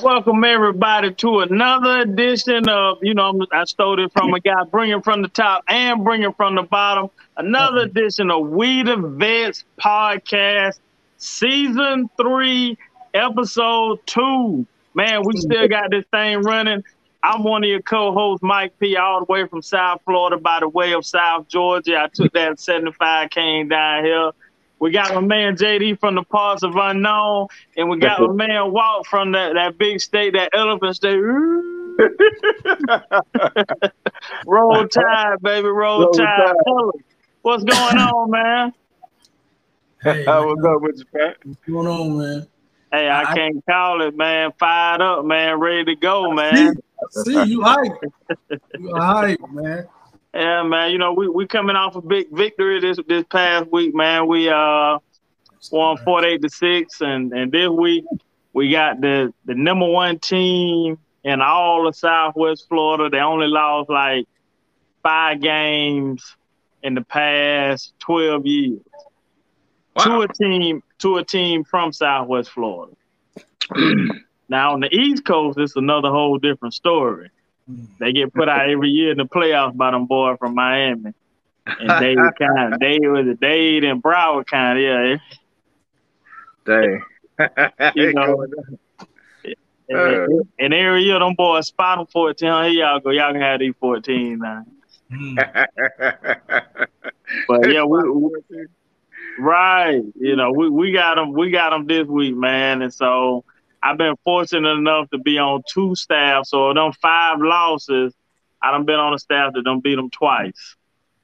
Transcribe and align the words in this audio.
we 0.00 0.04
want 0.04 0.24
to 0.24 0.30
welcome 0.30 0.44
everybody 0.44 1.12
to 1.12 1.40
another 1.40 2.00
edition 2.00 2.68
of, 2.68 2.98
you 3.02 3.12
know, 3.12 3.46
I 3.52 3.64
stole 3.64 4.02
it 4.02 4.12
from 4.12 4.32
a 4.32 4.40
guy, 4.40 4.64
bring 4.64 4.90
it 4.90 5.04
from 5.04 5.20
the 5.22 5.28
top 5.28 5.64
and 5.68 6.04
bring 6.04 6.22
it 6.22 6.36
from 6.36 6.54
the 6.54 6.62
bottom. 6.62 7.10
Another 7.36 7.80
edition 7.80 8.30
of 8.30 8.48
We 8.48 8.82
the 8.82 8.96
Vets 8.96 9.64
podcast, 9.78 10.78
season 11.18 12.08
three, 12.16 12.78
episode 13.12 13.98
two. 14.06 14.66
Man, 14.94 15.22
we 15.24 15.36
still 15.36 15.68
got 15.68 15.90
this 15.90 16.04
thing 16.10 16.42
running. 16.42 16.82
I'm 17.22 17.44
one 17.44 17.62
of 17.64 17.68
your 17.68 17.82
co-hosts, 17.82 18.42
Mike 18.42 18.78
P, 18.78 18.96
all 18.96 19.20
the 19.20 19.30
way 19.30 19.46
from 19.46 19.60
South 19.60 20.00
Florida 20.06 20.38
by 20.38 20.60
the 20.60 20.68
way 20.68 20.94
of 20.94 21.04
South 21.04 21.46
Georgia. 21.48 21.98
I 21.98 22.08
took 22.08 22.32
that 22.32 22.58
75 22.58 23.28
came 23.30 23.68
down 23.68 24.04
here. 24.04 24.30
We 24.80 24.90
got 24.90 25.14
my 25.14 25.20
man 25.20 25.56
JD 25.56 26.00
from 26.00 26.14
the 26.14 26.22
parts 26.22 26.62
of 26.62 26.74
unknown, 26.74 27.48
and 27.76 27.90
we 27.90 27.98
got 27.98 28.20
my 28.20 28.32
man 28.46 28.72
Walt 28.72 29.06
from 29.06 29.32
that, 29.32 29.52
that 29.54 29.76
big 29.78 30.00
state, 30.00 30.32
that 30.32 30.50
elephant 30.54 30.96
state. 30.96 31.20
roll 34.46 34.88
tide, 34.88 35.36
baby, 35.42 35.68
roll, 35.68 36.00
roll 36.00 36.12
tide. 36.12 36.36
tide. 36.36 36.54
What's 37.42 37.64
going 37.64 37.98
on, 37.98 38.30
man? 38.30 38.72
Hey, 40.02 40.24
what's 40.26 40.64
up 40.64 40.80
with 40.80 40.98
you, 40.98 41.04
Pat? 41.14 41.36
What's 41.42 41.60
going 41.66 41.86
on, 41.86 42.18
man? 42.18 42.46
Hey, 42.92 43.08
I, 43.08 43.22
I 43.22 43.34
can't 43.34 43.64
call 43.68 44.02
it, 44.02 44.16
man. 44.16 44.50
Fired 44.58 45.00
up, 45.00 45.24
man. 45.24 45.58
Ready 45.60 45.84
to 45.86 45.96
go, 45.96 46.32
man. 46.32 46.74
See, 47.10 47.22
see 47.22 47.44
you 47.44 47.62
hype. 47.62 47.92
You 48.78 48.94
hype, 48.94 49.40
man. 49.50 49.88
Yeah, 50.34 50.62
man. 50.62 50.92
You 50.92 50.98
know, 50.98 51.12
we 51.12 51.28
we 51.28 51.46
coming 51.46 51.76
off 51.76 51.96
a 51.96 52.00
big 52.02 52.30
victory 52.30 52.80
this 52.80 52.98
this 53.08 53.24
past 53.30 53.70
week, 53.72 53.94
man. 53.94 54.28
We 54.28 54.48
uh 54.48 54.98
won 55.72 55.96
forty 55.98 56.28
eight 56.28 56.42
to 56.42 56.48
six, 56.48 57.00
and 57.00 57.32
and 57.32 57.50
this 57.50 57.68
week 57.68 58.04
we 58.52 58.70
got 58.70 59.00
the 59.00 59.32
the 59.44 59.54
number 59.54 59.86
one 59.86 60.18
team 60.20 60.98
in 61.24 61.40
all 61.40 61.88
of 61.88 61.96
Southwest 61.96 62.68
Florida. 62.68 63.10
They 63.10 63.20
only 63.20 63.48
lost 63.48 63.90
like 63.90 64.26
five 65.02 65.40
games 65.40 66.36
in 66.82 66.94
the 66.94 67.02
past 67.02 67.92
twelve 67.98 68.46
years. 68.46 68.80
Wow. 69.96 70.04
To 70.04 70.20
a 70.22 70.28
team 70.28 70.82
to 71.00 71.16
a 71.16 71.24
team 71.24 71.64
from 71.64 71.92
Southwest 71.92 72.50
Florida. 72.50 72.94
now 74.48 74.74
on 74.74 74.80
the 74.80 74.94
East 74.94 75.24
Coast, 75.24 75.58
it's 75.58 75.74
another 75.74 76.08
whole 76.08 76.38
different 76.38 76.74
story. 76.74 77.30
They 77.98 78.12
get 78.12 78.32
put 78.32 78.48
out 78.48 78.68
every 78.68 78.90
year 78.90 79.12
in 79.12 79.18
the 79.18 79.24
playoffs 79.24 79.76
by 79.76 79.90
them 79.90 80.06
boys 80.06 80.36
from 80.38 80.54
Miami. 80.54 81.12
And 81.66 81.90
they 82.02 82.14
kind 82.38 82.74
of, 82.74 82.80
they 82.80 82.98
was 83.00 83.26
a 83.26 83.34
Dade 83.34 83.84
and 83.84 84.02
Broward 84.02 84.46
kind 84.46 84.78
of, 84.78 84.84
yeah. 84.84 85.16
Dang. 86.66 87.02
you 87.94 88.12
know, 88.12 88.46
uh, 89.94 90.26
and 90.58 90.74
every 90.74 91.02
year 91.02 91.18
them 91.18 91.34
boys 91.34 91.68
spot 91.68 91.98
them 91.98 92.06
14. 92.06 92.48
Here 92.48 92.68
y'all 92.68 93.00
go. 93.00 93.10
Y'all 93.10 93.32
can 93.32 93.40
have 93.40 93.60
these 93.60 93.74
14 93.80 94.38
now. 94.38 94.64
But 97.48 97.70
yeah, 97.70 97.84
we, 97.84 98.10
we, 98.10 98.30
right. 99.38 100.02
You 100.18 100.36
know, 100.36 100.52
we, 100.52 100.68
we 100.68 100.92
got 100.92 101.14
them. 101.14 101.32
We 101.32 101.50
got 101.50 101.70
them 101.70 101.86
this 101.86 102.06
week, 102.06 102.34
man. 102.34 102.82
And 102.82 102.92
so 102.92 103.44
I've 103.82 103.98
been 103.98 104.14
fortunate 104.24 104.68
enough 104.68 105.10
to 105.10 105.18
be 105.18 105.38
on 105.38 105.62
two 105.72 105.94
staffs. 105.94 106.50
So 106.50 106.74
them 106.74 106.92
five 107.00 107.38
losses, 107.40 108.14
I 108.62 108.70
done 108.70 108.84
been 108.84 108.96
on 108.96 109.14
a 109.14 109.18
staff 109.18 109.54
that 109.54 109.62
don't 109.62 109.82
beat 109.82 109.96
them 109.96 110.10
twice. 110.10 110.76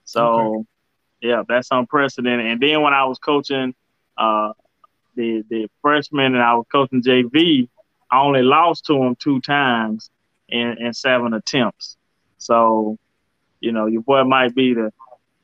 So 0.05 0.25
okay. 0.25 1.28
yeah, 1.28 1.43
that's 1.47 1.69
unprecedented. 1.71 2.47
And 2.47 2.61
then 2.61 2.83
when 2.83 2.95
I 2.95 3.05
was 3.05 3.19
coaching 3.19 3.75
uh, 4.16 4.53
the 5.15 5.45
the 5.49 5.69
freshmen 5.83 6.34
and 6.34 6.43
I 6.43 6.55
was 6.55 6.66
coaching 6.72 7.03
JV, 7.03 7.69
I 8.11 8.21
only 8.21 8.43
lost 8.43 8.87
to 8.87 8.95
them 8.95 9.16
two 9.16 9.41
times 9.41 10.11
in, 10.49 10.78
in 10.78 10.95
seven 10.95 11.34
attempts. 11.34 11.97
So, 12.39 12.99
you 13.61 13.72
know, 13.72 13.87
your 13.87 14.03
boy 14.03 14.25
might 14.25 14.55
be 14.55 14.75
the 14.75 14.93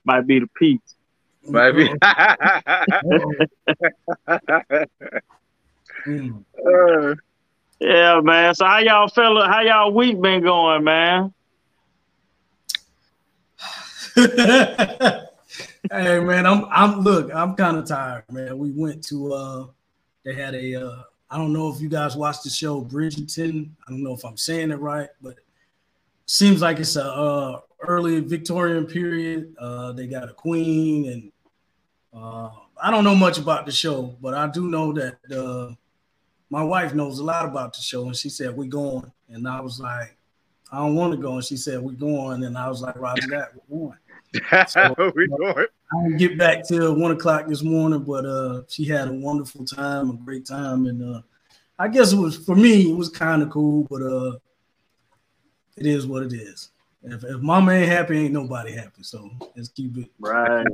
might 0.05 0.27
be 0.27 0.41
the 0.41 0.47
peak. 0.47 0.81
Maybe. 1.45 1.93
Mm. 6.07 6.45
Uh, 6.59 7.15
yeah, 7.81 8.21
man. 8.21 8.55
So 8.55 8.65
how 8.65 8.79
y'all 8.79 9.09
fella, 9.09 9.49
how 9.49 9.61
y'all 9.61 9.93
week 9.93 10.21
been 10.21 10.43
going, 10.43 10.85
man? 10.85 11.35
hey 14.15 14.29
man, 15.91 16.47
I'm 16.47 16.67
I'm 16.71 17.01
look, 17.01 17.35
I'm 17.35 17.55
kind 17.55 17.79
of 17.79 17.87
tired, 17.87 18.25
man. 18.31 18.59
We 18.59 18.71
went 18.71 19.03
to 19.05 19.33
uh 19.33 19.67
they 20.25 20.35
had 20.35 20.55
a 20.55 20.75
uh 20.75 21.03
I 21.31 21.39
don't 21.39 21.53
know 21.53 21.73
if 21.73 21.81
you 21.81 21.89
guys 21.89 22.15
watched 22.15 22.45
the 22.45 22.51
show 22.51 22.85
Bridgerton. 22.85 23.71
I 23.87 23.91
don't 23.91 24.03
know 24.03 24.13
if 24.13 24.25
I'm 24.25 24.37
saying 24.37 24.71
it 24.71 24.81
right, 24.81 25.09
but 25.23 25.37
seems 26.27 26.61
like 26.61 26.79
it's 26.79 26.97
a 26.97 27.05
uh 27.05 27.61
early 27.81 28.21
Victorian 28.21 28.87
period. 28.87 29.55
Uh 29.59 29.93
they 29.93 30.07
got 30.07 30.29
a 30.29 30.35
queen 30.35 31.09
and 31.09 31.33
uh 32.15 32.51
I 32.83 32.91
don't 32.91 33.05
know 33.05 33.15
much 33.15 33.39
about 33.39 33.65
the 33.65 33.73
show, 33.73 34.15
but 34.21 34.35
I 34.35 34.49
do 34.49 34.69
know 34.69 34.93
that 34.93 35.17
uh 35.35 35.75
my 36.53 36.63
wife 36.63 36.93
knows 36.93 37.19
a 37.19 37.25
lot 37.25 37.47
about 37.47 37.73
the 37.73 37.81
show, 37.81 38.05
and 38.05 38.15
she 38.15 38.29
said 38.29 38.55
we're 38.55 38.69
going, 38.69 39.11
and 39.31 39.49
I 39.49 39.63
was 39.63 39.81
like, 39.81 40.19
I 40.71 40.81
don't 40.81 40.95
want 40.95 41.13
to 41.13 41.17
go, 41.17 41.37
and 41.37 41.45
she 41.45 41.57
said 41.57 41.81
we're 41.81 41.93
going, 41.93 42.45
and 42.45 42.59
I 42.59 42.69
was 42.69 42.83
like, 42.83 42.95
Roger 42.97 43.27
that, 43.29 43.53
we're 43.67 43.79
going. 43.79 43.99
So, 44.69 45.13
we 45.17 45.29
going. 45.29 45.67
I 45.67 46.03
didn't 46.03 46.19
get 46.19 46.37
back 46.37 46.69
till 46.69 46.95
one 46.95 47.11
o'clock 47.11 47.47
this 47.47 47.63
morning, 47.63 48.05
but 48.05 48.27
uh, 48.27 48.63
she 48.69 48.85
had 48.85 49.09
a 49.09 49.15
wonderful 49.15 49.65
time, 49.65 50.11
a 50.11 50.13
great 50.13 50.45
time, 50.45 50.85
and 50.85 51.17
uh, 51.17 51.23
I 51.79 51.89
guess 51.89 52.13
it 52.13 52.19
was 52.19 52.37
for 52.37 52.55
me, 52.55 52.91
it 52.91 52.97
was 52.97 53.09
kind 53.09 53.43
of 53.43 53.49
cool, 53.49 53.87
but 53.89 54.03
uh, 54.03 54.33
it 55.79 55.87
is 55.87 56.07
what 56.07 56.23
it 56.23 56.35
is. 56.35 56.69
If, 57.03 57.25
if 57.25 57.41
mama 57.41 57.73
ain't 57.73 57.91
happy, 57.91 58.19
ain't 58.19 58.35
nobody 58.35 58.73
happy. 58.73 59.03
So 59.03 59.31
let's 59.57 59.71
keep 59.71 59.97
it 59.97 60.11
right. 60.21 60.67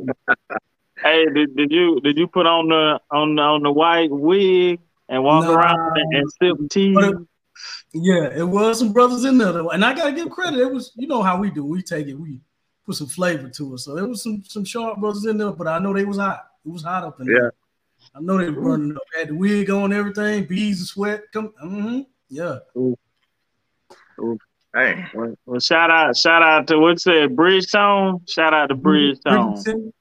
hey, 0.98 1.24
did, 1.32 1.56
did 1.56 1.70
you 1.70 2.00
did 2.00 2.18
you 2.18 2.26
put 2.26 2.46
on 2.46 2.68
the 2.68 3.00
on 3.12 3.36
the, 3.36 3.42
on 3.42 3.62
the 3.62 3.70
white 3.70 4.10
wig 4.10 4.80
and 5.08 5.22
walk 5.22 5.44
nah, 5.44 5.54
around 5.54 5.96
and, 5.96 6.30
sip 6.32 6.56
tea. 6.70 6.94
yeah, 7.92 8.28
it 8.34 8.46
was 8.46 8.78
some 8.78 8.92
brothers 8.92 9.24
in 9.24 9.38
there, 9.38 9.52
though. 9.52 9.70
and 9.70 9.84
I 9.84 9.94
gotta 9.94 10.12
give 10.12 10.30
credit. 10.30 10.60
It 10.60 10.72
was, 10.72 10.92
you 10.96 11.06
know 11.06 11.22
how 11.22 11.38
we 11.38 11.50
do. 11.50 11.64
We 11.64 11.82
take 11.82 12.06
it, 12.06 12.14
we 12.14 12.40
put 12.84 12.96
some 12.96 13.06
flavor 13.06 13.48
to 13.48 13.74
it. 13.74 13.78
So 13.78 13.96
it 13.96 14.08
was 14.08 14.22
some 14.22 14.42
some 14.44 14.64
sharp 14.64 14.98
brothers 14.98 15.26
in 15.26 15.38
there, 15.38 15.52
but 15.52 15.68
I 15.68 15.78
know 15.78 15.92
they 15.92 16.04
was 16.04 16.18
hot. 16.18 16.46
It 16.64 16.72
was 16.72 16.82
hot 16.82 17.04
up 17.04 17.20
in 17.20 17.26
there. 17.26 17.44
Yeah. 17.44 17.50
I 18.14 18.20
know 18.20 18.38
they 18.38 18.50
were 18.50 18.62
burning 18.62 18.96
up. 18.96 19.02
Had 19.16 19.28
the 19.28 19.34
wig 19.34 19.70
on, 19.70 19.92
everything, 19.92 20.44
beads 20.44 20.80
and 20.80 20.86
sweat. 20.86 21.22
Come, 21.32 21.52
mm-hmm. 21.62 22.00
yeah. 22.28 22.58
Ooh. 22.76 22.96
Ooh. 24.20 24.38
Hey, 24.74 25.06
well, 25.14 25.34
well, 25.46 25.60
shout 25.60 25.90
out, 25.90 26.16
shout 26.16 26.42
out 26.42 26.66
to 26.68 26.78
what's 26.78 27.06
it, 27.06 27.34
Bridgestone. 27.34 28.28
Shout 28.28 28.52
out 28.52 28.68
to 28.68 28.76
Bridgestone. 28.76 29.56
Bridgerton. 29.64 29.92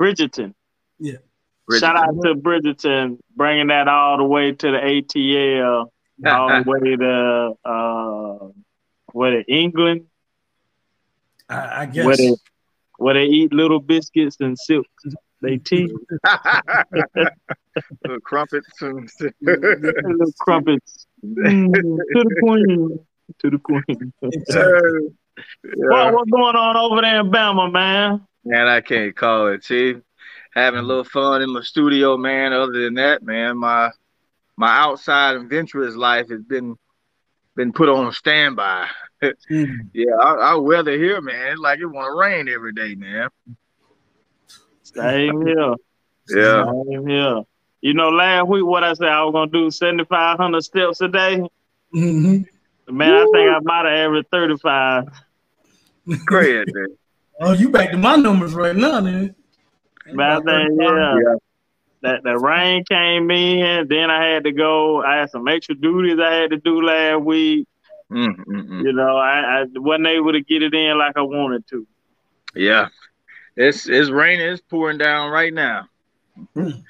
Bridgerton. 0.00 0.54
Yeah. 0.98 1.18
Bridgerton. 1.68 1.80
Shout 1.80 1.96
out 1.96 2.22
to 2.22 2.34
Bridgerton 2.34 3.18
bringing 3.36 3.66
that 3.68 3.88
all 3.88 4.16
the 4.16 4.24
way 4.24 4.52
to 4.52 4.70
the 4.70 4.78
ATL, 4.78 5.86
all 6.26 6.48
the 6.48 6.64
way 6.66 6.96
to 6.96 7.54
uh, 7.64 8.48
where 9.12 9.30
to 9.32 9.44
England. 9.52 10.06
I, 11.48 11.82
I 11.82 11.86
guess 11.86 12.04
where 12.04 12.16
they, 12.16 12.34
where 12.98 13.14
they 13.14 13.24
eat 13.24 13.52
little 13.52 13.80
biscuits 13.80 14.36
and 14.40 14.58
sip 14.58 14.84
they 15.40 15.58
teeth. 15.58 15.92
little 18.04 18.20
crumpets 18.24 18.82
and 18.82 19.08
little 19.40 20.32
crumpets. 20.40 21.06
Mm, 21.24 21.72
to 21.72 22.24
the 22.24 22.36
queen. 22.40 22.98
To 23.40 23.50
the 23.50 23.58
queen. 23.58 24.12
yeah. 24.22 25.76
Well, 25.76 26.14
what's 26.14 26.30
going 26.30 26.56
on 26.56 26.76
over 26.76 27.02
there 27.02 27.20
in 27.20 27.30
Bama, 27.30 27.70
man? 27.70 28.26
Man, 28.44 28.66
I 28.66 28.80
can't 28.80 29.14
call 29.14 29.48
it, 29.48 29.62
Chief 29.62 29.98
having 30.54 30.80
a 30.80 30.82
little 30.82 31.04
fun 31.04 31.42
in 31.42 31.52
my 31.52 31.62
studio, 31.62 32.16
man. 32.16 32.52
Other 32.52 32.84
than 32.84 32.94
that, 32.94 33.22
man, 33.22 33.58
my 33.58 33.90
my 34.56 34.78
outside 34.78 35.36
adventurous 35.36 35.94
life 35.94 36.28
has 36.30 36.42
been 36.42 36.76
been 37.54 37.72
put 37.72 37.88
on 37.88 38.12
standby. 38.12 38.86
mm. 39.22 39.68
Yeah, 39.92 40.12
our, 40.20 40.38
our, 40.38 40.60
weather 40.60 40.96
here, 40.96 41.20
man, 41.20 41.52
it's 41.52 41.60
like 41.60 41.80
it 41.80 41.86
want 41.86 42.12
to 42.12 42.18
rain 42.18 42.48
every 42.48 42.72
day, 42.72 42.94
man. 42.94 43.28
Same 44.82 45.46
here. 45.46 45.74
yeah. 46.28 46.64
Same 46.64 47.06
here. 47.06 47.42
You 47.80 47.94
know, 47.94 48.08
last 48.08 48.48
week 48.48 48.64
what 48.64 48.84
I 48.84 48.92
said 48.94 49.08
I 49.08 49.22
was 49.24 49.32
gonna 49.32 49.50
do 49.50 49.70
seventy 49.70 50.04
five 50.04 50.38
hundred 50.38 50.62
steps 50.62 51.00
a 51.00 51.08
day. 51.08 51.40
Mm-hmm. 51.94 52.96
Man, 52.96 53.10
Woo. 53.10 53.20
I 53.20 53.24
think 53.24 53.50
I 53.50 53.58
might 53.62 53.88
have 53.88 54.06
averaged 54.06 54.30
thirty 54.30 54.56
five. 54.56 55.04
Great. 56.24 56.68
Oh, 57.40 57.52
you 57.52 57.68
back 57.68 57.90
to 57.92 57.96
my 57.96 58.16
numbers 58.16 58.54
right 58.54 58.74
now, 58.74 59.00
man. 59.00 59.34
But 60.14 60.44
then, 60.44 60.76
yeah, 60.80 61.14
yeah. 61.14 61.34
That 62.00 62.22
the 62.22 62.38
rain 62.38 62.84
came 62.84 63.30
in, 63.30 63.88
then 63.88 64.10
I 64.10 64.24
had 64.26 64.44
to 64.44 64.52
go. 64.52 65.02
I 65.02 65.16
had 65.16 65.30
some 65.30 65.48
extra 65.48 65.74
duties 65.74 66.18
I 66.20 66.32
had 66.34 66.50
to 66.50 66.56
do 66.56 66.80
last 66.80 67.22
week. 67.22 67.66
Mm-hmm. 68.10 68.86
You 68.86 68.92
know, 68.92 69.16
I, 69.16 69.62
I 69.62 69.64
wasn't 69.74 70.06
able 70.06 70.32
to 70.32 70.40
get 70.40 70.62
it 70.62 70.74
in 70.74 70.96
like 70.96 71.16
I 71.16 71.22
wanted 71.22 71.66
to. 71.68 71.86
Yeah, 72.54 72.88
it's 73.56 73.88
it's 73.88 74.10
raining. 74.10 74.48
It's 74.48 74.62
pouring 74.62 74.98
down 74.98 75.30
right 75.30 75.52
now, 75.52 75.88
mm. 76.56 76.82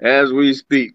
as 0.00 0.32
we 0.32 0.52
speak. 0.54 0.92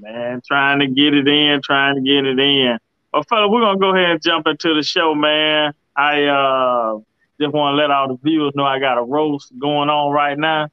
man. 0.00 0.40
Trying 0.46 0.80
to 0.80 0.86
get 0.86 1.14
it 1.14 1.28
in, 1.28 1.60
trying 1.62 1.96
to 1.96 2.00
get 2.00 2.24
it 2.24 2.38
in. 2.38 2.78
Well, 3.12 3.22
fella, 3.24 3.48
we're 3.48 3.60
gonna 3.60 3.78
go 3.78 3.94
ahead 3.94 4.10
and 4.10 4.22
jump 4.22 4.46
into 4.46 4.74
the 4.74 4.82
show, 4.82 5.14
man. 5.14 5.72
I 5.96 6.24
uh 6.24 6.98
just 7.40 7.52
want 7.52 7.74
to 7.74 7.76
let 7.76 7.90
all 7.90 8.08
the 8.08 8.18
viewers 8.22 8.54
know 8.54 8.64
I 8.64 8.78
got 8.78 8.98
a 8.98 9.02
roast 9.02 9.52
going 9.58 9.90
on 9.90 10.12
right 10.12 10.38
now, 10.38 10.68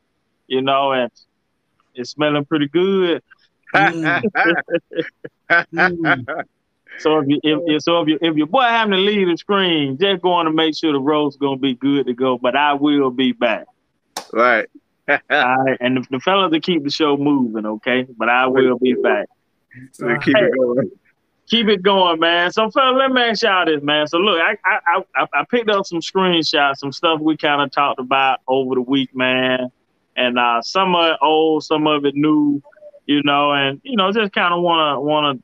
you 0.48 0.62
know, 0.62 0.92
and 0.92 1.12
it's 1.96 2.12
smelling 2.12 2.46
pretty 2.46 2.68
good. 2.68 3.24
Mm. 3.74 4.22
mm. 5.52 6.44
So 7.00 7.20
if 7.20 7.28
you 7.28 7.40
if, 7.44 7.84
so 7.84 8.02
if 8.02 8.08
you 8.10 8.20
if 8.22 8.36
your 8.36 8.48
boy 8.48 8.64
having 8.64 8.92
to 8.92 8.98
leave 8.98 9.28
the 9.28 9.38
screen, 9.38 9.98
just 9.98 10.22
going 10.22 10.46
to 10.46 10.52
make 10.52 10.76
sure 10.76 10.92
the 10.92 11.00
road's 11.00 11.38
gonna 11.38 11.58
be 11.58 11.74
good 11.74 12.06
to 12.08 12.14
go. 12.14 12.38
But 12.38 12.56
I 12.56 12.74
will 12.74 13.10
be 13.10 13.32
back. 13.32 13.66
Right. 14.32 14.68
All 15.10 15.18
right, 15.30 15.78
and 15.82 15.98
the, 15.98 16.08
the 16.12 16.20
fellas 16.20 16.52
to 16.54 16.60
keep 16.60 16.84
the 16.84 16.92
show 16.92 17.18
moving, 17.18 17.66
okay? 17.66 18.06
But 18.18 18.30
I 18.30 18.48
will 18.48 18.78
be 18.78 18.94
back. 18.94 19.28
So 19.94 20.08
keep 20.20 20.38
hey, 20.38 20.46
it 20.46 20.54
going. 20.56 20.92
Keep 21.52 21.68
it 21.68 21.84
going, 21.84 22.20
man. 22.20 22.52
So, 22.52 22.72
fella, 22.72 22.98
let 22.98 23.12
me 23.12 23.22
ask 23.22 23.44
y'all 23.44 23.66
this, 23.66 23.84
man. 23.84 24.08
So, 24.08 24.18
look, 24.18 24.40
I 24.40 24.58
I 24.66 25.04
I, 25.16 25.28
I 25.34 25.46
picked 25.52 25.70
up 25.70 25.86
some 25.86 26.00
screenshots, 26.00 26.78
some 26.78 26.94
stuff 26.94 27.20
we 27.20 27.36
kind 27.36 27.62
of 27.62 27.72
talked 27.72 28.00
about 28.00 28.40
over 28.48 28.76
the 28.76 28.82
week, 28.82 29.14
man. 29.14 29.70
And 30.16 30.40
uh, 30.40 30.62
some 30.62 30.96
of 30.96 31.12
it 31.12 31.18
old, 31.22 31.64
some 31.64 31.88
of 31.88 32.06
it 32.06 32.16
new, 32.16 32.64
you 33.06 33.22
know, 33.24 33.52
and 33.52 33.82
you 33.84 33.98
know, 33.98 34.12
just 34.14 34.32
kind 34.32 34.54
of 34.54 34.62
wanna 34.62 35.02
wanna 35.02 35.40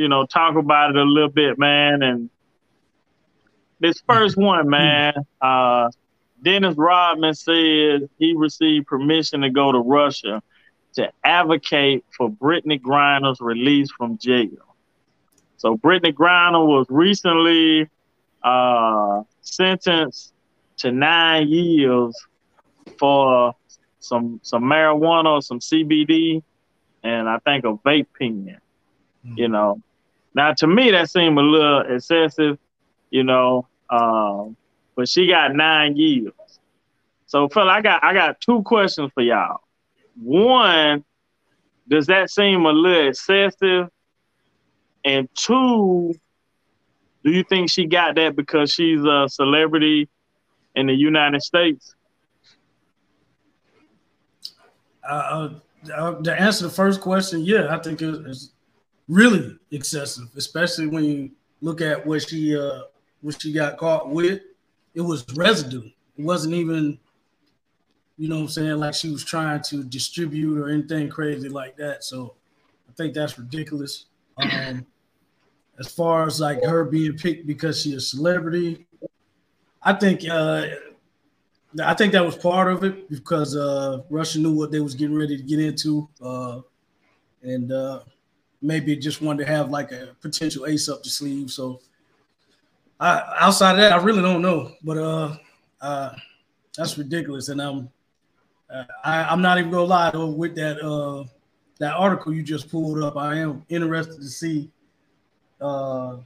you 0.00 0.08
know, 0.08 0.24
talk 0.24 0.56
about 0.56 0.90
it 0.90 0.96
a 0.96 1.02
little 1.02 1.28
bit, 1.28 1.58
man. 1.58 2.02
And 2.02 2.30
this 3.80 4.02
first 4.08 4.34
one, 4.34 4.66
man, 4.70 5.12
uh, 5.42 5.90
Dennis 6.42 6.74
Rodman 6.74 7.34
said 7.34 8.08
he 8.18 8.34
received 8.34 8.86
permission 8.86 9.42
to 9.42 9.50
go 9.50 9.72
to 9.72 9.78
Russia 9.78 10.42
to 10.94 11.12
advocate 11.22 12.06
for 12.16 12.30
Brittney 12.30 12.80
Griner's 12.80 13.42
release 13.42 13.90
from 13.90 14.16
jail. 14.16 14.69
So 15.60 15.76
Brittney 15.76 16.14
Griner 16.14 16.66
was 16.66 16.86
recently 16.88 17.86
uh, 18.42 19.24
sentenced 19.42 20.32
to 20.78 20.90
nine 20.90 21.48
years 21.48 22.16
for 22.98 23.54
some 23.98 24.40
some 24.42 24.62
marijuana 24.62 25.26
or 25.26 25.42
some 25.42 25.58
CBD, 25.58 26.42
and 27.02 27.28
I 27.28 27.40
think 27.40 27.66
a 27.66 27.74
vape 27.74 28.06
pen. 28.18 28.58
Mm-hmm. 29.22 29.34
You 29.36 29.48
know, 29.48 29.82
now, 30.34 30.54
to 30.54 30.66
me, 30.66 30.92
that 30.92 31.10
seemed 31.10 31.36
a 31.36 31.42
little 31.42 31.80
excessive, 31.94 32.58
you 33.10 33.22
know. 33.22 33.68
Um, 33.90 34.56
but 34.96 35.10
she 35.10 35.26
got 35.26 35.54
nine 35.54 35.94
years. 35.94 36.32
So, 37.26 37.50
fella, 37.50 37.72
I 37.72 37.82
got 37.82 38.02
I 38.02 38.14
got 38.14 38.40
two 38.40 38.62
questions 38.62 39.10
for 39.12 39.22
y'all. 39.22 39.60
One, 40.22 41.04
does 41.86 42.06
that 42.06 42.30
seem 42.30 42.64
a 42.64 42.72
little 42.72 43.08
excessive? 43.08 43.90
And 45.04 45.28
two, 45.34 46.14
do 47.24 47.30
you 47.30 47.42
think 47.44 47.70
she 47.70 47.86
got 47.86 48.14
that 48.16 48.36
because 48.36 48.72
she's 48.72 49.02
a 49.04 49.28
celebrity 49.28 50.08
in 50.74 50.86
the 50.86 50.94
United 50.94 51.42
States? 51.42 51.94
Uh, 55.08 55.50
uh, 55.94 56.22
to 56.22 56.40
answer 56.40 56.64
the 56.64 56.70
first 56.70 57.00
question, 57.00 57.40
yeah, 57.40 57.74
I 57.74 57.78
think 57.78 58.02
it's 58.02 58.50
really 59.08 59.56
excessive, 59.70 60.28
especially 60.36 60.86
when 60.86 61.04
you 61.04 61.30
look 61.62 61.80
at 61.80 62.06
what 62.06 62.28
she 62.28 62.56
uh 62.56 62.82
what 63.22 63.40
she 63.40 63.52
got 63.52 63.76
caught 63.76 64.10
with. 64.10 64.40
It 64.94 65.00
was 65.00 65.24
residue. 65.34 65.90
It 66.16 66.24
wasn't 66.24 66.54
even, 66.54 66.98
you 68.18 68.28
know 68.28 68.36
what 68.36 68.42
I'm 68.42 68.48
saying, 68.48 68.76
like 68.76 68.94
she 68.94 69.10
was 69.10 69.24
trying 69.24 69.62
to 69.62 69.84
distribute 69.84 70.58
or 70.58 70.68
anything 70.70 71.08
crazy 71.08 71.48
like 71.48 71.76
that. 71.76 72.04
So 72.04 72.34
I 72.88 72.92
think 72.92 73.14
that's 73.14 73.38
ridiculous. 73.38 74.06
Um 74.40 74.86
as 75.78 75.90
far 75.92 76.26
as 76.26 76.40
like 76.40 76.62
her 76.64 76.84
being 76.84 77.16
picked 77.16 77.46
because 77.46 77.80
she's 77.80 77.94
a 77.94 78.00
celebrity, 78.00 78.86
I 79.82 79.94
think 79.94 80.28
uh 80.28 80.66
I 81.82 81.94
think 81.94 82.12
that 82.12 82.24
was 82.24 82.36
part 82.36 82.70
of 82.72 82.84
it 82.84 83.08
because 83.08 83.56
uh 83.56 84.02
Russia 84.10 84.38
knew 84.40 84.52
what 84.52 84.70
they 84.70 84.80
was 84.80 84.94
getting 84.94 85.16
ready 85.16 85.36
to 85.36 85.42
get 85.42 85.58
into. 85.58 86.08
Uh 86.20 86.60
and 87.42 87.72
uh 87.72 88.00
maybe 88.62 88.94
just 88.96 89.22
wanted 89.22 89.44
to 89.46 89.50
have 89.50 89.70
like 89.70 89.92
a 89.92 90.14
potential 90.20 90.66
ace 90.66 90.88
up 90.88 91.02
the 91.02 91.08
sleeve. 91.08 91.50
So 91.50 91.80
I, 92.98 93.36
outside 93.40 93.72
of 93.72 93.76
that, 93.78 93.92
I 93.92 94.02
really 94.02 94.20
don't 94.20 94.42
know. 94.42 94.72
But 94.84 94.98
uh, 94.98 95.36
uh, 95.80 96.14
that's 96.76 96.98
ridiculous. 96.98 97.48
And 97.48 97.60
I'm 97.62 97.90
uh, 98.72 98.84
I, 99.02 99.24
I'm 99.24 99.42
not 99.42 99.58
even 99.58 99.70
gonna 99.70 99.84
lie 99.84 100.10
though 100.10 100.26
with 100.26 100.54
that 100.56 100.80
uh 100.84 101.24
that 101.80 101.94
article 101.94 102.32
you 102.32 102.42
just 102.42 102.70
pulled 102.70 103.02
up. 103.02 103.16
I 103.16 103.36
am 103.36 103.64
interested 103.68 104.18
to 104.18 104.28
see 104.28 104.70
uh 105.60 106.18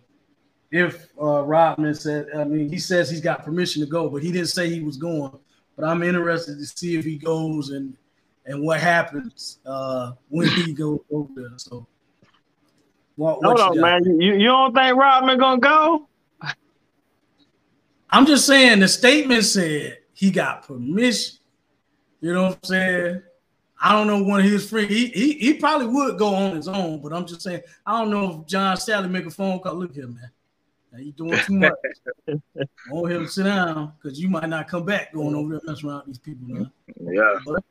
if 0.70 1.08
uh 1.20 1.42
Rodman 1.44 1.94
said. 1.94 2.26
I 2.37 2.44
mean, 2.44 2.68
he 2.68 2.78
says 2.78 3.08
he's 3.08 3.20
got 3.20 3.44
permission 3.44 3.80
to 3.82 3.88
go, 3.88 4.11
but 4.11 4.23
he 4.23 4.30
didn't 4.30 4.49
say 4.49 4.68
he 4.68 4.80
was 4.80 4.99
going. 4.99 5.32
But 5.76 5.87
I'm 5.87 6.02
interested 6.02 6.58
to 6.58 6.66
see 6.66 6.96
if 6.96 7.04
he 7.04 7.16
goes 7.16 7.70
and 7.70 7.96
and 8.46 8.62
what 8.62 8.80
happens 8.80 9.61
uh 9.64 10.12
when 10.28 10.49
he 10.49 10.75
goes 10.75 11.00
over 11.11 11.30
there. 11.34 11.56
So 11.56 11.87
what, 13.16 13.40
what 13.40 13.58
Hold 13.58 13.78
on, 13.78 13.80
man. 13.80 14.04
You, 14.04 14.34
you 14.34 14.49
don't 14.49 14.75
think 14.75 14.96
Rodman 14.96 15.38
gonna 15.38 15.61
go? 15.61 16.08
I'm 18.11 18.26
just 18.26 18.46
saying 18.46 18.80
the 18.80 18.88
statement 18.88 19.44
said 19.44 19.99
he 20.12 20.30
got 20.30 20.66
permission. 20.66 21.38
You 22.20 22.32
know 22.32 22.42
what 22.46 22.54
I'm 22.54 22.64
saying? 22.64 23.23
I 23.81 23.93
don't 23.93 24.07
know 24.07 24.23
one 24.23 24.40
of 24.40 24.47
his 24.47 24.69
friends. 24.69 24.88
He, 24.88 25.09
he 25.09 25.33
he 25.35 25.54
probably 25.54 25.88
would 25.88 26.19
go 26.19 26.35
on 26.35 26.57
his 26.57 26.69
own, 26.69 27.00
but 27.00 27.12
I'm 27.12 27.26
just 27.26 27.43
saying 27.43 27.62
I 27.85 28.00
don't 28.00 28.11
know 28.11 28.40
if 28.40 28.47
John 28.47 28.76
Salley 28.76 29.11
make 29.11 29.26
a 29.26 29.31
phone 29.31 29.61
call. 29.61 29.75
Look 29.75 29.95
here, 29.95 30.07
man. 30.07 30.31
Now 30.93 31.00
you 31.00 31.12
doing 31.12 31.38
too 31.45 31.54
much. 31.54 31.73
I 32.28 32.38
want 32.88 33.12
him 33.12 33.25
to 33.26 33.31
sit 33.31 33.45
down 33.45 33.93
because 34.00 34.21
you 34.21 34.28
might 34.28 34.49
not 34.49 34.69
come 34.69 34.85
back 34.85 35.12
going 35.12 35.35
over 35.35 35.50
there 35.50 35.61
messing 35.64 35.90
around 35.90 36.04
these 36.07 36.19
people, 36.19 36.47
man. 36.47 36.71
Yeah. 37.00 37.38
But 37.45 37.64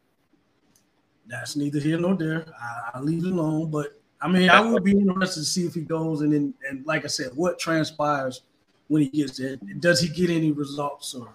that's 1.26 1.56
neither 1.56 1.80
here 1.80 1.98
nor 1.98 2.16
there. 2.16 2.46
I, 2.62 2.98
I 2.98 3.00
leave 3.00 3.26
it 3.26 3.32
alone. 3.32 3.72
But 3.72 4.00
I 4.22 4.28
mean, 4.28 4.50
I 4.50 4.60
would 4.60 4.84
be 4.84 4.92
interested 4.92 5.40
to 5.40 5.46
see 5.46 5.66
if 5.66 5.74
he 5.74 5.82
goes 5.82 6.22
and 6.22 6.34
then 6.34 6.54
and 6.70 6.86
like 6.86 7.06
I 7.06 7.08
said, 7.08 7.32
what 7.34 7.60
transpires 7.60 8.42
when 8.88 9.04
he 9.04 9.10
gets 9.10 9.38
there. 9.38 9.58
Does 9.80 10.02
he 10.02 10.10
get 10.10 10.30
any 10.30 10.52
results 10.52 11.16
or 11.16 11.30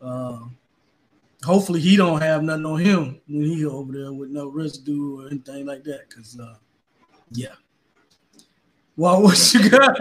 uh, 0.00 0.40
hopefully 1.44 1.80
he 1.80 1.96
don't 1.96 2.22
have 2.22 2.42
nothing 2.42 2.66
on 2.66 2.80
him 2.80 3.20
when 3.28 3.44
he 3.44 3.64
over 3.64 3.92
there 3.92 4.12
with 4.12 4.30
no 4.30 4.48
residue 4.48 5.20
or 5.20 5.28
anything 5.28 5.66
like 5.66 5.84
that. 5.84 6.08
Cause 6.14 6.38
uh, 6.40 6.54
yeah. 7.30 7.54
Well, 8.96 9.22
what 9.22 9.54
you 9.54 9.70
got? 9.70 9.98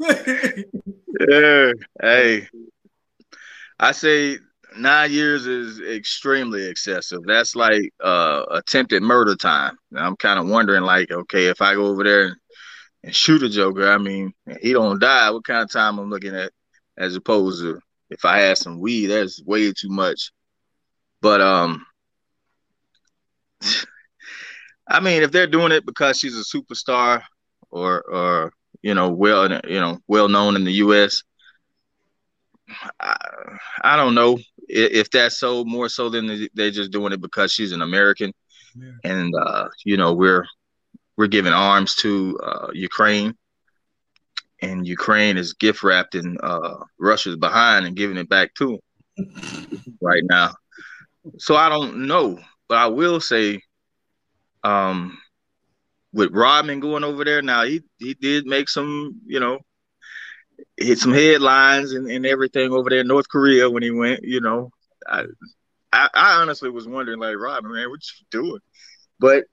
yeah. 1.28 1.72
Hey. 2.00 2.48
I 3.78 3.92
say 3.92 4.38
nine 4.76 5.12
years 5.12 5.46
is 5.46 5.80
extremely 5.80 6.66
excessive. 6.66 7.22
That's 7.24 7.54
like 7.56 7.92
uh, 8.02 8.44
attempted 8.50 9.02
murder 9.02 9.36
time. 9.36 9.76
I'm 9.94 10.16
kind 10.16 10.38
of 10.38 10.48
wondering, 10.48 10.82
like, 10.82 11.10
okay, 11.10 11.46
if 11.46 11.60
I 11.62 11.74
go 11.74 11.86
over 11.86 12.04
there 12.04 12.26
and, 12.26 12.36
and, 13.04 13.14
shoot 13.14 13.42
a 13.42 13.48
Joker, 13.48 13.90
I 13.90 13.98
mean, 13.98 14.32
he 14.60 14.72
don't 14.72 14.98
die. 14.98 15.30
What 15.30 15.44
kind 15.44 15.62
of 15.62 15.70
time 15.70 15.98
I'm 15.98 16.10
looking 16.10 16.34
at, 16.34 16.52
as 16.96 17.16
opposed 17.16 17.62
to 17.62 17.80
if 18.10 18.24
I 18.24 18.38
had 18.38 18.58
some 18.58 18.80
weed, 18.80 19.06
that's 19.06 19.42
way 19.42 19.72
too 19.72 19.88
much. 19.88 20.32
But 21.20 21.40
um, 21.40 21.84
I 24.88 25.00
mean, 25.00 25.22
if 25.22 25.32
they're 25.32 25.46
doing 25.46 25.72
it 25.72 25.86
because 25.86 26.18
she's 26.18 26.38
a 26.38 26.44
superstar 26.44 27.22
or 27.70 28.02
or 28.02 28.52
you 28.82 28.94
know 28.94 29.10
well 29.10 29.50
you 29.68 29.80
know 29.80 29.98
well 30.06 30.28
known 30.28 30.56
in 30.56 30.64
the 30.64 30.72
U.S. 30.74 31.22
I, 33.00 33.16
I 33.82 33.96
don't 33.96 34.14
know 34.14 34.38
if 34.68 35.10
that's 35.10 35.38
so 35.38 35.64
more 35.64 35.88
so 35.88 36.08
than 36.08 36.48
they're 36.54 36.70
just 36.70 36.90
doing 36.90 37.12
it 37.12 37.20
because 37.20 37.52
she's 37.52 37.72
an 37.72 37.82
American, 37.82 38.32
American. 38.74 39.00
and 39.04 39.34
uh, 39.34 39.68
you 39.84 39.96
know 39.96 40.12
we're 40.12 40.46
we're 41.16 41.26
giving 41.26 41.52
arms 41.52 41.94
to 41.96 42.38
uh, 42.42 42.68
Ukraine, 42.72 43.34
and 44.64 44.86
Ukraine 44.86 45.36
is 45.36 45.54
gift 45.54 45.82
wrapped 45.82 46.14
in 46.14 46.36
uh, 46.42 46.76
Russia's 46.98 47.36
behind 47.36 47.86
and 47.86 47.96
giving 47.96 48.16
it 48.16 48.28
back 48.28 48.54
to 48.54 48.78
them 49.16 49.84
right 50.00 50.22
now. 50.24 50.54
So 51.38 51.56
I 51.56 51.68
don't 51.68 52.06
know, 52.06 52.38
but 52.68 52.78
I 52.78 52.86
will 52.86 53.20
say, 53.20 53.60
um, 54.62 55.18
with 56.12 56.32
Rodman 56.32 56.80
going 56.80 57.04
over 57.04 57.24
there 57.24 57.42
now, 57.42 57.64
he 57.64 57.82
he 57.98 58.14
did 58.14 58.46
make 58.46 58.68
some 58.68 59.20
you 59.26 59.40
know 59.40 59.58
hit 60.76 60.98
some 60.98 61.12
headlines 61.12 61.92
and, 61.92 62.10
and 62.10 62.26
everything 62.26 62.72
over 62.72 62.90
there 62.90 63.00
in 63.00 63.06
North 63.08 63.28
Korea 63.28 63.70
when 63.70 63.82
he 63.82 63.90
went. 63.90 64.20
You 64.22 64.40
know, 64.40 64.70
I, 65.06 65.24
I, 65.92 66.08
I 66.14 66.32
honestly 66.40 66.70
was 66.70 66.88
wondering, 66.88 67.18
like, 67.18 67.36
Rob, 67.36 67.64
man, 67.64 67.90
what 67.90 68.00
you 68.00 68.26
doing? 68.30 68.60
But 69.18 69.44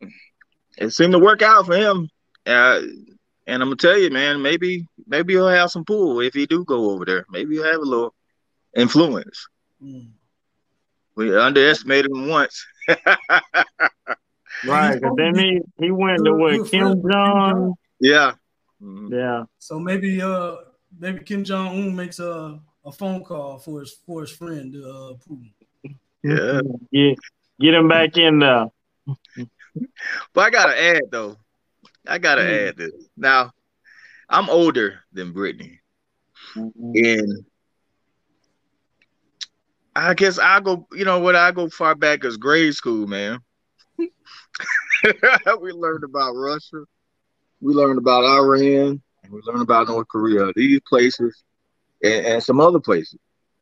it 0.78 0.92
seemed 0.92 1.14
to 1.14 1.20
work 1.20 1.42
out 1.42 1.66
for 1.66 1.76
him. 1.76 2.10
Uh, 2.46 2.82
and 3.52 3.62
I'm 3.62 3.68
gonna 3.70 3.76
tell 3.76 3.98
you, 3.98 4.10
man, 4.10 4.42
maybe 4.42 4.86
maybe 5.08 5.34
he'll 5.34 5.48
have 5.48 5.70
some 5.72 5.86
pull 5.86 6.22
if 6.22 6.34
he 6.34 6.46
do 6.46 6.64
go 6.64 6.92
over 6.92 7.06
there. 7.06 7.26
Maybe 7.30 7.56
he'll 7.56 7.66
have 7.66 7.76
a 7.82 7.92
little 7.94 8.14
influence. 8.76 9.48
Mm. 9.84 10.08
We 11.16 11.38
underestimated 11.38 12.12
him 12.12 12.28
once. 12.28 12.66
Right, 14.66 14.96
because 15.02 15.16
then 15.18 15.36
he 15.40 15.60
he 15.80 15.92
went 15.92 16.20
to 16.20 16.32
Good- 16.32 16.40
what 16.40 16.52
Kim 16.54 16.66
friend 16.66 16.90
with 16.90 17.02
Kim 17.04 17.12
Jong. 17.12 17.52
Jong. 17.52 17.74
Yeah. 18.00 18.32
Mhm. 18.82 19.12
Yeah, 19.12 19.44
So 19.60 19.80
maybe 19.80 20.22
uh 20.22 20.56
maybe 21.00 21.24
Kim 21.24 21.44
Jong 21.44 21.68
Un 21.70 21.96
makes 21.96 22.20
a, 22.20 22.60
a 22.86 22.92
phone 22.92 23.24
call 23.24 23.58
for 23.60 23.80
his 23.80 23.92
for 24.06 24.22
his 24.22 24.32
friend 24.32 24.76
uh 24.76 25.14
Putin. 25.24 25.52
Yeah. 26.24 26.62
get 26.92 27.18
get 27.60 27.74
him 27.74 27.88
back 27.88 28.18
in 28.18 28.40
there. 28.40 28.68
But 30.34 30.42
I 30.42 30.50
gotta 30.52 30.80
add 30.80 31.04
though. 31.12 31.38
I 32.08 32.18
gotta 32.18 32.42
Mm. 32.42 32.68
add 32.68 32.78
this. 32.78 33.10
Now, 33.18 33.52
I'm 34.30 34.50
older 34.50 35.02
than 35.12 35.34
Brittney, 35.34 35.80
and 36.94 37.46
I 39.96 40.14
guess 40.14 40.40
I 40.40 40.60
go. 40.62 40.88
You 40.94 41.06
know 41.06 41.20
what? 41.20 41.36
I 41.36 41.52
go 41.52 41.70
far 41.70 41.96
back 41.96 42.24
as 42.26 42.38
grade 42.38 42.74
school, 42.74 43.08
man. 43.08 43.40
we 45.62 45.72
learned 45.72 46.04
about 46.04 46.34
Russia. 46.34 46.84
We 47.62 47.74
learned 47.74 48.00
about 48.00 48.24
Iran. 48.26 49.02
And 49.24 49.32
we 49.32 49.42
learned 49.46 49.62
about 49.62 49.88
North 49.88 50.08
Korea. 50.08 50.52
These 50.56 50.80
places, 50.88 51.44
and, 52.04 52.26
and 52.26 52.44
some 52.44 52.60
other 52.60 52.80
places. 52.80 53.20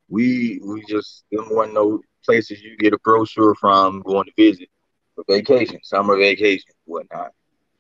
We 0.10 0.60
we 0.66 0.84
just 0.88 1.24
them 1.32 1.46
one 1.54 1.74
no 1.74 2.02
places 2.26 2.62
you 2.62 2.78
get 2.78 2.94
a 2.94 3.00
brochure 3.04 3.56
from 3.56 4.02
going 4.02 4.26
to 4.26 4.32
visit 4.38 4.70
for 5.16 5.24
vacation, 5.28 5.80
summer 5.84 6.18
vacation, 6.18 6.74
whatnot. 6.86 7.32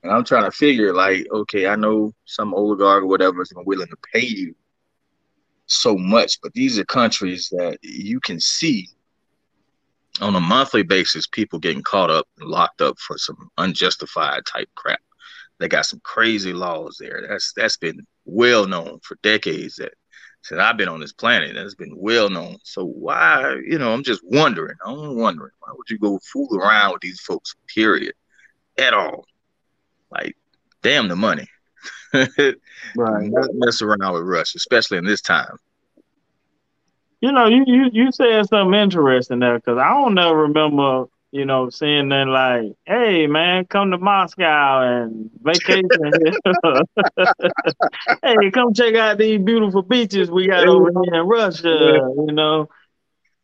And 0.03 0.11
I'm 0.11 0.23
trying 0.23 0.45
to 0.45 0.51
figure, 0.51 0.93
like, 0.93 1.27
okay, 1.31 1.67
I 1.67 1.75
know 1.75 2.13
some 2.25 2.53
oligarch 2.53 3.03
or 3.03 3.07
whatever 3.07 3.41
is 3.41 3.51
willing 3.55 3.87
to 3.87 3.97
pay 4.13 4.25
you 4.25 4.55
so 5.65 5.97
much, 5.97 6.41
but 6.41 6.53
these 6.53 6.79
are 6.79 6.85
countries 6.85 7.49
that 7.51 7.77
you 7.81 8.19
can 8.19 8.39
see 8.39 8.89
on 10.21 10.35
a 10.35 10.39
monthly 10.39 10.83
basis 10.83 11.27
people 11.27 11.59
getting 11.59 11.83
caught 11.83 12.09
up 12.09 12.27
and 12.39 12.49
locked 12.49 12.81
up 12.81 12.97
for 12.99 13.17
some 13.17 13.49
unjustified 13.57 14.45
type 14.45 14.69
crap. 14.75 14.99
They 15.59 15.67
got 15.67 15.85
some 15.85 16.01
crazy 16.03 16.53
laws 16.53 16.97
there. 16.99 17.25
That's 17.27 17.53
that's 17.53 17.77
been 17.77 18.05
well 18.25 18.67
known 18.67 18.99
for 19.03 19.17
decades 19.21 19.75
that 19.75 19.93
since 20.41 20.59
I've 20.59 20.77
been 20.77 20.87
on 20.87 21.01
this 21.01 21.11
planet, 21.11 21.53
that's 21.55 21.75
been 21.75 21.95
well 21.97 22.29
known. 22.29 22.57
So 22.63 22.85
why, 22.85 23.57
you 23.65 23.77
know, 23.77 23.91
I'm 23.93 24.03
just 24.03 24.21
wondering. 24.23 24.77
I'm 24.85 25.17
wondering 25.17 25.51
why 25.59 25.73
would 25.75 25.89
you 25.89 25.99
go 25.99 26.19
fool 26.31 26.55
around 26.55 26.93
with 26.93 27.01
these 27.01 27.19
folks, 27.19 27.55
period, 27.67 28.13
at 28.77 28.93
all? 28.93 29.25
Like, 30.11 30.35
damn 30.81 31.07
the 31.07 31.15
money. 31.15 31.47
Right. 32.95 33.31
Not 33.31 33.49
mess 33.53 33.81
around 33.81 34.13
with 34.13 34.23
Rush, 34.23 34.55
especially 34.55 34.97
in 34.97 35.05
this 35.05 35.21
time. 35.21 35.57
You 37.21 37.31
know, 37.31 37.47
you 37.47 37.63
you 37.67 37.89
you 37.91 38.11
said 38.11 38.45
something 38.47 38.79
interesting 38.79 39.39
there 39.39 39.57
because 39.59 39.77
I 39.77 39.89
don't 39.89 40.15
never 40.15 40.35
remember, 40.43 41.05
you 41.31 41.45
know, 41.45 41.69
seeing 41.69 42.09
that 42.09 42.27
like, 42.27 42.73
hey 42.85 43.27
man, 43.27 43.65
come 43.65 43.91
to 43.91 43.97
Moscow 43.97 44.81
and 44.81 45.29
vacation 45.41 46.13
hey, 48.23 48.51
come 48.51 48.73
check 48.73 48.95
out 48.95 49.17
these 49.17 49.39
beautiful 49.41 49.81
beaches 49.81 50.31
we 50.31 50.47
got 50.47 50.67
over 50.67 50.89
here 51.03 51.21
in 51.21 51.27
Russia, 51.27 52.11
you 52.27 52.33
know. 52.33 52.69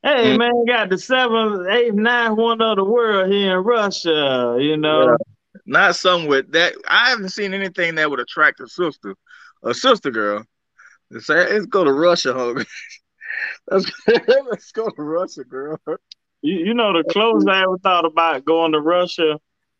Hey 0.03 0.31
Mm. 0.31 0.34
man, 0.34 0.65
got 0.65 0.89
the 0.89 0.98
seventh, 0.98 1.67
eighth, 1.69 1.93
ninth 1.95 2.38
one 2.38 2.62
of 2.62 2.77
the 2.77 2.84
world 2.86 3.31
here 3.31 3.60
in 3.60 3.65
Russia, 3.65 4.57
you 4.60 4.77
know. 4.77 5.17
Not 5.65 5.95
some 5.95 6.27
with 6.27 6.51
that. 6.51 6.74
I 6.88 7.10
haven't 7.10 7.29
seen 7.29 7.53
anything 7.53 7.95
that 7.95 8.10
would 8.10 8.19
attract 8.19 8.60
a 8.60 8.67
sister, 8.67 9.15
a 9.63 9.74
sister 9.74 10.12
girl. 10.12 10.45
Say, 11.19 11.53
let's 11.53 11.65
go 11.65 11.84
to 11.84 11.91
Russia, 11.91 12.34
homie. 12.34 12.65
let's, 13.72 13.91
let's 14.07 14.72
go 14.72 14.89
to 14.89 15.01
Russia, 15.01 15.43
girl. 15.43 15.79
You, 16.41 16.57
you 16.67 16.74
know, 16.74 16.93
the 16.93 17.03
closest 17.12 17.50
I 17.50 17.63
ever 17.63 17.77
thought 17.77 18.05
about 18.05 18.45
going 18.45 18.74
to 18.74 18.81
Russia 18.81 19.39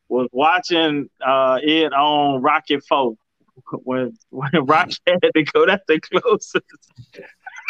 was 0.10 0.28
watching 0.32 1.10
uh, 1.26 1.60
it 1.62 1.94
on 1.94 2.42
Rocky 2.42 2.80
Four 2.80 3.16
when 3.72 4.18
when 4.30 4.52
Rocket 4.66 4.98
had 5.08 5.32
to 5.36 5.44
go. 5.44 5.66
That's 5.66 5.84
the 5.88 6.00
closest 6.00 6.66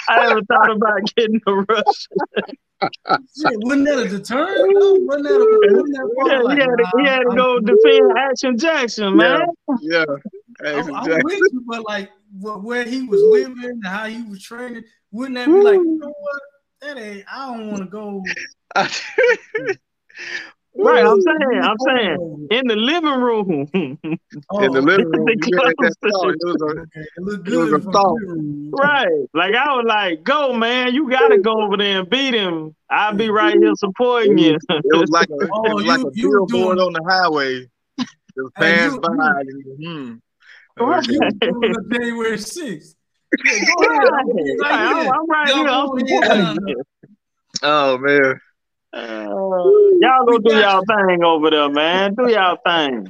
I 0.09 0.31
ever 0.31 0.41
thought 0.43 0.71
about 0.71 1.01
getting 1.15 1.39
to 1.47 1.65
Russia. 1.67 2.07
Shit, 3.37 3.59
wasn't 3.59 3.87
that 3.87 3.99
a 3.99 4.09
deterrent? 4.09 4.77
though? 4.79 4.95
Wasn't 4.95 5.23
that 5.25 5.35
a, 5.35 5.45
wasn't 5.73 5.95
that 5.95 6.09
Yeah, 6.27 6.39
like, 6.41 6.57
he 6.57 6.61
had 6.61 6.75
to, 6.75 6.91
he 6.99 7.05
had 7.07 7.19
to 7.19 7.29
I'm 7.31 7.37
go 7.37 7.59
good. 7.59 7.77
defend 7.83 8.17
Action 8.17 8.57
Jackson, 8.57 9.15
man. 9.17 9.47
Yeah. 9.81 10.05
Hey, 10.61 10.79
I'm, 10.79 10.95
I'm 10.95 11.23
with 11.23 11.39
you, 11.51 11.63
but 11.65 11.85
like 11.85 12.11
where 12.39 12.83
he 12.83 13.03
was 13.03 13.21
living 13.21 13.63
and 13.63 13.85
how 13.85 14.05
he 14.05 14.21
was 14.23 14.41
training, 14.43 14.83
wouldn't 15.11 15.35
that 15.35 15.47
be 15.47 15.53
like, 15.53 15.75
you 15.75 15.99
know 15.99 16.13
what? 16.17 16.41
That 16.81 16.97
ain't. 16.97 17.25
I 17.31 17.55
don't 17.55 17.71
want 17.71 17.83
to 17.83 17.89
go. 17.89 18.23
Right, 20.77 21.05
I'm 21.05 21.21
saying, 21.21 21.61
I'm 21.63 21.77
saying, 21.87 22.47
in 22.51 22.67
the 22.67 22.75
living 22.75 23.21
room. 23.21 23.69
Oh, 24.51 24.59
in 24.65 24.71
the 24.73 24.81
living 24.81 25.07
room, 25.07 25.25
The 25.25 25.37
you 25.37 25.57
make 25.63 25.75
that 25.77 25.95
thought. 26.01 26.29
It 26.31 26.37
was 26.43 26.61
a. 26.61 26.81
It 26.99 27.23
looked 27.23 27.47
It 27.47 27.55
was 27.55 27.71
a 27.71 27.79
thought. 27.79 28.19
the 28.19 28.25
living 28.27 28.27
room. 28.27 28.71
Right. 28.73 29.27
Like 29.33 29.55
I 29.55 29.73
was 29.73 29.85
like, 29.87 30.23
go 30.23 30.51
man, 30.53 30.93
you 30.93 31.09
gotta 31.09 31.37
go 31.39 31.61
over 31.61 31.77
there 31.77 32.01
and 32.01 32.09
beat 32.09 32.33
him. 32.33 32.75
I'll 32.89 33.13
be 33.15 33.29
right 33.29 33.55
here 33.57 33.73
supporting 33.75 34.37
you. 34.37 34.55
it 34.69 34.83
was 34.97 35.09
like 35.11 35.29
a, 35.29 35.47
Oh, 35.53 35.71
it 35.71 35.73
was 35.75 35.85
like 35.85 35.99
you- 35.99 36.07
a 36.07 36.11
you 36.13 36.29
were 36.29 36.45
billboard 36.45 36.77
doing- 36.77 36.87
on 36.87 36.93
the 36.93 37.03
highway. 37.09 37.59
Just 37.97 38.51
Hey, 38.57 38.89
passed 38.89 38.95
you- 38.95 38.99
by. 39.01 39.13
you- 39.45 39.75
and, 39.79 40.19
hmm. 40.77 40.83
Right. 40.83 41.07
You 41.07 41.19
doing 41.39 41.71
the 41.71 41.85
January 41.99 42.37
6th. 42.37 42.95
Yeah, 43.45 43.51
go 43.65 43.83
ahead. 43.87 44.09
I'm 44.13 44.27
gonna 44.27 44.43
be 44.43 44.57
Right, 44.61 44.71
right 44.71 44.87
I'm. 44.87 45.07
I'm 45.13 45.29
right 45.29 45.47
Y'all 45.47 45.57
here. 45.57 45.67
I'm 45.69 45.87
go 45.87 45.97
supporting 45.99 46.67
you. 46.67 46.83
Oh 47.63 47.97
man. 47.97 48.39
Uh, 48.95 49.27
y'all 49.99 50.25
go 50.25 50.37
do 50.37 50.55
y'all 50.55 50.81
thing 50.87 51.23
over 51.23 51.49
there, 51.49 51.69
man. 51.69 52.15
Do 52.15 52.31
y'all 52.31 52.57
thing. 52.65 53.07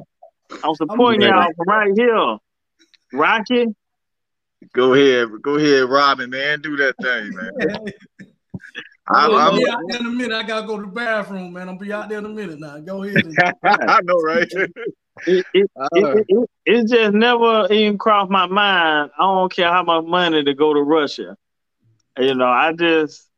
I'm 0.64 0.74
supporting 0.76 1.24
I'm 1.24 1.30
y'all 1.30 1.52
from 1.56 1.68
right 1.68 1.92
here. 1.96 2.38
Rocky. 3.14 3.68
Go 4.74 4.94
ahead, 4.94 5.30
go 5.44 5.58
ahead, 5.58 5.88
Robin, 5.88 6.30
man. 6.30 6.62
Do 6.62 6.76
that 6.78 6.96
thing, 7.02 7.36
man. 7.36 7.94
I'm, 9.08 9.32
I'll 9.32 9.36
I'm, 9.36 9.58
be 9.58 9.70
out 9.70 9.82
there 9.88 10.00
in 10.00 10.06
a 10.08 10.10
minute. 10.10 10.36
I 10.36 10.42
gotta 10.42 10.66
go 10.66 10.78
to 10.78 10.82
the 10.82 10.92
bathroom, 10.92 11.54
man. 11.54 11.70
I'll 11.70 11.78
be 11.78 11.94
out 11.94 12.10
there 12.10 12.18
in 12.18 12.26
a 12.26 12.30
minute 12.30 12.60
now. 12.60 12.80
Go 12.80 13.04
ahead. 13.04 13.24
I 13.64 14.00
know, 14.02 14.16
right? 14.16 14.52
It, 15.28 15.46
it, 15.54 15.72
Uh, 15.80 15.88
it, 15.94 16.26
it, 16.28 16.50
it 16.66 16.88
just 16.88 17.14
never 17.14 17.72
even 17.72 17.98
crossed 18.00 18.32
my 18.32 18.48
mind. 18.48 19.12
I 19.18 19.22
don't 19.22 19.52
care 19.52 19.72
how 19.72 19.84
much 19.84 20.06
money 20.06 20.44
to 20.44 20.54
go 20.56 20.74
to 20.74 20.82
Russia. 20.82 21.38
You 22.18 22.34
know, 22.34 22.48
I 22.48 22.74
just 22.74 23.30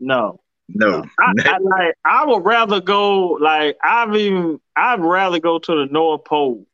no. 0.00 0.40
No, 0.68 1.04
I, 1.20 1.32
I 1.44 1.58
like. 1.58 1.94
I 2.04 2.26
would 2.26 2.44
rather 2.44 2.80
go. 2.80 3.32
Like 3.40 3.76
I've 3.82 4.14
even. 4.16 4.60
I'd 4.76 5.00
rather 5.00 5.38
go 5.38 5.58
to 5.58 5.72
the 5.74 5.92
North 5.92 6.24
Pole. 6.24 6.66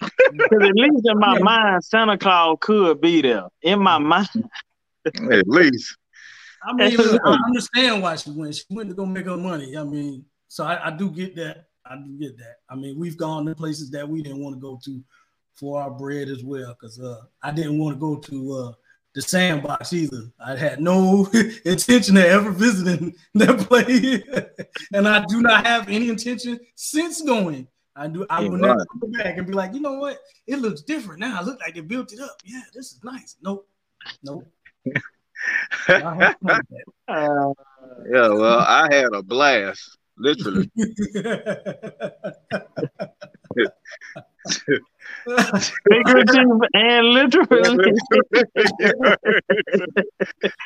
Because 0.00 0.62
at 0.62 0.74
least 0.74 1.02
in 1.04 1.18
my 1.18 1.38
mind, 1.40 1.84
Santa 1.84 2.18
Claus 2.18 2.58
could 2.60 3.00
be 3.00 3.22
there. 3.22 3.46
In 3.62 3.80
my 3.80 3.98
mind, 3.98 4.28
at 5.06 5.48
least. 5.48 5.96
I 6.62 6.72
mean, 6.72 6.96
look, 6.96 7.20
I 7.24 7.38
understand 7.46 8.02
why 8.02 8.16
she 8.16 8.30
went. 8.30 8.54
She 8.54 8.64
went 8.70 8.88
to 8.88 8.94
go 8.94 9.06
make 9.06 9.26
her 9.26 9.36
money. 9.36 9.76
I 9.76 9.84
mean, 9.84 10.24
so 10.48 10.64
I, 10.64 10.88
I 10.88 10.90
do 10.90 11.10
get 11.10 11.36
that. 11.36 11.66
I 11.86 11.96
do 11.96 12.18
get 12.18 12.36
that. 12.38 12.56
I 12.68 12.74
mean, 12.74 12.98
we've 12.98 13.16
gone 13.16 13.46
to 13.46 13.54
places 13.54 13.90
that 13.92 14.08
we 14.08 14.22
didn't 14.22 14.42
want 14.42 14.56
to 14.56 14.60
go 14.60 14.78
to 14.84 15.02
for 15.54 15.80
our 15.80 15.90
bread 15.90 16.28
as 16.28 16.44
well. 16.44 16.76
Because 16.78 17.00
uh, 17.00 17.22
I 17.42 17.52
didn't 17.52 17.78
want 17.78 17.96
to 17.96 18.00
go 18.00 18.16
to 18.16 18.52
uh, 18.52 18.72
the 19.18 19.22
sandbox 19.22 19.92
either. 19.92 20.30
I 20.38 20.54
had 20.54 20.80
no 20.80 21.26
intention 21.64 22.16
of 22.18 22.22
ever 22.22 22.52
visiting 22.52 23.14
that 23.34 23.58
place, 23.58 24.22
and 24.92 25.08
I 25.08 25.24
do 25.26 25.42
not 25.42 25.66
have 25.66 25.88
any 25.88 26.08
intention 26.08 26.60
since 26.76 27.20
going. 27.22 27.66
I 27.96 28.06
do. 28.06 28.24
I 28.30 28.42
will 28.42 28.58
never 28.58 28.86
go 29.00 29.08
back 29.08 29.36
and 29.36 29.44
be 29.44 29.52
like, 29.54 29.74
you 29.74 29.80
know 29.80 29.94
what? 29.94 30.18
It 30.46 30.60
looks 30.60 30.82
different 30.82 31.18
now. 31.18 31.36
I 31.40 31.42
look 31.42 31.58
like 31.60 31.74
they 31.74 31.80
built 31.80 32.12
it 32.12 32.20
up. 32.20 32.36
Yeah, 32.44 32.60
this 32.72 32.92
is 32.92 33.00
nice. 33.02 33.34
Nope. 33.42 33.66
Nope. 34.22 34.46
I 35.88 36.14
have 36.14 36.36
fun 36.46 36.60
with 36.70 36.84
that. 37.08 37.12
uh, 37.12 37.52
Yeah, 38.12 38.28
well, 38.28 38.60
I 38.60 38.86
had 38.94 39.12
a 39.14 39.22
blast, 39.24 39.98
literally. 40.18 40.70
figurative 45.88 46.60
and 46.74 47.06
literally. 47.08 47.92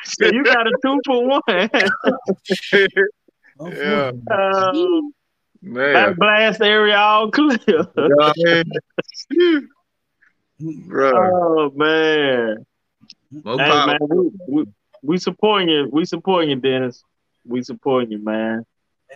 so 0.03 0.25
you 0.27 0.43
got 0.43 0.67
a 0.67 0.71
two 0.83 0.99
for 1.05 1.27
one. 1.27 1.41
yeah, 3.71 4.11
Uh, 4.31 4.73
man. 5.61 5.93
that 5.93 6.15
blast 6.17 6.61
area 6.61 6.97
all 6.97 7.31
clear. 7.31 7.57
You 7.67 7.87
know 7.97 8.15
what 8.15 8.35
I 8.47 8.63
mean? 9.31 9.69
Bro, 10.87 11.11
Oh 11.15 11.71
man. 11.75 12.65
more 13.31 13.57
Hey 13.59 13.85
man, 13.85 13.97
we, 14.09 14.31
we, 14.47 14.65
we 15.01 15.17
supporting 15.17 15.69
you. 15.69 15.89
We 15.91 16.05
supporting 16.05 16.49
you, 16.51 16.55
Dennis. 16.57 17.03
We 17.45 17.61
supporting 17.63 18.11
you, 18.11 18.19
man. 18.23 18.65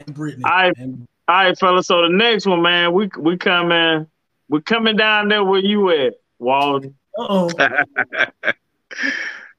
And 0.05 0.15
Brittany. 0.15 0.43
I- 0.45 0.73
and 0.77 1.07
All 1.27 1.35
right, 1.35 1.57
fella. 1.59 1.83
So 1.83 2.01
the 2.03 2.09
next 2.09 2.45
one, 2.45 2.61
man, 2.61 2.93
we 2.93 3.09
we 3.19 3.37
coming, 3.37 4.07
we 4.49 4.61
coming 4.61 4.95
down 4.95 5.27
there 5.27 5.43
where 5.43 5.59
you 5.59 5.89
at, 5.91 6.13
Walden. 6.39 6.95
uh-oh. 7.17 7.49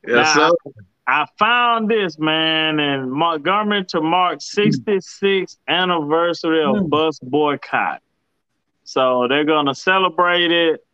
yes, 0.06 0.34
sir. 0.34 0.50
I 1.06 1.26
found 1.38 1.90
this 1.90 2.18
man 2.18 2.78
in 2.78 3.10
Montgomery 3.10 3.84
to 3.86 4.00
mark 4.00 4.40
66th 4.40 5.56
anniversary 5.66 6.62
of 6.62 6.76
Mm. 6.76 6.90
bus 6.90 7.18
boycott. 7.20 8.02
So 8.84 9.26
they're 9.28 9.44
gonna 9.44 9.74
celebrate 9.74 10.50
it 10.50 10.84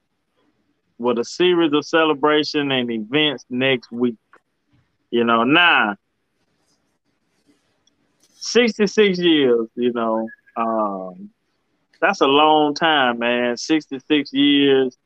with 0.99 1.19
a 1.19 1.25
series 1.25 1.73
of 1.73 1.85
celebration 1.85 2.71
and 2.71 2.91
events 2.91 3.45
next 3.51 3.91
week. 3.91 4.17
You 5.11 5.25
know, 5.25 5.43
now 5.45 5.97
66 8.45 9.19
years, 9.19 9.69
you 9.75 9.93
know, 9.93 10.33
um, 10.57 11.31
that's 12.01 12.21
a 12.21 12.27
long 12.27 12.75
time, 12.75 13.19
man. 13.19 13.57
66 13.57 14.33
years. 14.33 14.97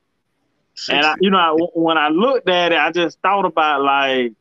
And 0.89 1.07
I, 1.07 1.15
you 1.21 1.31
know, 1.31 1.39
I, 1.39 1.53
when 1.75 1.99
I 1.99 2.09
looked 2.09 2.49
at 2.49 2.73
it, 2.73 2.79
I 2.79 2.91
just 2.93 3.21
thought 3.21 3.45
about 3.45 3.83
like 3.83 4.33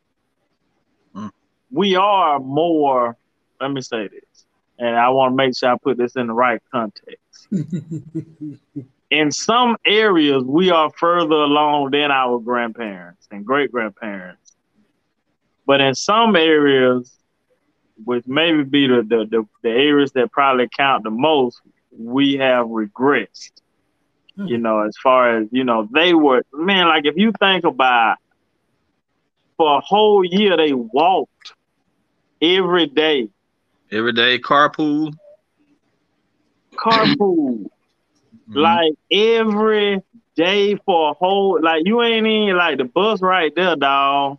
Mm. 1.15 1.31
we 1.71 1.95
are 1.95 2.39
more. 2.39 3.17
Let 3.59 3.71
me 3.71 3.81
say 3.81 4.07
this, 4.07 4.45
and 4.77 4.95
I 4.95 5.09
want 5.09 5.31
to 5.31 5.35
make 5.35 5.57
sure 5.57 5.71
I 5.71 5.77
put 5.81 5.97
this 5.97 6.15
in 6.15 6.27
the 6.27 6.33
right 6.33 6.61
context. 6.71 7.47
In 9.09 9.31
some 9.31 9.77
areas, 9.85 10.43
we 10.43 10.69
are 10.69 10.89
further 10.91 11.35
along 11.35 11.91
than 11.91 12.11
our 12.11 12.39
grandparents 12.39 13.27
and 13.31 13.45
great 13.45 13.71
grandparents, 13.71 14.57
but 15.65 15.79
in 15.79 15.95
some 15.95 16.35
areas, 16.35 17.17
which 18.03 18.23
maybe 18.27 18.63
be 18.63 18.87
the, 18.87 19.03
the 19.07 19.25
the 19.29 19.43
the 19.63 19.69
areas 19.69 20.11
that 20.13 20.31
probably 20.31 20.67
count 20.75 21.03
the 21.03 21.11
most, 21.11 21.61
we 21.97 22.35
have 22.35 22.67
regressed 22.67 23.51
you 24.43 24.57
know, 24.57 24.81
as 24.81 24.95
far 25.01 25.37
as, 25.37 25.47
you 25.51 25.63
know, 25.63 25.87
they 25.93 26.13
were, 26.13 26.41
man, 26.53 26.87
like 26.87 27.05
if 27.05 27.15
you 27.17 27.31
think 27.39 27.63
about 27.65 28.15
for 29.57 29.77
a 29.77 29.81
whole 29.81 30.23
year, 30.23 30.55
they 30.57 30.73
walked 30.73 31.53
every 32.41 32.85
day, 32.87 33.29
Every 33.91 34.11
day 34.13 34.39
carpool. 34.39 35.13
carpool, 36.77 37.65
Mhm. 38.47 38.53
like 38.53 38.93
every 39.11 40.01
day 40.35 40.75
for 40.85 41.11
a 41.11 41.13
whole, 41.13 41.59
like 41.61 41.83
you 41.85 42.01
ain't 42.01 42.27
even 42.27 42.57
like 42.57 42.77
the 42.77 42.85
bus 42.85 43.21
right 43.21 43.51
there, 43.55 43.75
dog. 43.75 44.37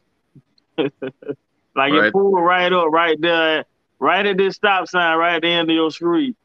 like 1.78 1.92
Right. 1.92 2.06
it 2.08 2.12
pulled 2.12 2.42
right 2.42 2.72
up 2.72 2.88
right 2.90 3.18
there, 3.20 3.64
right 3.98 4.26
at 4.26 4.36
this 4.36 4.56
stop 4.56 4.88
sign, 4.88 5.16
right 5.18 5.36
at 5.36 5.42
the 5.42 5.48
end 5.48 5.70
of 5.70 5.74
your 5.74 5.90
street. 5.90 6.36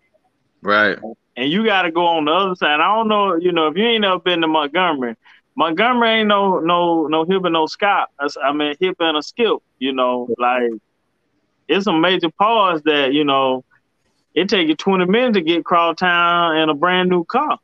right. 0.62 0.98
and 1.36 1.52
you 1.52 1.66
got 1.66 1.82
to 1.82 1.92
go 1.92 2.06
on 2.06 2.26
the 2.26 2.32
other 2.32 2.56
side. 2.56 2.80
I 2.80 2.96
don't 2.96 3.08
know, 3.10 3.36
you 3.36 3.52
know, 3.52 3.68
if 3.68 3.76
you 3.78 3.84
ain't 3.86 4.06
ever 4.06 4.20
been 4.20 4.42
to 4.42 4.48
Montgomery, 4.48 5.16
Montgomery 5.56 6.10
ain't 6.20 6.28
no 6.30 6.60
no 6.60 7.08
no 7.08 7.26
hip 7.26 7.44
and 7.44 7.54
no 7.54 7.66
scop. 7.66 8.06
I 8.42 8.54
mean 8.54 8.76
hip 8.80 8.96
and 9.00 9.18
a 9.18 9.22
skip. 9.24 9.58
You 9.80 9.94
know, 9.94 10.28
like 10.38 10.72
it's 11.68 11.88
a 11.88 11.94
major 11.94 12.30
pause 12.30 12.82
that 12.84 13.14
you 13.14 13.24
know 13.24 13.64
it 14.36 14.50
take 14.50 14.68
you 14.68 14.76
twenty 14.76 15.06
minutes 15.06 15.36
to 15.38 15.42
get 15.42 15.60
across 15.60 15.98
town 15.98 16.58
in 16.58 16.70
a 16.70 16.74
brand 16.74 17.10
new 17.10 17.24
car. 17.26 17.60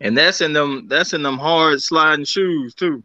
And 0.00 0.16
that's 0.18 0.40
in 0.40 0.52
them 0.52 0.86
that's 0.88 1.12
in 1.12 1.22
them 1.22 1.38
hard 1.38 1.80
sliding 1.82 2.24
shoes 2.24 2.74
too. 2.74 3.02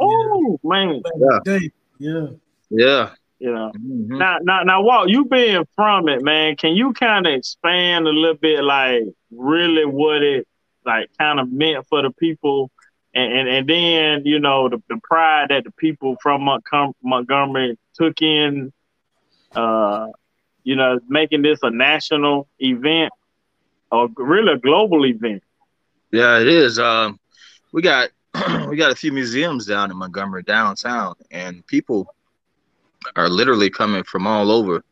Oh 0.00 0.58
man, 0.64 1.02
Yeah. 1.46 1.58
Yeah. 1.98 2.26
Yeah. 2.72 3.10
you 3.38 3.52
know. 3.52 3.72
Mhm. 3.76 4.18
Now, 4.18 4.38
now, 4.42 4.62
now, 4.62 4.82
Walt, 4.82 5.08
you 5.08 5.24
being 5.24 5.66
from 5.74 6.08
it, 6.08 6.22
man. 6.22 6.56
Can 6.56 6.74
you 6.76 6.92
kind 6.92 7.26
of 7.26 7.32
expand 7.34 8.06
a 8.06 8.10
little 8.10 8.36
bit, 8.36 8.62
like 8.62 9.02
really 9.30 9.84
what 9.84 10.22
it 10.22 10.46
like 10.86 11.10
kind 11.18 11.40
of 11.40 11.50
meant 11.50 11.86
for 11.88 12.02
the 12.02 12.10
people, 12.10 12.70
and 13.14 13.32
and, 13.32 13.48
and 13.48 13.68
then 13.68 14.22
you 14.24 14.38
know 14.38 14.68
the, 14.68 14.82
the 14.88 14.98
pride 15.02 15.48
that 15.50 15.64
the 15.64 15.72
people 15.72 16.16
from 16.22 16.42
Montcom- 16.42 16.94
Montgomery 17.02 17.76
took 17.94 18.22
in, 18.22 18.72
uh, 19.56 20.06
you 20.62 20.76
know, 20.76 21.00
making 21.08 21.42
this 21.42 21.58
a 21.62 21.70
national 21.70 22.48
event 22.60 23.12
or 23.90 24.08
really 24.16 24.52
a 24.54 24.58
global 24.58 25.04
event. 25.04 25.42
Yeah, 26.12 26.38
it 26.38 26.48
is. 26.48 26.78
Um, 26.78 27.18
we 27.72 27.82
got 27.82 28.10
we 28.68 28.76
got 28.76 28.92
a 28.92 28.96
few 28.96 29.12
museums 29.12 29.66
down 29.66 29.90
in 29.90 29.96
Montgomery 29.96 30.44
downtown, 30.44 31.14
and 31.30 31.66
people 31.66 32.14
are 33.16 33.28
literally 33.28 33.70
coming 33.70 34.04
from 34.04 34.26
all 34.26 34.50
over 34.50 34.84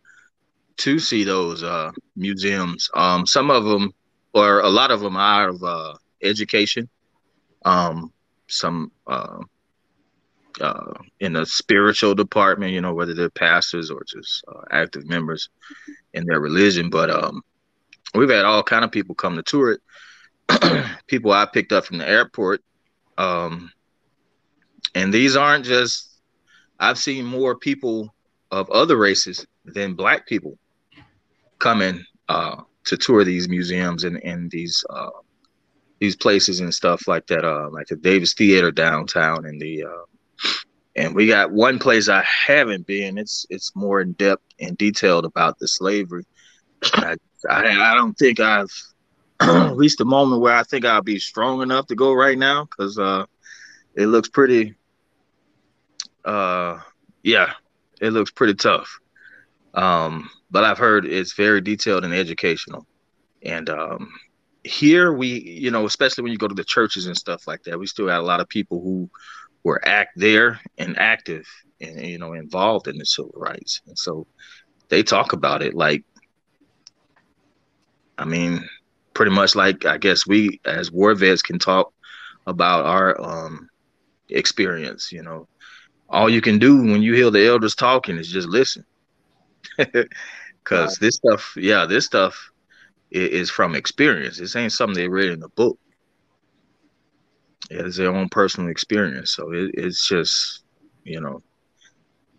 to 0.79 0.99
see 0.99 1.25
those 1.25 1.63
uh, 1.63 1.91
museums. 2.17 2.91
Um, 2.95 3.27
some 3.27 3.51
of 3.51 3.65
them, 3.65 3.93
or 4.33 4.61
a 4.61 4.69
lot 4.69 4.91
of 4.91 5.01
them, 5.01 5.17
are 5.17 5.49
of 5.49 5.63
uh, 5.63 5.95
education. 6.23 6.89
Um, 7.65 8.13
some 8.49 8.91
uh, 9.07 9.41
uh, 10.61 10.93
in 11.21 11.33
the 11.33 11.47
spiritual 11.47 12.15
department, 12.15 12.73
you 12.73 12.81
know, 12.81 12.93
whether 12.93 13.15
they're 13.15 13.31
pastors 13.31 13.91
or 13.91 14.05
just 14.05 14.45
uh, 14.49 14.63
active 14.71 15.07
members 15.07 15.49
in 16.13 16.25
their 16.25 16.41
religion. 16.41 16.91
But 16.91 17.11
um, 17.11 17.43
we've 18.15 18.31
had 18.31 18.45
all 18.45 18.63
kind 18.63 18.85
of 18.85 18.91
people 18.91 19.15
come 19.15 19.37
to 19.37 19.43
tour 19.43 19.73
it. 19.73 20.87
people 21.07 21.33
I 21.33 21.47
picked 21.47 21.73
up 21.73 21.85
from 21.85 21.99
the 21.99 22.09
airport. 22.09 22.63
Um, 23.17 23.71
and 24.95 25.13
these 25.15 25.37
aren't 25.37 25.65
just, 25.65 26.10
I've 26.81 26.99
seen 26.99 27.25
more 27.25 27.57
people 27.57 28.13
of 28.51 28.69
other 28.71 28.97
races 28.97 29.47
than 29.65 29.95
black 29.95 30.27
people 30.27 30.59
coming 31.59 32.05
uh, 32.29 32.63
to 32.87 32.97
tour 32.97 33.23
these 33.23 33.49
museums 33.49 34.05
and, 34.05 34.17
and 34.25 34.51
these 34.51 34.85
uh, 34.91 35.11
these 36.01 36.17
places 36.17 36.61
and 36.61 36.73
stuff 36.73 37.07
like 37.07 37.27
that, 37.27 37.45
uh, 37.45 37.69
like 37.71 37.87
the 37.87 37.97
Davis 37.97 38.33
Theater 38.33 38.71
downtown 38.71 39.45
and 39.45 39.61
the 39.61 39.85
uh, 39.85 40.49
and 40.97 41.15
we 41.15 41.27
got 41.27 41.53
one 41.53 41.79
place 41.79 42.09
I 42.09 42.25
haven't 42.25 42.87
been. 42.87 43.19
It's 43.19 43.47
it's 43.51 43.77
more 43.77 44.01
in 44.01 44.13
depth 44.13 44.43
and 44.59 44.77
detailed 44.77 45.25
about 45.25 45.59
the 45.59 45.69
slavery. 45.69 46.25
I, 46.95 47.17
I, 47.49 47.93
I 47.93 47.95
don't 47.95 48.15
think 48.15 48.41
I've 48.41 48.71
reached 49.77 49.99
the 49.99 50.05
moment 50.05 50.41
where 50.43 50.55
I 50.55 50.63
think 50.65 50.85
I'll 50.85 51.03
be 51.03 51.19
strong 51.19 51.63
enough 51.63 51.87
to 51.89 51.95
go 51.95 52.13
right 52.13 52.39
now 52.39 52.65
because 52.65 52.99
uh, 52.99 53.25
it 53.95 54.07
looks 54.07 54.29
pretty. 54.29 54.75
Uh, 56.25 56.79
yeah, 57.23 57.53
it 58.01 58.11
looks 58.13 58.31
pretty 58.31 58.55
tough. 58.55 58.99
Um, 59.75 60.29
but 60.51 60.65
I've 60.65 60.79
heard 60.79 61.07
it's 61.07 61.35
very 61.35 61.61
detailed 61.61 62.05
and 62.05 62.15
educational. 62.15 62.87
And 63.43 63.69
um, 63.71 64.13
here 64.65 65.13
we, 65.13 65.41
you 65.41 65.71
know, 65.71 65.87
especially 65.87 66.23
when 66.23 66.33
you 66.33 66.39
go 66.39 66.49
to 66.49 66.55
the 66.55 66.65
churches 66.65 67.07
and 67.07 67.17
stuff 67.17 67.47
like 67.47 67.63
that, 67.65 67.79
we 67.79 67.87
still 67.87 68.09
had 68.09 68.19
a 68.19 68.23
lot 68.23 68.41
of 68.41 68.49
people 68.49 68.81
who 68.83 69.11
were 69.65 69.81
act 69.87 70.11
there 70.17 70.61
and 70.79 70.99
active 70.99 71.47
and 71.81 72.01
you 72.07 72.19
know 72.19 72.33
involved 72.33 72.89
in 72.89 72.99
the 72.99 73.07
civil 73.07 73.33
rights. 73.37 73.81
And 73.87 73.99
so 73.99 74.27
they 74.89 75.03
talk 75.03 75.33
about 75.33 75.63
it 75.63 75.75
like, 75.75 76.05
I 78.19 78.25
mean, 78.25 78.69
pretty 79.15 79.33
much 79.33 79.55
like 79.55 79.85
I 79.87 79.99
guess 79.99 80.27
we 80.27 80.61
as 80.65 80.91
war 80.91 81.15
vets 81.15 81.43
can 81.43 81.59
talk 81.59 81.93
about 82.47 82.87
our 82.87 83.21
um 83.21 83.69
experience, 84.29 85.13
you 85.13 85.23
know. 85.23 85.49
All 86.11 86.29
you 86.31 86.43
can 86.43 86.59
do 86.59 86.77
when 86.83 87.03
you 87.03 87.15
hear 87.15 87.31
the 87.31 87.47
elders 87.47 87.75
talking 87.75 88.19
is 88.19 88.31
just 88.31 88.49
listen. 88.49 88.85
Cause 90.65 90.99
this 91.01 91.17
stuff, 91.17 91.53
yeah, 91.57 91.87
this 91.87 92.07
stuff 92.07 92.37
i- 93.15 93.19
is 93.19 93.51
from 93.51 93.75
experience. 93.75 94.39
This 94.39 94.57
ain't 94.57 94.73
something 94.73 94.97
they 94.97 95.09
read 95.09 95.31
in 95.31 95.43
a 95.43 95.49
book. 95.57 95.79
It's 97.71 97.97
their 97.97 98.11
own 98.15 98.29
personal 98.31 98.71
experience. 98.71 99.33
So 99.35 99.53
it, 99.53 99.71
it's 99.75 100.07
just, 100.09 100.63
you 101.05 101.21
know, 101.21 101.43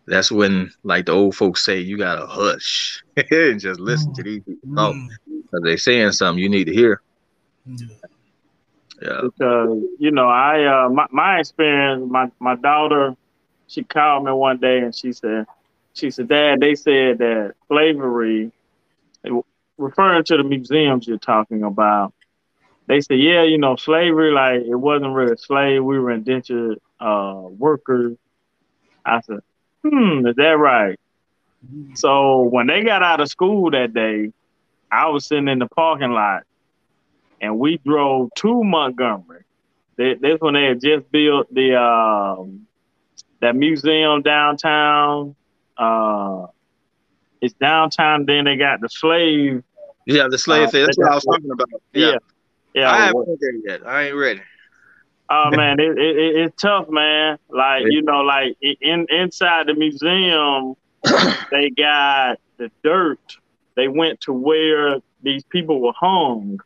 that's 0.08 0.32
when, 0.32 0.72
like 0.84 1.06
the 1.06 1.12
old 1.14 1.36
folks 1.36 1.64
say, 1.66 1.80
you 1.80 1.98
gotta 1.98 2.26
hush 2.26 3.02
and 3.32 3.60
just 3.60 3.80
listen 3.80 4.14
to 4.14 4.24
these 4.24 4.44
people 4.44 4.68
talk. 4.76 4.98
Mm, 4.98 5.10
Cause 5.52 5.62
they 5.64 5.78
saying 5.78 6.12
something 6.14 6.42
you 6.42 6.50
need 6.50 6.66
to 6.66 6.74
hear. 6.74 7.02
yeah. 7.66 7.88
Yeah. 9.02 9.22
because 9.22 9.80
you 10.00 10.12
know 10.12 10.28
I 10.28 10.86
uh, 10.86 10.90
my 10.90 11.06
my 11.12 11.40
experience. 11.40 12.04
My 12.10 12.30
my 12.40 12.56
daughter, 12.56 13.16
she 13.72 13.84
called 13.84 14.26
me 14.26 14.32
one 14.34 14.58
day 14.58 14.80
and 14.80 14.94
she 14.94 15.14
said, 15.14 15.46
she 15.94 16.12
said, 16.12 16.28
Dad, 16.28 16.60
they 16.60 16.76
said 16.76 17.20
that 17.20 17.54
slavery, 17.68 18.52
referring 19.78 20.24
to 20.26 20.38
the 20.38 20.44
museums 20.44 21.08
you're 21.08 21.18
talking 21.18 21.64
about, 21.64 22.14
they 22.88 23.00
said, 23.02 23.20
yeah, 23.20 23.44
you 23.44 23.58
know, 23.58 23.78
slavery, 23.78 24.32
like 24.32 24.62
it 24.62 24.76
wasn't 24.76 25.14
really 25.14 25.38
slave. 25.38 25.84
We 25.84 26.00
were 26.00 26.12
indentured 26.12 26.80
uh, 27.00 27.44
workers. 27.58 28.18
I 29.06 29.22
said, 29.22 29.40
hmm, 29.84 30.28
is 30.28 30.36
that 30.36 30.58
right? 30.58 31.00
So 31.94 32.42
when 32.42 32.68
they 32.68 32.84
got 32.84 33.04
out 33.04 33.22
of 33.22 33.30
school 33.30 33.72
that 33.72 33.94
day, 33.94 34.34
I 34.92 35.08
was 35.08 35.26
sitting 35.26 35.48
in 35.48 35.60
the 35.60 35.68
parking 35.68 36.12
lot 36.12 36.44
and 37.40 37.58
we 37.58 37.78
drove 37.86 38.34
to 38.36 38.64
Montgomery. 38.64 39.44
They, 39.98 40.16
that's 40.16 40.42
when 40.42 40.56
they 40.56 40.66
had 40.66 40.82
just 40.82 41.10
built 41.12 41.54
the 41.54 41.76
um, 41.82 42.68
that 43.42 43.56
museum 43.56 44.22
downtown. 44.22 45.36
Uh, 45.78 46.48
it's 47.42 47.54
downtown. 47.56 48.26
Then 48.26 48.46
they 48.46 48.56
got 48.56 48.82
the 48.82 48.90
slave. 48.90 49.64
Yeah, 50.06 50.28
the 50.30 50.38
slave 50.38 50.68
Uh, 50.68 50.72
thing. 50.72 50.86
That's 50.86 50.98
what 50.98 51.12
I 51.12 51.16
was 51.16 51.24
talking 51.24 51.52
about. 51.52 51.68
Yeah. 51.94 52.18
Yeah, 52.74 52.90
I 52.92 52.98
haven't 52.98 53.40
there 53.42 53.52
yet. 53.52 53.86
I 53.86 54.08
ain't 54.08 54.16
ready. 54.16 54.42
Oh 55.30 55.50
man, 55.56 55.80
it, 55.80 55.98
it, 55.98 56.36
it's 56.38 56.62
tough, 56.62 56.90
man. 56.90 57.38
Like 57.50 57.84
you 57.90 58.02
know, 58.02 58.22
like 58.22 58.58
in 58.62 59.08
inside 59.10 59.68
the 59.68 59.74
museum, 59.74 60.76
they 61.52 61.70
got 61.70 62.40
the 62.58 62.72
dirt. 62.84 63.20
They 63.76 63.88
went 63.88 64.22
to 64.22 64.34
where 64.34 65.00
these 65.22 65.44
people 65.44 65.82
were 65.82 65.94
hung, 65.98 66.62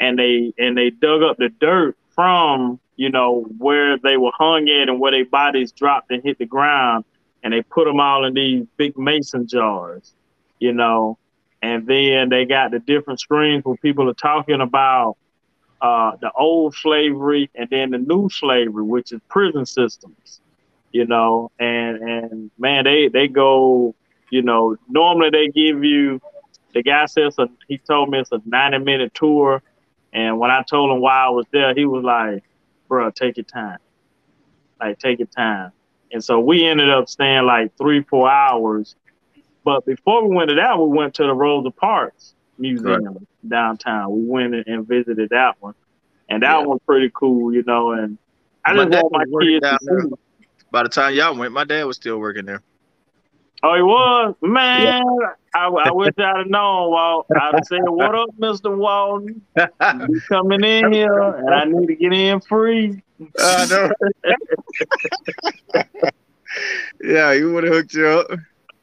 and 0.00 0.18
they 0.18 0.52
and 0.58 0.76
they 0.76 0.90
dug 0.90 1.22
up 1.22 1.36
the 1.36 1.48
dirt 1.48 1.96
from 2.16 2.80
you 2.96 3.10
know 3.10 3.42
where 3.58 3.98
they 3.98 4.16
were 4.16 4.32
hung 4.36 4.68
at 4.68 4.88
and 4.88 4.98
where 4.98 5.12
their 5.12 5.26
bodies 5.26 5.70
dropped 5.70 6.10
and 6.10 6.24
hit 6.24 6.38
the 6.38 6.46
ground, 6.46 7.04
and 7.44 7.52
they 7.52 7.62
put 7.62 7.84
them 7.84 8.00
all 8.00 8.24
in 8.24 8.34
these 8.34 8.66
big 8.76 8.98
mason 8.98 9.46
jars, 9.46 10.12
you 10.58 10.72
know, 10.72 11.18
and 11.62 11.86
then 11.86 12.28
they 12.28 12.44
got 12.44 12.72
the 12.72 12.80
different 12.80 13.20
screens 13.20 13.64
where 13.64 13.76
people 13.76 14.10
are 14.10 14.14
talking 14.14 14.60
about 14.60 15.16
uh, 15.80 16.16
the 16.20 16.30
old 16.32 16.74
slavery 16.74 17.50
and 17.54 17.68
then 17.70 17.90
the 17.90 17.98
new 17.98 18.28
slavery, 18.30 18.82
which 18.82 19.12
is 19.12 19.20
prison 19.28 19.66
systems, 19.66 20.40
you 20.92 21.06
know, 21.06 21.50
and 21.58 21.98
and 21.98 22.50
man, 22.58 22.84
they 22.84 23.08
they 23.08 23.28
go, 23.28 23.94
you 24.30 24.42
know, 24.42 24.76
normally 24.88 25.30
they 25.30 25.48
give 25.48 25.84
you, 25.84 26.20
the 26.74 26.82
guy 26.82 27.06
says 27.06 27.36
he 27.68 27.78
told 27.78 28.10
me 28.10 28.18
it's 28.18 28.32
a 28.32 28.40
ninety 28.44 28.78
minute 28.78 29.12
tour, 29.14 29.62
and 30.16 30.38
when 30.38 30.50
I 30.50 30.62
told 30.62 30.90
him 30.90 31.00
why 31.02 31.26
I 31.26 31.28
was 31.28 31.44
there, 31.52 31.74
he 31.74 31.84
was 31.84 32.02
like, 32.02 32.42
"Bro, 32.88 33.10
take 33.10 33.36
your 33.36 33.44
time, 33.44 33.78
like 34.80 34.98
take 34.98 35.18
your 35.18 35.28
time," 35.28 35.72
and 36.10 36.24
so 36.24 36.40
we 36.40 36.64
ended 36.64 36.88
up 36.88 37.08
staying 37.10 37.44
like 37.44 37.76
three 37.76 38.02
four 38.02 38.28
hours, 38.28 38.96
but 39.62 39.84
before 39.84 40.26
we 40.26 40.34
went 40.34 40.48
to 40.48 40.56
that, 40.56 40.78
we 40.78 40.88
went 40.88 41.14
to 41.16 41.24
the 41.24 41.34
Rosa 41.34 41.70
Parks 41.70 42.34
museum 42.56 43.04
right. 43.04 43.16
downtown. 43.46 44.10
We 44.10 44.24
went 44.24 44.54
and 44.66 44.88
visited 44.88 45.28
that 45.30 45.56
one, 45.60 45.74
and 46.30 46.42
that 46.42 46.50
yeah. 46.50 46.58
one 46.60 46.68
was 46.68 46.80
pretty 46.86 47.10
cool, 47.14 47.52
you 47.52 47.62
know. 47.66 47.92
And 47.92 48.16
I 48.64 48.72
my 48.72 48.86
just 48.86 49.02
want 49.04 49.12
my 49.12 49.44
kids 49.44 49.68
to 49.68 49.78
see. 49.82 50.14
By 50.70 50.82
the 50.82 50.88
time 50.88 51.12
y'all 51.14 51.36
went, 51.36 51.52
my 51.52 51.64
dad 51.64 51.84
was 51.84 51.96
still 51.96 52.18
working 52.18 52.46
there. 52.46 52.62
Oh, 53.62 53.74
he 53.74 53.82
was 53.82 54.34
man. 54.40 55.04
Yeah. 55.04 55.32
I, 55.56 55.68
I 55.68 55.90
wish 55.92 56.12
I'd 56.18 56.36
have 56.36 56.46
known. 56.46 56.90
Walt. 56.90 57.26
I'd 57.34 57.54
have 57.54 57.64
said, 57.64 57.80
"What 57.88 58.14
up, 58.14 58.30
Mister 58.38 58.76
Walton? 58.76 59.40
You 59.56 60.20
coming 60.28 60.62
in 60.64 60.92
here, 60.92 61.20
and 61.20 61.50
I 61.50 61.64
need 61.64 61.86
to 61.86 61.94
get 61.94 62.12
in 62.12 62.40
free." 62.40 63.02
Uh, 63.38 63.66
no. 63.70 63.90
yeah, 67.02 67.34
he 67.34 67.42
would 67.44 67.64
have 67.64 67.72
hooked 67.72 67.94
you 67.94 68.06
up. 68.06 68.30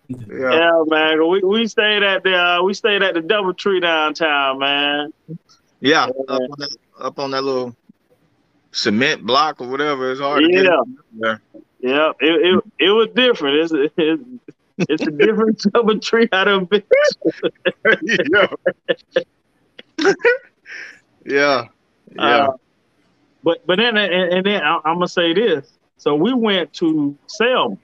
Yeah. 0.08 0.52
yeah, 0.52 0.84
man. 0.88 1.28
We 1.30 1.42
we 1.42 1.68
stayed 1.68 2.04
at 2.04 2.24
the 2.24 2.36
uh, 2.36 2.64
we 2.64 2.74
stayed 2.74 3.04
at 3.04 3.14
the 3.14 3.22
DoubleTree 3.22 3.82
downtown, 3.82 4.60
man. 4.60 5.14
Yeah, 5.80 6.08
yeah. 6.08 6.34
Up, 6.34 6.42
on 6.42 6.60
that, 6.60 6.78
up 7.00 7.20
on 7.20 7.32
that 7.32 7.44
little 7.44 7.76
cement 8.72 9.26
block 9.26 9.62
or 9.62 9.68
whatever. 9.68 10.12
It's 10.12 10.20
hard. 10.20 10.44
To 10.44 10.50
Yeah, 10.52 11.38
yeah. 11.80 12.12
It, 12.20 12.56
it 12.56 12.64
it 12.80 12.90
was 12.90 13.10
different. 13.16 13.72
It's 13.72 13.94
it, 13.98 14.20
it's 14.78 15.04
the 15.04 15.12
difference 15.12 15.66
of 15.74 15.74
a 15.76 15.94
DoubleTree 15.94 16.30
out 16.32 16.48
of 16.48 16.64
a 16.64 16.66
bitch. 16.66 18.54
yeah. 20.00 20.14
yeah. 21.26 21.68
Yeah. 22.16 22.24
Uh, 22.24 22.52
but 23.44 23.66
but 23.66 23.78
then 23.78 23.98
and, 23.98 24.14
and 24.14 24.46
then 24.46 24.62
I, 24.62 24.80
I'm 24.86 24.96
gonna 24.96 25.08
say 25.08 25.34
this. 25.34 25.72
So 25.98 26.16
we 26.16 26.34
went 26.34 26.74
to 26.74 27.18
Selma 27.28 27.78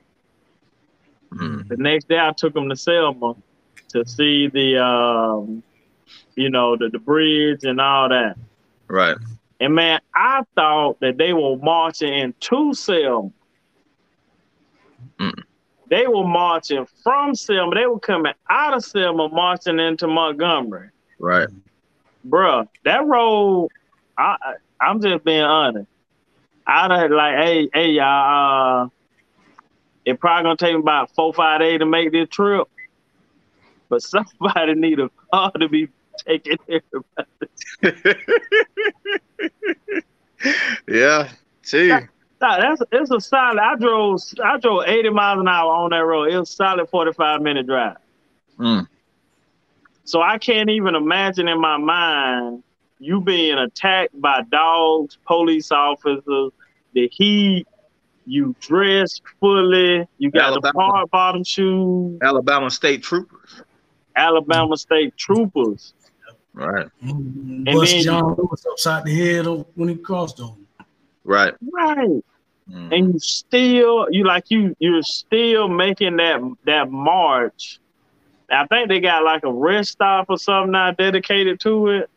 Mm. 1.34 1.67
The 1.67 1.78
next 1.78 2.08
day, 2.08 2.19
I 2.19 2.32
took 2.32 2.54
them 2.54 2.69
to 2.69 2.75
Selma 2.75 3.36
to 3.89 4.06
see 4.06 4.47
the, 4.47 4.84
um, 4.84 5.63
you 6.36 6.49
know, 6.49 6.75
the, 6.78 6.89
the 6.89 6.99
bridge 6.99 7.63
and 7.63 7.80
all 7.80 8.10
that. 8.10 8.36
Right. 8.88 9.17
And 9.60 9.75
man, 9.75 9.99
I 10.15 10.43
thought 10.56 10.99
that 11.02 11.17
they 11.17 11.34
were 11.34 11.58
marching 11.58 12.13
into 12.13 12.73
Selma. 12.73 13.32
Mm. 15.19 15.43
They 15.89 16.08
were 16.08 16.25
marching 16.25 16.88
from 17.04 17.36
Selma. 17.36 17.75
They 17.75 17.88
were 17.88 17.99
coming 17.99 18.34
out 18.49 18.73
of 18.75 18.86
Selma, 18.86 19.28
marching 19.30 19.80
into 19.80 20.08
Montgomery. 20.08 20.89
Right. 21.17 21.49
Bruh, 22.28 22.67
that 22.84 23.06
road, 23.06 23.69
I, 24.17 24.36
I'm 24.80 25.02
just 25.02 25.23
being 25.23 25.41
honest. 25.41 25.88
I'd 26.67 26.91
have 26.91 27.12
like, 27.12 27.36
hey, 27.36 27.69
hey, 27.73 27.91
y'all, 27.91 28.84
uh, 28.84 28.89
it 30.06 30.19
probably 30.19 30.43
gonna 30.43 30.58
take 30.58 30.73
me 30.73 30.80
about 30.80 31.13
four, 31.15 31.34
five 31.34 31.62
days 31.62 31.80
to 31.80 31.86
make 31.86 32.12
this 32.12 32.28
trip. 32.30 32.67
But 33.89 34.04
somebody 34.04 34.75
need 34.75 34.99
a 34.99 35.10
car 35.32 35.52
to 35.52 35.67
be 35.67 35.89
taking 36.25 36.58
everybody. 36.69 37.28
yeah, 40.88 41.30
see. 41.63 41.91
That, 42.39 42.62
that's 42.62 42.82
it's 42.91 43.12
a 43.12 43.19
solid. 43.19 43.60
I 43.60 43.75
drove 43.75 44.21
I 44.43 44.58
drove 44.60 44.84
80 44.88 45.10
miles 45.10 45.39
an 45.41 45.47
hour 45.47 45.71
on 45.73 45.89
that 45.91 46.06
road. 46.06 46.32
It 46.32 46.39
was 46.39 46.49
a 46.49 46.54
solid 46.54 46.89
45 46.89 47.41
minute 47.41 47.67
drive. 47.67 47.97
Mm. 48.58 48.88
So 50.06 50.21
I 50.21 50.38
can't 50.38 50.69
even 50.69 50.95
imagine 50.95 51.47
in 51.47 51.60
my 51.60 51.78
mind 51.78 52.63
you 52.99 53.21
being 53.21 53.58
attacked 53.58 54.19
by 54.19 54.41
dogs, 54.43 55.17
police 55.25 55.71
officers, 55.71 56.52
the 56.93 57.08
heat, 57.12 57.67
you 58.25 58.56
dress 58.60 59.21
fully. 59.39 60.08
You 60.17 60.32
got 60.32 60.52
Alabama, 60.52 60.73
the 60.73 60.80
hard 60.80 61.12
bottom 61.12 61.43
shoes. 61.43 62.19
Alabama 62.21 62.69
State 62.69 63.04
Troopers. 63.04 63.63
Alabama 64.15 64.78
State 64.78 65.15
Troopers. 65.17 65.93
Right. 66.54 66.88
And 67.02 67.65
Bust 67.65 67.91
then 67.91 68.04
John 68.04 68.36
Lewis 68.38 68.65
upside 68.69 69.06
the 69.06 69.15
head 69.15 69.45
when 69.75 69.89
he 69.89 69.95
crossed 69.95 70.39
on. 70.39 70.65
Right. 71.23 71.54
Right. 71.71 72.23
Mm. 72.71 72.95
And 72.95 73.13
you 73.13 73.19
still 73.19 74.08
you 74.12 74.25
like 74.25 74.45
you 74.49 74.75
you're 74.79 75.01
still 75.01 75.67
making 75.67 76.17
that 76.17 76.41
that 76.65 76.91
march. 76.91 77.79
I 78.51 78.65
think 78.67 78.89
they 78.89 78.99
got 78.99 79.23
like 79.23 79.43
a 79.43 79.51
rest 79.51 79.91
stop 79.91 80.27
or 80.29 80.38
something 80.38 80.71
now 80.71 80.91
dedicated 80.91 81.60
to 81.62 81.88
it. 81.88 82.10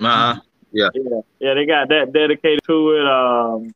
Uh-huh. 0.00 0.40
Yeah. 0.72 0.88
Yeah. 0.94 1.20
Yeah, 1.38 1.54
they 1.54 1.66
got 1.66 1.88
that 1.88 2.12
dedicated 2.12 2.60
to 2.66 2.90
it. 2.96 3.06
Um 3.06 3.74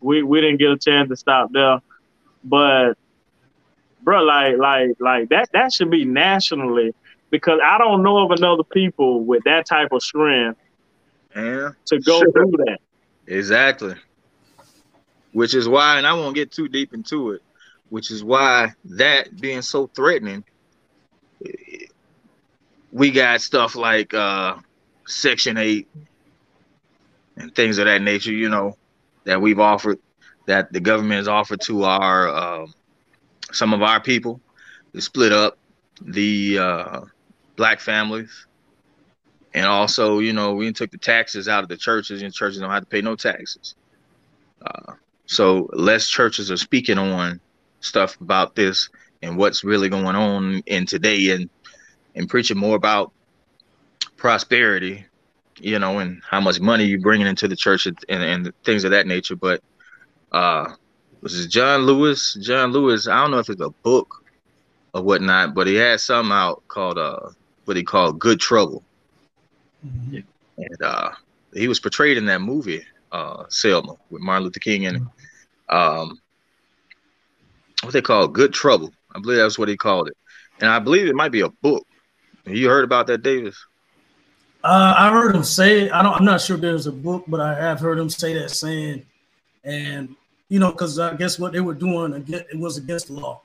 we 0.00 0.22
we 0.22 0.40
didn't 0.40 0.58
get 0.58 0.70
a 0.70 0.78
chance 0.78 1.08
to 1.08 1.16
stop 1.16 1.52
there, 1.52 1.80
but 2.42 2.94
bro, 4.02 4.22
like 4.22 4.56
like 4.58 4.90
like 5.00 5.28
that 5.30 5.50
that 5.52 5.72
should 5.72 5.90
be 5.90 6.04
nationally 6.04 6.94
because 7.30 7.60
I 7.64 7.78
don't 7.78 8.02
know 8.02 8.18
of 8.18 8.30
another 8.30 8.64
people 8.64 9.24
with 9.24 9.44
that 9.44 9.66
type 9.66 9.92
of 9.92 10.02
strength 10.02 10.58
yeah. 11.34 11.70
to 11.86 11.98
go 12.00 12.20
sure. 12.20 12.32
through 12.32 12.52
that. 12.66 12.78
Exactly. 13.26 13.94
Which 15.34 15.52
is 15.54 15.68
why, 15.68 15.98
and 15.98 16.06
I 16.06 16.14
won't 16.14 16.34
get 16.34 16.50
too 16.50 16.68
deep 16.68 16.94
into 16.94 17.32
it, 17.32 17.42
which 17.90 18.10
is 18.10 18.24
why 18.24 18.72
that 18.86 19.38
being 19.40 19.62
so 19.62 19.88
threatening, 19.88 20.44
we 22.92 23.10
got 23.10 23.40
stuff 23.40 23.74
like 23.74 24.14
uh, 24.14 24.56
Section 25.06 25.58
8 25.58 25.88
and 27.36 27.54
things 27.54 27.78
of 27.78 27.86
that 27.86 28.00
nature, 28.00 28.32
you 28.32 28.48
know, 28.48 28.76
that 29.24 29.40
we've 29.40 29.58
offered, 29.58 29.98
that 30.46 30.72
the 30.72 30.80
government 30.80 31.18
has 31.18 31.28
offered 31.28 31.60
to 31.62 31.84
our 31.84 32.28
uh, 32.28 32.66
some 33.52 33.74
of 33.74 33.82
our 33.82 34.00
people 34.00 34.40
to 34.92 35.00
split 35.00 35.32
up 35.32 35.58
the 36.00 36.58
uh, 36.58 37.00
black 37.56 37.80
families, 37.80 38.46
and 39.52 39.66
also, 39.66 40.18
you 40.18 40.32
know, 40.32 40.54
we 40.54 40.72
took 40.72 40.90
the 40.90 40.98
taxes 40.98 41.48
out 41.48 41.62
of 41.62 41.68
the 41.68 41.76
churches, 41.76 42.22
and 42.22 42.32
churches 42.32 42.60
don't 42.60 42.70
have 42.70 42.82
to 42.84 42.88
pay 42.88 43.00
no 43.00 43.16
taxes. 43.16 43.74
Uh, 44.64 44.94
so 45.26 45.68
less 45.72 46.08
churches 46.08 46.50
are 46.50 46.56
speaking 46.56 46.98
on 46.98 47.40
stuff 47.80 48.20
about 48.20 48.54
this 48.54 48.88
and 49.22 49.36
what's 49.36 49.64
really 49.64 49.88
going 49.88 50.16
on 50.16 50.62
in 50.66 50.86
today, 50.86 51.30
and 51.30 51.48
and 52.14 52.28
preaching 52.28 52.58
more 52.58 52.76
about 52.76 53.12
prosperity 54.16 55.04
you 55.60 55.78
know, 55.78 55.98
and 55.98 56.22
how 56.28 56.40
much 56.40 56.60
money 56.60 56.84
you're 56.84 57.00
bringing 57.00 57.26
into 57.26 57.48
the 57.48 57.56
church 57.56 57.86
and, 57.86 57.98
and 58.08 58.52
things 58.64 58.84
of 58.84 58.90
that 58.90 59.06
nature. 59.06 59.36
But 59.36 59.62
uh, 60.32 60.72
this 61.22 61.34
is 61.34 61.46
John 61.46 61.82
Lewis. 61.82 62.34
John 62.34 62.72
Lewis. 62.72 63.08
I 63.08 63.20
don't 63.20 63.30
know 63.30 63.38
if 63.38 63.48
it's 63.48 63.60
a 63.60 63.70
book 63.70 64.24
or 64.92 65.02
whatnot, 65.02 65.54
but 65.54 65.66
he 65.66 65.74
had 65.74 66.00
something 66.00 66.32
out 66.32 66.62
called 66.68 66.98
uh, 66.98 67.30
what 67.64 67.76
he 67.76 67.82
called 67.82 68.18
Good 68.18 68.40
Trouble, 68.40 68.82
mm-hmm. 69.86 70.18
and 70.58 70.82
uh, 70.82 71.10
he 71.52 71.68
was 71.68 71.80
portrayed 71.80 72.16
in 72.16 72.26
that 72.26 72.40
movie 72.40 72.84
uh, 73.14 73.44
Selma 73.48 73.94
with 74.10 74.22
Martin 74.22 74.44
Luther 74.44 74.58
King 74.58 74.86
and 74.86 75.06
um, 75.68 76.20
what 77.82 77.92
they 77.92 78.02
call 78.02 78.26
Good 78.26 78.52
Trouble. 78.52 78.92
I 79.14 79.20
believe 79.20 79.38
that's 79.38 79.58
what 79.58 79.68
he 79.68 79.76
called 79.76 80.08
it, 80.08 80.16
and 80.60 80.68
I 80.68 80.80
believe 80.80 81.06
it 81.06 81.14
might 81.14 81.30
be 81.30 81.42
a 81.42 81.48
book. 81.48 81.86
You 82.44 82.68
heard 82.68 82.84
about 82.84 83.06
that, 83.06 83.22
Davis? 83.22 83.56
Uh, 84.64 84.94
I 84.96 85.10
heard 85.10 85.34
him 85.34 85.44
say, 85.44 85.88
I 85.90 86.02
don't, 86.02 86.14
I'm 86.14 86.24
not 86.24 86.40
sure 86.40 86.56
there's 86.56 86.86
a 86.86 86.92
book, 86.92 87.24
but 87.28 87.40
I 87.40 87.54
have 87.54 87.80
heard 87.80 87.98
him 87.98 88.10
say 88.10 88.34
that 88.34 88.50
saying, 88.50 89.06
and 89.62 90.16
you 90.48 90.58
know, 90.58 90.72
because 90.72 90.98
I 90.98 91.14
guess 91.14 91.38
what 91.38 91.52
they 91.52 91.60
were 91.60 91.74
doing, 91.74 92.14
against, 92.14 92.46
it 92.52 92.58
was 92.58 92.76
against 92.76 93.06
the 93.06 93.14
law. 93.14 93.42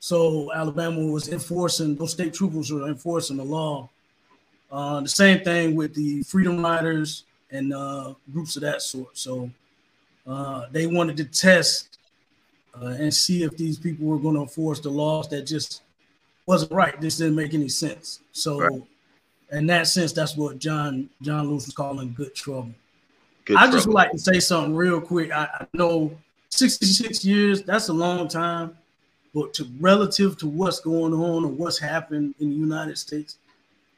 So 0.00 0.52
Alabama 0.52 1.00
was 1.06 1.28
enforcing; 1.28 1.96
those 1.96 2.12
state 2.12 2.34
troopers 2.34 2.70
were 2.70 2.86
enforcing 2.86 3.38
the 3.38 3.44
law. 3.44 3.88
Uh, 4.70 5.00
the 5.00 5.08
same 5.08 5.42
thing 5.42 5.74
with 5.74 5.94
the 5.94 6.22
Freedom 6.24 6.62
Riders 6.62 7.24
and 7.50 7.72
uh, 7.72 8.14
groups 8.32 8.56
of 8.56 8.62
that 8.62 8.82
sort. 8.82 9.16
So 9.16 9.50
uh, 10.26 10.66
they 10.70 10.86
wanted 10.86 11.16
to 11.18 11.24
test 11.24 11.98
uh, 12.80 12.86
and 12.86 13.12
see 13.12 13.42
if 13.42 13.56
these 13.56 13.78
people 13.78 14.06
were 14.06 14.18
going 14.18 14.34
to 14.34 14.42
enforce 14.42 14.80
the 14.80 14.90
laws 14.90 15.28
that 15.28 15.42
just 15.42 15.82
wasn't 16.46 16.72
right. 16.72 17.00
This 17.00 17.16
didn't 17.18 17.36
make 17.36 17.54
any 17.54 17.68
sense. 17.68 18.20
So, 18.32 18.60
right. 18.60 18.82
in 19.52 19.66
that 19.66 19.86
sense, 19.86 20.12
that's 20.12 20.36
what 20.36 20.58
John 20.58 21.08
John 21.22 21.48
Lewis 21.48 21.66
was 21.66 21.74
calling 21.74 22.14
good 22.14 22.34
trouble. 22.34 22.72
Good 23.44 23.56
I 23.56 23.60
trouble. 23.60 23.72
just 23.76 23.86
would 23.86 23.94
like 23.94 24.12
to 24.12 24.18
say 24.18 24.40
something 24.40 24.74
real 24.74 25.00
quick. 25.00 25.30
I, 25.32 25.48
I 25.60 25.66
know 25.74 26.16
66 26.50 27.24
years, 27.24 27.62
that's 27.62 27.88
a 27.88 27.92
long 27.92 28.28
time, 28.28 28.76
but 29.34 29.52
to 29.54 29.66
relative 29.80 30.38
to 30.38 30.46
what's 30.46 30.80
going 30.80 31.12
on 31.12 31.44
or 31.44 31.48
what's 31.48 31.78
happened 31.78 32.34
in 32.40 32.50
the 32.50 32.56
United 32.56 32.98
States, 32.98 33.36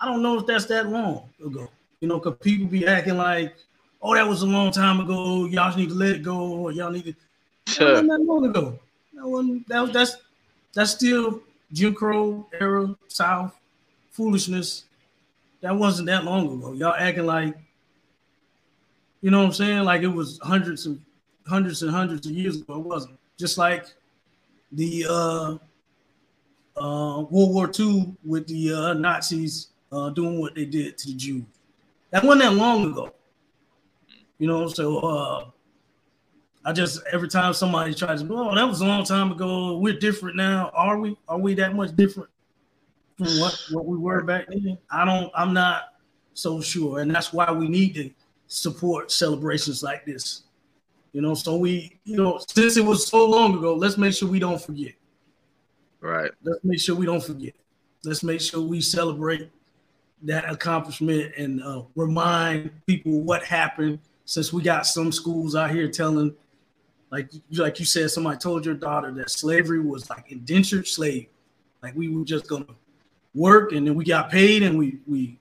I 0.00 0.06
don't 0.06 0.22
know 0.22 0.38
if 0.38 0.46
that's 0.46 0.66
that 0.66 0.88
long 0.88 1.28
ago. 1.44 1.68
You 2.00 2.08
know, 2.08 2.18
because 2.18 2.38
people 2.40 2.66
be 2.66 2.86
acting 2.86 3.16
like, 3.16 3.54
oh, 4.02 4.14
that 4.14 4.26
was 4.26 4.42
a 4.42 4.46
long 4.46 4.70
time 4.70 5.00
ago. 5.00 5.44
Y'all 5.46 5.76
need 5.76 5.90
to 5.90 5.94
let 5.94 6.10
it 6.10 6.22
go, 6.22 6.38
or 6.38 6.72
y'all 6.72 6.90
need 6.90 7.04
to. 7.04 7.14
Sure. 7.66 7.86
That 7.86 7.92
wasn't 7.92 8.08
that 8.08 8.20
long 8.20 8.46
ago. 8.46 8.78
That 9.14 9.26
wasn't, 9.26 9.68
that, 9.68 9.92
that's 9.92 10.16
that's 10.72 10.90
still 10.92 11.42
Jim 11.72 11.94
Crow 11.94 12.46
era 12.58 12.94
South 13.08 13.54
foolishness. 14.10 14.84
That 15.60 15.76
wasn't 15.76 16.06
that 16.06 16.24
long 16.24 16.58
ago. 16.58 16.72
Y'all 16.72 16.94
acting 16.94 17.26
like, 17.26 17.54
you 19.20 19.30
know 19.30 19.40
what 19.40 19.46
I'm 19.46 19.52
saying? 19.52 19.84
Like 19.84 20.02
it 20.02 20.08
was 20.08 20.38
hundreds 20.42 20.86
of 20.86 20.98
hundreds 21.46 21.82
and 21.82 21.90
hundreds 21.90 22.26
of 22.26 22.32
years 22.32 22.56
ago. 22.56 22.74
It 22.78 22.86
wasn't. 22.86 23.18
Just 23.38 23.56
like 23.56 23.86
the 24.72 25.06
uh, 25.08 25.58
uh, 26.76 27.22
World 27.22 27.54
War 27.54 27.70
II 27.78 28.14
with 28.24 28.46
the 28.46 28.72
uh, 28.72 28.94
Nazis 28.94 29.68
uh, 29.92 30.10
doing 30.10 30.40
what 30.40 30.54
they 30.54 30.64
did 30.64 30.98
to 30.98 31.06
the 31.08 31.14
Jews. 31.14 31.44
That 32.10 32.24
wasn't 32.24 32.42
that 32.42 32.54
long 32.54 32.90
ago. 32.90 33.12
You 34.38 34.46
know, 34.46 34.68
so 34.68 34.98
uh, 34.98 35.50
I 36.64 36.72
just 36.72 37.02
every 37.12 37.28
time 37.28 37.52
somebody 37.54 37.94
tries 37.94 38.22
to, 38.22 38.28
go, 38.28 38.50
oh, 38.50 38.54
that 38.54 38.64
was 38.64 38.80
a 38.80 38.86
long 38.86 39.04
time 39.04 39.32
ago. 39.32 39.76
We're 39.78 39.98
different 39.98 40.36
now. 40.36 40.70
Are 40.74 40.98
we? 40.98 41.16
Are 41.28 41.38
we 41.38 41.54
that 41.54 41.74
much 41.74 41.94
different 41.94 42.30
from 43.16 43.28
what 43.38 43.58
what 43.70 43.86
we 43.86 43.96
were 43.96 44.22
back 44.22 44.46
then? 44.48 44.78
I 44.90 45.04
don't. 45.04 45.30
I'm 45.34 45.52
not 45.52 45.94
so 46.34 46.60
sure, 46.60 47.00
and 47.00 47.14
that's 47.14 47.32
why 47.32 47.50
we 47.52 47.68
need 47.68 47.94
to 47.94 48.10
support 48.46 49.12
celebrations 49.12 49.82
like 49.82 50.04
this. 50.04 50.42
You 51.12 51.20
know, 51.20 51.34
so 51.34 51.56
we, 51.56 51.98
you 52.04 52.16
know, 52.16 52.40
since 52.48 52.76
it 52.76 52.84
was 52.84 53.06
so 53.06 53.28
long 53.28 53.56
ago, 53.56 53.74
let's 53.74 53.98
make 53.98 54.14
sure 54.14 54.28
we 54.28 54.38
don't 54.38 54.60
forget. 54.60 54.92
Right. 56.00 56.30
Let's 56.42 56.64
make 56.64 56.80
sure 56.80 56.94
we 56.94 57.06
don't 57.06 57.22
forget. 57.22 57.54
Let's 58.04 58.22
make 58.22 58.40
sure 58.40 58.60
we 58.62 58.80
celebrate 58.80 59.50
that 60.22 60.48
accomplishment 60.48 61.32
and 61.36 61.62
uh, 61.62 61.82
remind 61.96 62.70
people 62.86 63.20
what 63.20 63.42
happened. 63.44 63.98
Since 64.24 64.52
we 64.52 64.62
got 64.62 64.86
some 64.86 65.10
schools 65.10 65.56
out 65.56 65.70
here 65.70 65.88
telling, 65.88 66.34
like 67.10 67.30
like 67.52 67.80
you 67.80 67.84
said, 67.86 68.10
somebody 68.10 68.38
told 68.38 68.64
your 68.64 68.74
daughter 68.74 69.10
that 69.12 69.30
slavery 69.30 69.80
was 69.80 70.08
like 70.08 70.30
indentured 70.30 70.86
slave, 70.86 71.26
like 71.82 71.94
we 71.96 72.08
were 72.08 72.24
just 72.24 72.46
gonna 72.46 72.66
work 73.34 73.72
and 73.72 73.86
then 73.86 73.94
we 73.94 74.04
got 74.04 74.30
paid 74.30 74.62
and 74.62 74.78
we 74.78 74.98
we 75.06 75.38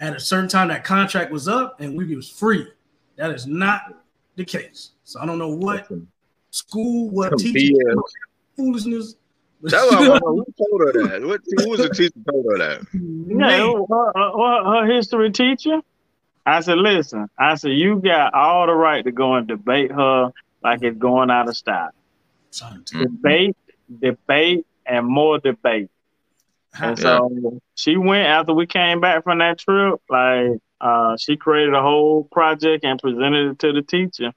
at 0.00 0.14
a 0.14 0.20
certain 0.20 0.48
time 0.48 0.68
that 0.68 0.84
contract 0.84 1.30
was 1.30 1.46
up 1.46 1.80
and 1.80 1.96
we 1.96 2.14
was 2.16 2.28
free. 2.28 2.66
That 3.16 3.30
is 3.30 3.46
not 3.46 4.02
the 4.34 4.44
case. 4.44 4.90
So 5.04 5.20
I 5.20 5.26
don't 5.26 5.38
know 5.38 5.54
what 5.54 5.88
school, 6.50 7.10
what 7.10 7.38
teacher, 7.38 7.94
foolishness 8.56 9.16
that's 9.70 9.92
what 9.92 9.94
I 9.94 10.08
wonder. 10.08 10.26
Who 10.26 10.46
told 10.58 10.80
her 10.80 11.08
that? 11.08 11.26
What, 11.26 11.40
who 11.44 11.70
was 11.70 11.80
the 11.80 11.90
teacher 11.90 12.18
told 12.30 12.46
her 12.50 12.58
that? 12.58 12.86
Yeah, 12.92 13.72
her, 13.88 14.12
her, 14.14 14.64
her 14.64 14.86
history 14.94 15.30
teacher. 15.30 15.80
I 16.44 16.60
said, 16.60 16.78
listen, 16.78 17.28
I 17.38 17.56
said, 17.56 17.72
you 17.72 18.00
got 18.00 18.32
all 18.32 18.66
the 18.66 18.72
right 18.74 19.04
to 19.04 19.10
go 19.10 19.34
and 19.34 19.48
debate 19.48 19.90
her 19.90 20.32
like 20.62 20.82
it's 20.82 20.96
going 20.96 21.30
out 21.30 21.48
of 21.48 21.56
style. 21.56 21.90
Mm-hmm. 22.52 23.02
Debate, 23.02 23.56
debate, 24.00 24.66
and 24.86 25.06
more 25.06 25.38
debate. 25.38 25.90
And 26.78 26.98
so 26.98 27.60
she 27.74 27.96
went 27.96 28.28
after 28.28 28.52
we 28.52 28.66
came 28.66 29.00
back 29.00 29.24
from 29.24 29.38
that 29.38 29.58
trip. 29.58 30.00
Like 30.08 30.60
uh, 30.80 31.16
she 31.16 31.36
created 31.36 31.74
a 31.74 31.82
whole 31.82 32.24
project 32.24 32.84
and 32.84 33.00
presented 33.00 33.52
it 33.52 33.58
to 33.60 33.72
the 33.72 33.82
teacher. 33.82 34.32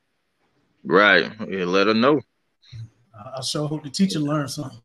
Right. 0.83 1.31
Yeah, 1.47 1.65
let 1.65 1.87
her 1.87 1.93
know. 1.93 2.21
I 3.37 3.41
sure 3.41 3.67
hope 3.67 3.83
the 3.83 3.89
teacher 3.89 4.19
learned 4.19 4.49
something. 4.49 4.79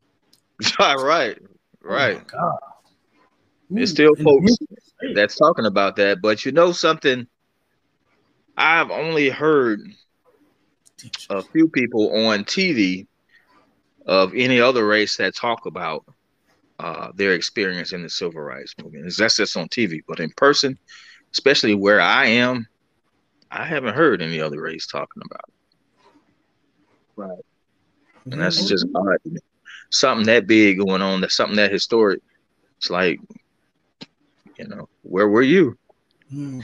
right, 0.79 1.37
right. 1.81 2.21
Oh 2.33 2.57
There's 3.69 3.91
still 3.91 4.15
folks 4.15 4.57
that's 5.13 5.35
talking 5.35 5.65
about 5.65 5.95
that, 5.97 6.21
but 6.21 6.45
you 6.45 6.51
know 6.51 6.71
something. 6.71 7.27
I've 8.57 8.89
only 8.89 9.29
heard 9.29 9.81
a 11.29 11.41
few 11.41 11.67
people 11.67 12.25
on 12.25 12.45
TV 12.45 13.05
of 14.05 14.33
any 14.35 14.61
other 14.61 14.87
race 14.87 15.17
that 15.17 15.35
talk 15.35 15.65
about 15.65 16.05
uh, 16.79 17.11
their 17.15 17.33
experience 17.33 17.91
in 17.91 18.03
the 18.03 18.09
civil 18.09 18.41
rights 18.41 18.75
movement. 18.81 19.13
That's 19.17 19.37
just 19.37 19.57
on 19.57 19.67
TV, 19.67 20.01
but 20.07 20.19
in 20.19 20.31
person, 20.37 20.77
especially 21.31 21.75
where 21.75 21.99
I 21.99 22.27
am, 22.27 22.67
I 23.51 23.65
haven't 23.65 23.95
heard 23.95 24.21
any 24.21 24.39
other 24.39 24.61
race 24.61 24.87
talking 24.87 25.23
about 25.25 25.43
it. 25.47 25.53
Right. 27.15 27.45
And 28.25 28.41
that's 28.41 28.57
mm-hmm. 28.57 28.67
just 28.67 28.87
odd 28.95 29.17
something 29.89 30.25
that 30.27 30.47
big 30.47 30.79
going 30.79 31.01
on, 31.01 31.21
that's 31.21 31.35
something 31.35 31.57
that 31.57 31.71
historic. 31.71 32.21
It's 32.77 32.89
like, 32.89 33.19
you 34.57 34.67
know, 34.67 34.89
where 35.03 35.27
were 35.27 35.41
you? 35.41 35.77
Mm. 36.33 36.63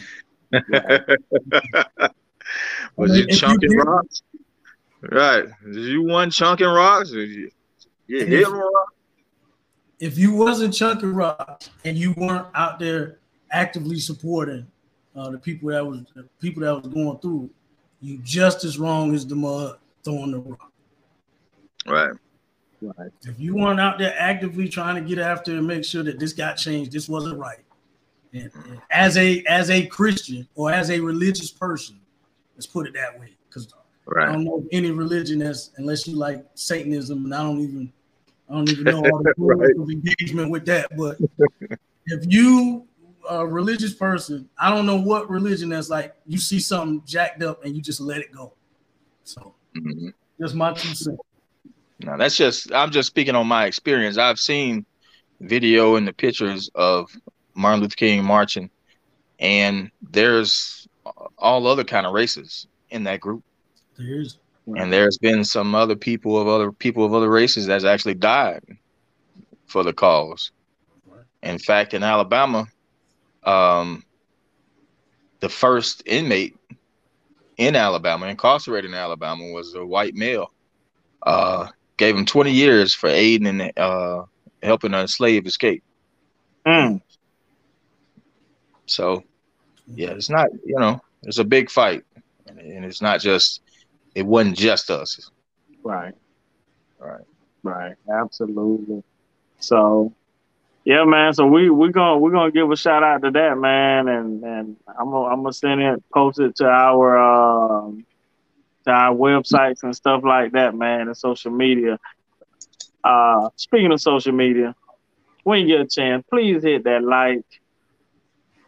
Was 2.95 3.17
you 3.17 3.27
chunking 3.27 3.75
rocks? 3.77 4.23
Right. 5.01 5.45
Did 5.63 5.85
you 5.85 6.03
one 6.03 6.29
chunking 6.29 6.67
rocks? 6.67 7.13
Or 7.13 7.23
you, 7.23 7.49
you 8.07 8.25
hit 8.25 8.47
rock? 8.47 8.93
If 9.99 10.17
you 10.17 10.33
wasn't 10.33 10.73
chunking 10.73 11.13
rocks 11.13 11.69
and 11.85 11.97
you 11.97 12.13
weren't 12.17 12.47
out 12.55 12.79
there 12.79 13.19
actively 13.51 13.99
supporting 13.99 14.65
uh, 15.15 15.29
the 15.29 15.37
people 15.37 15.69
that 15.69 15.85
was 15.85 16.03
the 16.15 16.23
people 16.39 16.63
that 16.63 16.75
was 16.75 16.87
going 16.93 17.17
through, 17.19 17.49
you 17.99 18.17
just 18.19 18.63
as 18.63 18.79
wrong 18.79 19.13
as 19.13 19.25
the 19.25 19.35
mud 19.35 19.77
throwing 20.03 20.31
the 20.31 20.39
rock. 20.39 20.71
Right. 21.85 22.13
Right. 22.81 23.11
If 23.23 23.39
you 23.39 23.55
weren't 23.55 23.79
out 23.79 23.99
there 23.99 24.15
actively 24.17 24.67
trying 24.67 24.95
to 24.95 25.01
get 25.01 25.19
after 25.19 25.51
and 25.55 25.67
make 25.67 25.85
sure 25.85 26.03
that 26.03 26.19
this 26.19 26.33
got 26.33 26.55
changed, 26.55 26.91
this 26.91 27.07
wasn't 27.07 27.37
right. 27.37 27.59
And, 28.33 28.49
and 28.65 28.81
as 28.89 29.17
a 29.17 29.43
as 29.47 29.69
a 29.69 29.85
Christian 29.85 30.47
or 30.55 30.71
as 30.71 30.89
a 30.89 30.99
religious 30.99 31.51
person, 31.51 31.99
let's 32.55 32.65
put 32.65 32.87
it 32.87 32.93
that 32.93 33.19
way, 33.19 33.35
because 33.47 33.71
right. 34.05 34.29
I 34.29 34.31
don't 34.31 34.45
know 34.45 34.65
any 34.71 34.89
religion 34.91 35.39
that's 35.39 35.71
unless 35.77 36.07
you 36.07 36.15
like 36.15 36.43
Satanism, 36.55 37.25
and 37.25 37.35
I 37.35 37.43
don't 37.43 37.59
even 37.59 37.93
I 38.49 38.53
don't 38.53 38.69
even 38.69 38.83
know 38.85 38.97
all 38.97 39.21
the 39.21 39.33
rules 39.37 39.59
right. 39.59 39.77
of 39.77 39.89
engagement 39.89 40.49
with 40.49 40.65
that. 40.65 40.95
But 40.97 41.17
if 42.07 42.33
you 42.33 42.87
a 43.29 43.45
religious 43.45 43.93
person, 43.93 44.49
I 44.57 44.69
don't 44.69 44.85
know 44.85 44.99
what 44.99 45.29
religion 45.29 45.69
that's 45.69 45.89
like. 45.89 46.15
You 46.25 46.39
see 46.39 46.59
something 46.59 47.03
jacked 47.05 47.43
up 47.43 47.63
and 47.63 47.75
you 47.75 47.81
just 47.81 48.01
let 48.01 48.19
it 48.19 48.31
go. 48.31 48.53
So 49.23 49.53
mm-hmm. 49.75 50.09
that's 50.39 50.53
my 50.53 50.73
two 50.73 50.95
cents. 50.95 51.19
Now 52.03 52.17
that's 52.17 52.35
just 52.35 52.71
I'm 52.73 52.91
just 52.91 53.07
speaking 53.07 53.35
on 53.35 53.47
my 53.47 53.65
experience. 53.65 54.17
I've 54.17 54.39
seen 54.39 54.85
video 55.39 55.95
and 55.95 56.07
the 56.07 56.13
pictures 56.13 56.69
of 56.75 57.09
Martin 57.55 57.81
Luther 57.81 57.95
King 57.95 58.23
marching, 58.23 58.69
and 59.39 59.91
there's 60.01 60.87
all 61.37 61.67
other 61.67 61.83
kind 61.83 62.05
of 62.05 62.13
races 62.13 62.67
in 62.89 63.03
that 63.05 63.19
group. 63.19 63.43
There's 63.97 64.37
and 64.67 64.93
there's 64.93 65.17
been 65.17 65.43
some 65.43 65.75
other 65.75 65.95
people 65.95 66.39
of 66.39 66.47
other 66.47 66.71
people 66.71 67.03
of 67.05 67.13
other 67.13 67.29
races 67.29 67.65
that's 67.65 67.83
actually 67.83 68.13
died 68.15 68.63
for 69.65 69.83
the 69.83 69.93
cause. 69.93 70.51
In 71.43 71.57
fact, 71.57 71.93
in 71.93 72.03
Alabama, 72.03 72.67
um, 73.43 74.03
the 75.39 75.49
first 75.49 76.03
inmate 76.05 76.55
in 77.57 77.75
Alabama, 77.75 78.27
incarcerated 78.27 78.91
in 78.91 78.95
Alabama, 78.95 79.51
was 79.51 79.73
a 79.73 79.85
white 79.85 80.13
male. 80.13 80.51
Uh, 81.23 81.67
gave 81.97 82.15
him 82.15 82.25
20 82.25 82.51
years 82.51 82.93
for 82.93 83.07
aiding 83.07 83.47
and 83.47 83.77
uh, 83.77 84.23
helping 84.63 84.93
a 84.93 85.07
slave 85.07 85.45
escape. 85.45 85.83
Mm. 86.65 87.01
So, 88.85 89.23
yeah, 89.87 90.11
it's 90.11 90.29
not, 90.29 90.49
you 90.65 90.79
know, 90.79 91.01
it's 91.23 91.39
a 91.39 91.43
big 91.43 91.69
fight. 91.69 92.03
And 92.47 92.85
it's 92.85 93.01
not 93.01 93.21
just, 93.21 93.61
it 94.15 94.25
wasn't 94.25 94.57
just 94.57 94.89
us. 94.89 95.29
Right. 95.83 96.13
Right. 96.99 97.23
Right. 97.63 97.95
Absolutely. 98.11 99.03
So, 99.59 100.13
yeah, 100.83 101.03
man. 101.05 101.33
So 101.33 101.45
we 101.45 101.69
we 101.69 101.91
gonna 101.91 102.17
we're 102.17 102.31
gonna 102.31 102.51
give 102.51 102.71
a 102.71 102.75
shout 102.75 103.03
out 103.03 103.21
to 103.21 103.31
that 103.31 103.57
man, 103.57 104.07
and 104.07 104.43
and 104.43 104.77
I'm 104.87 105.11
gonna 105.11 105.27
I'm 105.27 105.43
gonna 105.43 105.53
send 105.53 105.81
it 105.81 106.03
post 106.11 106.39
it 106.39 106.55
to 106.55 106.65
our 106.67 107.17
um, 107.17 108.05
to 108.85 108.91
our 108.91 109.15
websites 109.15 109.83
and 109.83 109.95
stuff 109.95 110.23
like 110.23 110.53
that, 110.53 110.75
man, 110.75 111.07
and 111.07 111.17
social 111.17 111.51
media. 111.51 111.99
Uh, 113.03 113.49
speaking 113.55 113.91
of 113.91 114.01
social 114.01 114.31
media, 114.31 114.75
when 115.43 115.61
you 115.61 115.77
get 115.77 115.81
a 115.81 115.87
chance, 115.87 116.23
please 116.29 116.63
hit 116.63 116.83
that 116.83 117.03
like, 117.03 117.43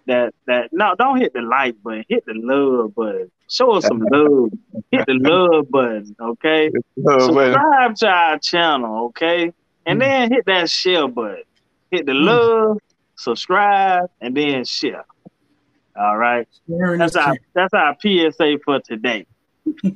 that 0.05 0.33
that 0.47 0.69
no, 0.71 0.95
don't 0.95 1.19
hit 1.19 1.33
the 1.33 1.41
like 1.41 1.81
button, 1.81 2.03
hit 2.09 2.25
the 2.25 2.33
love 2.35 2.93
button. 2.95 3.31
Show 3.49 3.71
us 3.71 3.85
some 3.85 3.99
love. 4.11 4.51
hit 4.91 5.05
the 5.05 5.13
love 5.13 5.69
button, 5.69 6.15
okay? 6.19 6.71
Subscribe 6.97 7.95
to 7.95 8.07
our 8.07 8.39
channel, 8.39 9.05
okay? 9.07 9.53
And 9.85 9.99
mm. 9.99 10.03
then 10.03 10.31
hit 10.31 10.45
that 10.45 10.69
share 10.69 11.07
button. 11.07 11.43
Hit 11.91 12.05
the 12.05 12.13
mm. 12.13 12.25
love, 12.25 12.77
subscribe, 13.15 14.09
and 14.19 14.35
then 14.35 14.65
share. 14.65 15.05
All 15.95 16.17
right. 16.17 16.47
That's 16.67 17.15
our 17.15 17.37
that's 17.53 17.73
our 17.73 17.95
PSA 18.01 18.57
for 18.65 18.79
today. 18.79 19.27
All 19.65 19.87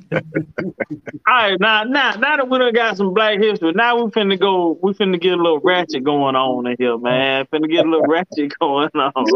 right, 1.26 1.60
now, 1.60 1.84
now, 1.84 2.12
now 2.12 2.36
that 2.36 2.48
we 2.48 2.58
done 2.58 2.72
got 2.72 2.96
some 2.96 3.12
black 3.12 3.38
history, 3.38 3.72
now 3.72 4.02
we 4.02 4.10
finna 4.10 4.38
go. 4.38 4.78
We 4.82 4.92
finna 4.94 5.20
get 5.20 5.34
a 5.34 5.42
little 5.42 5.60
ratchet 5.60 6.04
going 6.04 6.36
on 6.36 6.66
in 6.66 6.76
here, 6.78 6.96
man. 6.98 7.46
Finna 7.52 7.70
get 7.70 7.86
a 7.86 7.88
little 7.90 8.06
ratchet 8.06 8.52
going 8.60 8.90
on. 8.94 9.26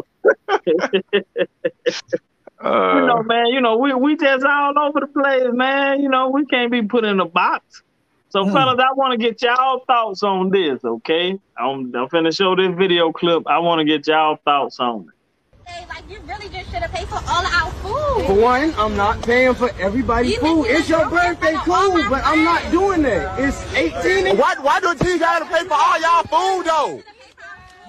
uh, 2.64 2.94
you 2.94 3.06
know, 3.06 3.22
man. 3.22 3.46
You 3.46 3.60
know, 3.60 3.76
we 3.76 3.94
we 3.94 4.16
just 4.16 4.44
all 4.44 4.78
over 4.78 5.00
the 5.00 5.06
place, 5.06 5.52
man. 5.52 6.00
You 6.02 6.08
know, 6.08 6.30
we 6.30 6.46
can't 6.46 6.70
be 6.70 6.82
put 6.82 7.04
in 7.04 7.20
a 7.20 7.26
box. 7.26 7.82
So, 8.30 8.44
hmm. 8.44 8.52
fellas, 8.52 8.80
I 8.80 8.94
want 8.94 9.12
to 9.12 9.18
get 9.18 9.42
y'all 9.42 9.84
thoughts 9.86 10.22
on 10.22 10.50
this. 10.50 10.82
Okay, 10.82 11.38
I'm, 11.56 11.94
I'm 11.94 12.08
finna 12.08 12.34
show 12.34 12.56
this 12.56 12.74
video 12.76 13.12
clip. 13.12 13.46
I 13.46 13.58
want 13.58 13.80
to 13.80 13.84
get 13.84 14.06
y'all 14.06 14.38
thoughts 14.44 14.80
on 14.80 15.02
it. 15.02 15.21
Like 15.66 16.08
you 16.08 16.20
really 16.20 16.48
just 16.48 16.70
should 16.70 16.82
have 16.82 16.92
paid 16.92 17.08
for 17.08 17.20
all 17.28 17.46
of 17.46 17.52
our 17.52 17.70
food. 17.82 18.26
For 18.26 18.34
one, 18.34 18.74
I'm 18.76 18.96
not 18.96 19.22
paying 19.22 19.54
for 19.54 19.70
everybody's 19.78 20.36
food. 20.38 20.64
It's 20.64 20.88
your 20.88 21.08
birthday, 21.08 21.54
cool, 21.64 21.92
but 22.08 22.22
I'm 22.24 22.44
not 22.44 22.70
doing 22.70 23.02
that. 23.02 23.38
It's 23.38 23.72
18. 23.74 24.36
Why, 24.36 24.54
why 24.60 24.80
don't 24.80 25.00
you 25.02 25.18
gotta 25.18 25.44
pay 25.46 25.64
for 25.64 25.74
all 25.74 26.00
y'all 26.00 26.22
food 26.24 26.66
though? 26.66 27.02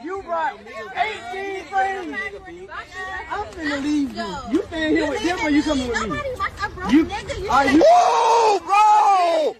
You 0.03 0.21
brought 0.21 0.59
18 1.31 1.63
friends. 1.65 2.17
I'm 3.29 3.45
finna 3.47 3.81
leave 3.81 4.15
you. 4.15 4.35
You 4.51 4.63
staying 4.63 4.95
here 4.95 5.09
with 5.09 5.23
them 5.23 5.39
or 5.39 5.49
you 5.49 5.63
coming 5.63 5.87
with 5.87 6.09
me? 6.09 6.17
You, 6.91 7.49
are 7.49 7.65
you? 7.65 7.83
Whoa, 7.87 8.59
bro! 8.59 9.55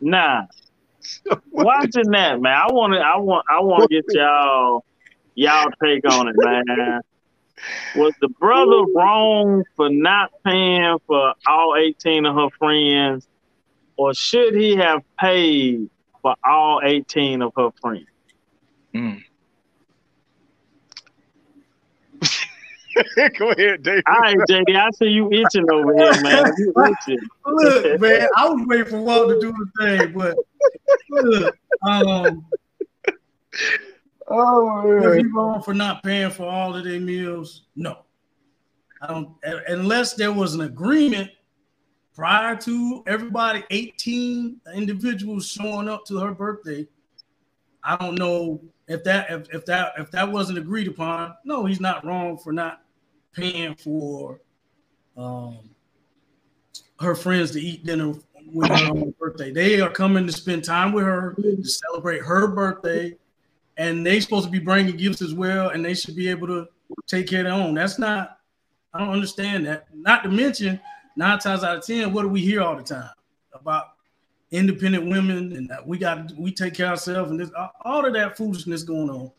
Nah. 0.00 0.46
Watching 1.52 2.10
that, 2.12 2.40
man. 2.40 2.56
I 2.56 2.72
want 2.72 2.94
to. 2.94 3.00
I 3.00 3.16
want. 3.18 3.46
I 3.48 3.60
want 3.60 3.90
to 3.90 3.94
get 3.94 4.04
y'all 4.14 4.84
y'all 5.40 5.70
take 5.82 6.04
on 6.10 6.28
it, 6.28 6.36
man. 6.38 7.00
Was 7.96 8.12
the 8.20 8.28
brother 8.28 8.84
wrong 8.94 9.64
for 9.74 9.88
not 9.90 10.30
paying 10.44 10.98
for 11.06 11.34
all 11.46 11.76
18 11.76 12.26
of 12.26 12.34
her 12.34 12.50
friends, 12.58 13.26
or 13.96 14.14
should 14.14 14.54
he 14.54 14.76
have 14.76 15.02
paid 15.18 15.88
for 16.22 16.34
all 16.44 16.80
18 16.84 17.42
of 17.42 17.52
her 17.56 17.70
friends? 17.80 18.06
Mm. 18.94 19.22
Go 23.38 23.50
ahead, 23.50 23.82
David. 23.82 24.04
All 24.06 24.18
right, 24.20 24.36
JD. 24.36 24.76
I 24.76 24.90
see 24.90 25.06
you 25.06 25.32
itching 25.32 25.70
over 25.70 25.96
here, 25.96 26.22
man. 26.22 26.52
You 26.58 26.74
itching. 27.08 27.18
look, 27.46 28.00
man, 28.00 28.28
I 28.36 28.48
was 28.48 28.66
waiting 28.66 28.86
for 28.86 29.00
Walt 29.00 29.28
to 29.28 29.40
do 29.40 29.52
the 29.52 29.66
thing, 29.80 30.12
but 30.12 30.36
look, 31.10 31.56
um, 31.82 32.44
Oh, 34.30 35.00
man. 35.00 35.18
he 35.18 35.26
wrong 35.26 35.60
for 35.60 35.74
not 35.74 36.02
paying 36.04 36.30
for 36.30 36.44
all 36.44 36.76
of 36.76 36.84
their 36.84 37.00
meals? 37.00 37.66
No. 37.74 37.98
I 39.02 39.08
don't 39.08 39.34
unless 39.68 40.14
there 40.14 40.32
was 40.32 40.54
an 40.54 40.60
agreement 40.60 41.30
prior 42.14 42.54
to 42.54 43.02
everybody 43.06 43.64
18 43.70 44.60
individuals 44.74 45.48
showing 45.48 45.88
up 45.88 46.04
to 46.06 46.18
her 46.18 46.32
birthday. 46.32 46.86
I 47.82 47.96
don't 47.96 48.16
know 48.16 48.60
if 48.88 49.02
that 49.04 49.30
if, 49.30 49.54
if 49.54 49.66
that 49.66 49.94
if 49.98 50.10
that 50.10 50.30
wasn't 50.30 50.58
agreed 50.58 50.86
upon. 50.86 51.34
No, 51.44 51.64
he's 51.64 51.80
not 51.80 52.04
wrong 52.04 52.36
for 52.36 52.52
not 52.52 52.82
paying 53.32 53.74
for 53.74 54.40
um 55.16 55.58
her 57.00 57.14
friends 57.14 57.52
to 57.52 57.60
eat 57.60 57.84
dinner 57.84 58.12
with 58.52 58.68
her 58.68 58.90
on 58.90 58.98
her 58.98 59.12
birthday. 59.18 59.50
They 59.50 59.80
are 59.80 59.90
coming 59.90 60.26
to 60.26 60.32
spend 60.32 60.62
time 60.62 60.92
with 60.92 61.04
her 61.04 61.34
to 61.40 61.64
celebrate 61.64 62.20
her 62.20 62.48
birthday 62.48 63.16
and 63.80 64.04
they 64.04 64.20
supposed 64.20 64.44
to 64.44 64.50
be 64.50 64.58
bringing 64.58 64.94
gifts 64.94 65.22
as 65.22 65.32
well, 65.32 65.70
and 65.70 65.82
they 65.82 65.94
should 65.94 66.14
be 66.14 66.28
able 66.28 66.46
to 66.46 66.68
take 67.06 67.26
care 67.26 67.40
of 67.40 67.44
their 67.46 67.54
own. 67.54 67.74
That's 67.74 67.98
not. 67.98 68.36
I 68.92 68.98
don't 68.98 69.08
understand 69.08 69.66
that. 69.66 69.86
Not 69.94 70.22
to 70.24 70.28
mention, 70.28 70.78
nine 71.16 71.38
times 71.38 71.64
out 71.64 71.78
of 71.78 71.86
ten, 71.86 72.12
what 72.12 72.22
do 72.22 72.28
we 72.28 72.42
hear 72.42 72.60
all 72.60 72.76
the 72.76 72.82
time 72.82 73.08
about 73.54 73.84
independent 74.50 75.08
women 75.08 75.56
and 75.56 75.68
that 75.70 75.86
we 75.86 75.96
got 75.96 76.30
we 76.36 76.52
take 76.52 76.74
care 76.74 76.86
of 76.86 76.92
ourselves 76.92 77.30
and 77.30 77.40
this 77.40 77.50
all 77.84 78.04
of 78.04 78.12
that 78.12 78.36
foolishness 78.36 78.82
going 78.82 79.08
on. 79.08 79.30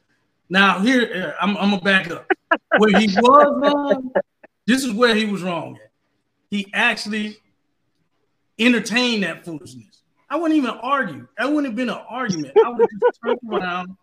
Now 0.50 0.80
here, 0.80 1.36
uh, 1.38 1.44
I'm, 1.44 1.56
I'm 1.58 1.70
gonna 1.70 1.82
back 1.82 2.10
up. 2.10 2.28
Where 2.78 2.98
he 3.00 3.08
was 3.08 3.18
wrong, 3.18 4.12
this 4.66 4.84
is 4.84 4.92
where 4.92 5.14
he 5.14 5.26
was 5.26 5.44
wrong. 5.44 5.76
At. 5.76 5.92
He 6.50 6.68
actually 6.74 7.38
entertained 8.58 9.22
that 9.24 9.46
foolishness. 9.46 10.02
I 10.32 10.38
wouldn't 10.38 10.58
even 10.58 10.72
argue. 10.82 11.28
That 11.38 11.46
wouldn't 11.46 11.68
have 11.68 11.76
been 11.76 11.90
an 11.90 12.02
argument. 12.10 12.54
I 12.66 12.70
would 12.70 12.80
have 12.80 13.02
just 13.02 13.20
turned 13.24 13.40
around 13.52 13.98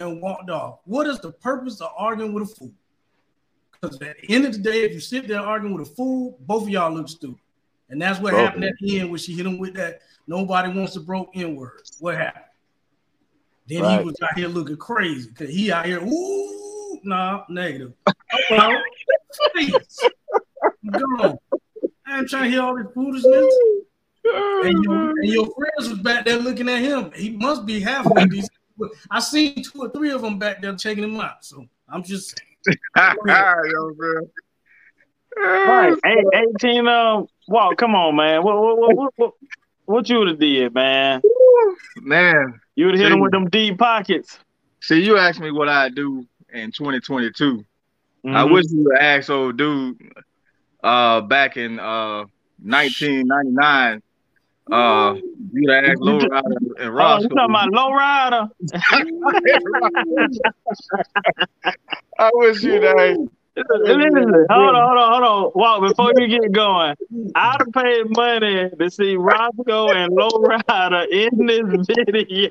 and 0.00 0.20
walked 0.20 0.50
off. 0.50 0.80
What 0.84 1.06
is 1.06 1.18
the 1.20 1.32
purpose 1.32 1.80
of 1.80 1.90
arguing 1.96 2.32
with 2.32 2.50
a 2.50 2.54
fool? 2.54 2.72
Because 3.72 4.00
at 4.00 4.16
the 4.20 4.34
end 4.34 4.46
of 4.46 4.52
the 4.52 4.58
day, 4.58 4.82
if 4.82 4.92
you 4.92 5.00
sit 5.00 5.28
there 5.28 5.40
arguing 5.40 5.76
with 5.76 5.88
a 5.88 5.90
fool, 5.94 6.38
both 6.40 6.64
of 6.64 6.68
y'all 6.68 6.92
look 6.92 7.08
stupid. 7.08 7.40
And 7.88 8.02
that's 8.02 8.18
what 8.18 8.34
happened 8.34 8.64
at 8.64 8.72
the 8.80 9.00
end 9.00 9.10
when 9.10 9.18
she 9.18 9.32
hit 9.34 9.46
him 9.46 9.58
with 9.58 9.74
that. 9.74 10.00
Nobody 10.26 10.76
wants 10.76 10.94
to 10.94 11.00
broke 11.00 11.30
N 11.34 11.54
word. 11.54 11.82
What 12.00 12.16
happened? 12.16 12.44
Then 13.68 13.82
right. 13.82 14.00
he 14.00 14.04
was 14.04 14.16
out 14.22 14.36
here 14.36 14.48
looking 14.48 14.76
crazy 14.76 15.28
because 15.28 15.54
he 15.54 15.70
out 15.70 15.86
here, 15.86 16.02
ooh, 16.02 17.00
nah, 17.04 17.44
negative. 17.48 17.92
well, 18.50 18.72
please, 19.52 19.72
go 20.90 21.38
I 22.06 22.18
am 22.18 22.28
trying 22.28 22.44
to 22.44 22.50
hear 22.50 22.62
all 22.62 22.76
this 22.76 22.86
foolishness. 22.94 23.54
And 24.24 24.84
your, 24.84 25.10
and 25.10 25.24
your 25.24 25.46
friends 25.54 25.90
was 25.90 25.98
back 25.98 26.24
there 26.24 26.38
looking 26.38 26.68
at 26.68 26.80
him. 26.80 27.12
He 27.14 27.30
must 27.30 27.66
be 27.66 27.80
halfway 27.80 28.26
decent 28.26 28.50
I 29.10 29.20
seen 29.20 29.62
two 29.62 29.80
or 29.80 29.90
three 29.90 30.10
of 30.10 30.22
them 30.22 30.38
back 30.38 30.60
there 30.60 30.74
checking 30.76 31.04
him 31.04 31.20
out. 31.20 31.44
So 31.44 31.66
I'm 31.88 32.02
just 32.02 32.40
saying. 32.66 32.78
Yo, 32.96 33.92
right. 33.98 34.26
Hey, 36.04 36.24
18 36.62 36.88
um 36.88 37.26
wow, 37.46 37.72
come 37.76 37.94
on, 37.94 38.16
man. 38.16 38.42
What 38.42 38.56
what 38.56 38.78
what 38.78 39.12
what, 39.16 39.32
what, 39.84 40.08
you 40.08 40.18
would 40.18 40.28
have 40.28 40.38
did, 40.38 40.72
man? 40.74 41.20
Man. 42.00 42.58
You 42.74 42.86
would 42.86 42.94
have 42.94 43.02
hit 43.02 43.12
him 43.12 43.20
with 43.20 43.32
them 43.32 43.48
deep 43.50 43.78
pockets. 43.78 44.38
See, 44.80 45.02
you 45.02 45.18
asked 45.18 45.40
me 45.40 45.50
what 45.50 45.68
I 45.68 45.90
do 45.90 46.26
in 46.52 46.72
2022. 46.72 47.58
Mm-hmm. 48.24 48.36
I 48.36 48.44
wish 48.44 48.64
you 48.70 48.84
would 48.84 48.98
ask 48.98 49.28
old 49.28 49.56
dude 49.56 49.98
uh 50.82 51.20
back 51.22 51.56
in 51.56 51.78
uh 51.78 52.24
1999 52.62 54.02
uh, 54.70 55.14
you 55.52 55.68
to 55.68 55.74
ask 55.76 55.98
Low 56.00 56.18
Rider 56.18 56.56
and 56.80 56.94
Ross. 56.94 57.20
Oh, 57.20 57.22
you 57.22 57.28
talking 57.28 57.50
about 57.50 57.72
Low 57.72 57.92
Rider? 57.92 58.48
I 62.18 62.30
wish 62.34 62.62
you 62.62 62.80
that. 62.80 63.28
Listen, 63.56 64.46
hold 64.50 64.74
on, 64.74 64.74
hold 64.74 64.98
on, 64.98 65.12
hold 65.12 65.24
on. 65.24 65.52
Walk 65.54 65.80
before 65.88 66.12
you 66.18 66.28
get 66.28 66.52
going. 66.52 66.94
I'd 67.34 67.56
have 67.58 67.72
paid 67.72 68.04
money 68.14 68.68
to 68.78 68.90
see 68.90 69.16
Roscoe 69.16 69.88
and 69.92 70.12
Low 70.12 70.28
Rider 70.42 71.06
in 71.10 71.46
this 71.46 71.86
video. 71.96 72.50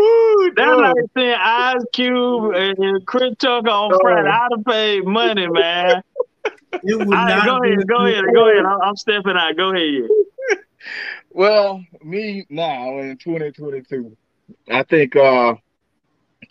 Ooh, 0.00 0.52
That's 0.56 0.78
like 0.78 0.94
seeing 1.16 1.34
Ice 1.38 1.84
Cube 1.92 2.54
and 2.54 3.06
Chris 3.06 3.34
Tucker 3.38 3.68
on 3.68 3.92
Friday. 4.00 4.28
I'd 4.28 4.48
have 4.56 4.64
paid 4.64 5.04
money, 5.06 5.46
man. 5.48 6.02
It 6.72 6.98
would 6.98 7.08
right, 7.08 7.44
go 7.44 7.62
ahead, 7.62 7.86
go 7.86 8.06
ahead, 8.06 8.24
go 8.34 8.48
ahead. 8.48 8.64
I'm 8.64 8.96
stepping 8.96 9.36
out. 9.36 9.56
Go 9.56 9.74
ahead. 9.74 10.08
well, 11.30 11.84
me 12.02 12.46
now 12.48 12.98
in 12.98 13.16
2022, 13.18 14.16
I 14.70 14.82
think 14.82 15.16
uh, 15.16 15.54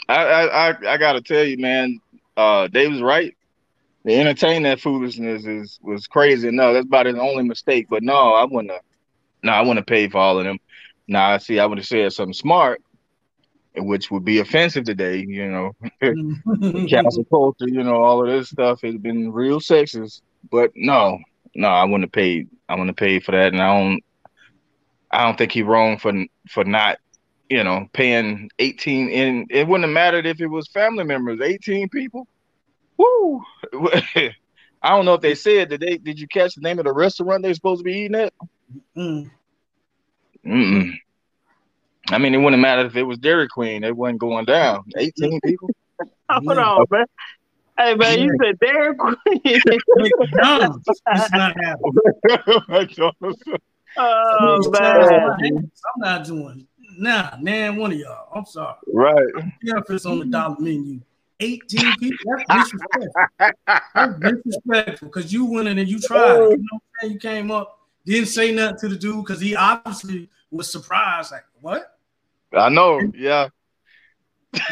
I, 0.08 0.16
I 0.16 0.94
I 0.94 0.98
gotta 0.98 1.22
tell 1.22 1.44
you, 1.44 1.58
man, 1.58 2.00
uh, 2.38 2.68
Dave 2.68 2.92
was 2.92 3.02
right. 3.02 3.36
To 4.06 4.14
entertain 4.14 4.64
that 4.64 4.80
foolishness 4.80 5.46
is 5.46 5.80
was 5.82 6.08
crazy. 6.08 6.50
No, 6.52 6.74
that's 6.74 6.86
about 6.86 7.06
his 7.06 7.16
only 7.16 7.44
mistake. 7.44 7.88
But 7.90 8.04
no, 8.04 8.34
I 8.34 8.46
wouldn't. 8.46 8.72
Have, 8.72 8.82
no, 9.44 9.52
I 9.52 9.62
wouldn't 9.62 9.80
have 9.80 9.86
paid 9.86 10.12
for 10.12 10.20
all 10.20 10.40
of 10.40 10.46
them. 10.46 10.60
Now, 11.08 11.30
I 11.30 11.38
see, 11.38 11.60
I 11.60 11.66
would 11.66 11.78
have 11.78 11.88
said 11.88 12.14
something 12.14 12.34
smart, 12.34 12.82
which 13.76 14.12
would 14.12 14.26
be 14.26 14.40
offensive 14.40 14.84
today. 14.84 15.26
You 15.28 15.50
know, 15.52 15.72
cancel 16.88 17.24
culture. 17.26 17.68
You 17.68 17.84
know, 17.84 18.02
all 18.02 18.22
of 18.22 18.28
this 18.28 18.50
stuff 18.50 18.82
has 18.82 18.96
been 18.98 19.32
real 19.32 19.60
sexist. 19.60 20.22
But 20.50 20.72
no, 20.76 21.20
no, 21.56 21.68
I 21.68 21.84
wouldn't 21.84 22.04
have 22.04 22.12
paid. 22.12 22.50
I 22.68 22.74
wouldn't 22.74 22.90
have 22.90 22.98
paid 22.98 23.24
for 23.24 23.32
that, 23.32 23.54
and 23.54 23.62
I 23.62 23.78
don't. 23.78 24.04
I 25.12 25.26
don't 25.26 25.38
think 25.38 25.52
he's 25.52 25.64
wrong 25.64 25.98
for 25.98 26.14
for 26.50 26.64
not, 26.64 26.98
you 27.50 27.64
know, 27.64 27.88
paying 27.94 28.50
18 28.60 29.10
and 29.10 29.48
it 29.52 29.68
wouldn't 29.68 29.88
have 29.90 29.94
mattered 29.94 30.26
if 30.26 30.40
it 30.40 30.48
was 30.48 30.68
family 30.70 31.04
members, 31.04 31.42
18 31.42 31.90
people. 31.90 32.28
Woo! 32.98 33.44
I 34.84 34.90
don't 34.90 35.06
know 35.06 35.16
if 35.16 35.22
they 35.22 35.36
said 35.36 35.70
did 35.70 35.82
they 35.82 35.98
did 35.98 36.20
you 36.20 36.28
catch 36.28 36.56
the 36.56 36.62
name 36.62 36.80
of 36.80 36.86
the 36.86 36.94
restaurant 36.94 37.44
they're 37.44 37.54
supposed 37.54 37.82
to 37.82 37.84
be 37.84 38.00
eating 38.00 38.16
at? 38.16 38.34
Mm. 38.96 39.30
Mm. 40.46 40.98
I 42.12 42.18
mean, 42.18 42.34
it 42.34 42.38
wouldn't 42.38 42.62
matter 42.62 42.86
if 42.86 42.96
it 42.96 43.04
was 43.04 43.18
Dairy 43.18 43.48
Queen; 43.48 43.84
it 43.84 43.96
wasn't 43.96 44.20
going 44.20 44.46
down. 44.46 44.84
Eighteen 44.98 45.40
people. 45.46 45.70
Hold 46.30 46.58
on, 46.58 46.86
man. 46.92 47.06
Hey 47.78 47.96
man, 47.96 48.20
you 48.20 48.38
said 48.42 48.60
Dairy 48.60 48.96
Queen. 48.96 49.16
McDonald's. 49.96 50.86
It's 50.88 51.32
not 51.32 51.56
happening. 51.64 52.52
oh 53.98 54.72
I'm 54.76 56.00
not 56.00 56.26
doing 56.26 56.68
nah, 56.98 57.36
man, 57.40 57.76
one 57.76 57.92
of 57.92 57.98
y'all. 57.98 58.28
I'm 58.34 58.46
sorry. 58.46 58.76
right. 58.94 59.28
Yeah, 59.64 59.78
if 59.78 59.90
it's 59.90 60.06
on 60.06 60.20
the 60.20 60.26
dollar 60.26 60.56
menu. 60.60 61.02
18 61.40 61.98
people. 61.98 62.36
That's 62.48 62.72
disrespectful. 62.72 63.30
That's 63.96 64.44
disrespectful 64.46 65.08
because 65.08 65.34
you 65.34 65.46
went 65.46 65.68
in 65.68 65.80
and 65.80 65.90
you 65.90 66.00
tried. 66.00 66.38
You 66.38 66.38
know 66.38 66.50
what 66.50 66.58
I'm 66.74 66.82
saying? 67.02 67.14
You 67.14 67.20
came 67.20 67.52
up, 67.52 67.80
didn't 68.06 68.28
say 68.28 68.54
nothing 68.54 68.78
to 68.82 68.88
the 68.90 68.96
dude 68.96 69.26
because 69.26 69.42
he 69.42 69.56
obviously 69.56 70.30
was 70.52 70.72
surprised. 70.72 71.32
Like, 71.32 71.46
what? 71.60 71.91
I 72.54 72.70
know. 72.70 73.00
Yeah. 73.16 73.50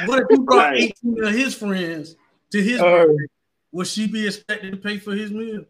What 0.05 0.19
if 0.23 0.25
you 0.29 0.41
brought 0.43 0.71
Right. 0.71 0.93
18 1.03 1.23
of 1.23 1.33
his 1.33 1.55
friends 1.55 2.15
to 2.51 2.61
his 2.61 2.79
Uh. 2.79 2.83
birthday? 2.83 3.25
Would 3.71 3.87
she 3.87 4.07
be 4.07 4.25
expected 4.25 4.71
to 4.71 4.77
pay 4.77 4.97
for 4.97 5.13
his 5.13 5.31
meal? 5.31 5.63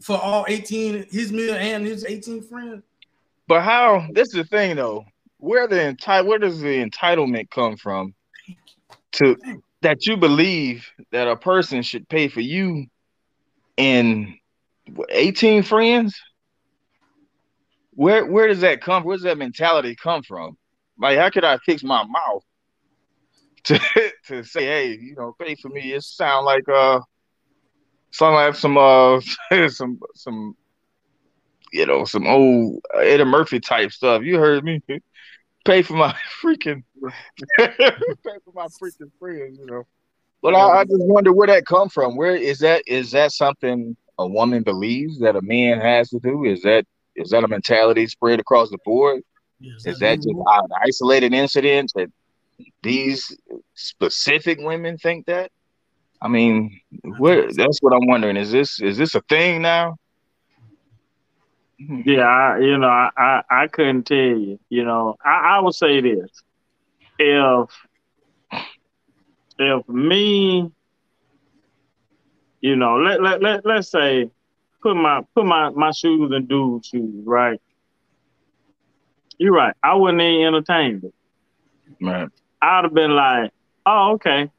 For 0.00 0.18
all 0.20 0.44
18, 0.48 1.06
his 1.10 1.32
meal 1.32 1.54
and 1.54 1.86
his 1.86 2.04
18 2.04 2.42
friends? 2.42 2.82
But 3.46 3.62
how? 3.62 4.06
This 4.12 4.28
is 4.28 4.34
the 4.34 4.44
thing, 4.44 4.76
though. 4.76 5.04
Where 5.38 5.68
the 5.68 5.76
enti- 5.76 6.26
Where 6.26 6.38
does 6.38 6.60
the 6.60 6.84
entitlement 6.84 7.50
come 7.50 7.76
from? 7.76 8.14
To 9.12 9.36
that 9.82 10.04
you 10.06 10.16
believe 10.16 10.88
that 11.12 11.28
a 11.28 11.36
person 11.36 11.82
should 11.82 12.08
pay 12.08 12.26
for 12.28 12.40
you 12.40 12.86
and 13.78 14.34
18 15.10 15.62
friends? 15.62 16.20
Where 17.92 18.26
Where 18.26 18.48
does 18.48 18.60
that 18.60 18.80
come? 18.80 19.02
From? 19.02 19.06
Where 19.08 19.16
does 19.16 19.24
that 19.24 19.38
mentality 19.38 19.94
come 19.94 20.22
from? 20.24 20.56
Like, 20.98 21.18
how 21.18 21.30
could 21.30 21.44
I 21.44 21.58
fix 21.58 21.82
my 21.82 22.04
mouth 22.04 22.44
to 23.64 23.80
to 24.26 24.44
say, 24.44 24.64
hey, 24.64 24.98
you 25.00 25.14
know, 25.16 25.34
pay 25.38 25.54
for 25.54 25.68
me? 25.68 25.92
It 25.92 26.02
sound 26.02 26.46
like 26.46 26.68
uh, 26.68 27.00
sound 28.10 28.34
like 28.34 28.54
some 28.54 28.78
uh, 28.78 29.20
some 29.68 30.00
some 30.14 30.56
you 31.72 31.86
know, 31.86 32.04
some 32.04 32.26
old 32.26 32.80
Eddie 32.94 33.24
Murphy 33.24 33.58
type 33.58 33.90
stuff. 33.90 34.22
You 34.22 34.38
heard 34.38 34.64
me. 34.64 34.80
Pay 35.64 35.80
for 35.80 35.94
my 35.94 36.14
freaking 36.42 36.82
pay 37.58 37.68
for 38.44 38.52
my 38.54 38.66
freaking 38.66 39.10
friends, 39.18 39.58
you 39.58 39.64
know. 39.64 39.84
But 40.42 40.54
I, 40.54 40.80
I 40.80 40.84
just 40.84 40.98
wonder 40.98 41.32
where 41.32 41.46
that 41.46 41.64
come 41.64 41.88
from. 41.88 42.16
Where 42.16 42.36
is 42.36 42.58
that 42.58 42.82
is 42.86 43.12
that 43.12 43.32
something 43.32 43.96
a 44.18 44.26
woman 44.26 44.62
believes 44.62 45.20
that 45.20 45.36
a 45.36 45.42
man 45.42 45.80
has 45.80 46.10
to 46.10 46.18
do? 46.18 46.44
Is 46.44 46.60
that 46.62 46.84
is 47.16 47.30
that 47.30 47.44
a 47.44 47.48
mentality 47.48 48.06
spread 48.06 48.40
across 48.40 48.68
the 48.68 48.78
board? 48.84 49.22
Yes, 49.60 49.86
Is 49.86 49.98
that 50.00 50.16
just 50.16 50.28
an 50.28 50.68
isolated 50.86 51.32
incident 51.32 51.92
that 51.94 52.10
these 52.82 53.36
specific 53.74 54.58
women 54.60 54.98
think 54.98 55.26
that? 55.26 55.50
I 56.20 56.28
mean, 56.28 56.80
where 57.18 57.52
that's 57.52 57.80
what 57.80 57.92
I'm 57.92 58.06
wondering. 58.06 58.36
Is 58.36 58.50
this 58.50 58.80
is 58.80 58.96
this 58.96 59.14
a 59.14 59.20
thing 59.22 59.62
now? 59.62 59.96
Hmm. 61.86 62.00
Yeah, 62.04 62.22
I, 62.22 62.58
you 62.60 62.78
know, 62.78 62.88
I, 62.88 63.10
I, 63.16 63.42
I 63.50 63.66
couldn't 63.68 64.04
tell 64.04 64.16
you. 64.16 64.58
You 64.70 64.84
know, 64.84 65.16
I, 65.24 65.56
I 65.56 65.60
would 65.60 65.74
say 65.74 66.00
this: 66.00 66.42
if 67.18 67.70
if 69.58 69.88
me, 69.88 70.70
you 72.60 72.76
know, 72.76 72.96
let 72.96 73.22
let 73.22 73.42
let 73.42 73.66
let's 73.66 73.90
say 73.90 74.30
put 74.82 74.94
my 74.96 75.22
put 75.34 75.44
my 75.44 75.70
my 75.70 75.90
shoes 75.90 76.32
in 76.34 76.46
dude's 76.46 76.88
shoes, 76.88 77.22
right? 77.26 77.60
You're 79.38 79.52
right. 79.52 79.74
I 79.82 79.94
wouldn't 79.94 80.20
even 80.22 80.46
entertain 80.46 81.02
it. 81.04 81.14
Right. 82.00 82.28
I'd 82.62 82.84
have 82.84 82.94
been 82.94 83.10
like, 83.12 83.52
oh, 83.86 84.12
okay. 84.12 84.50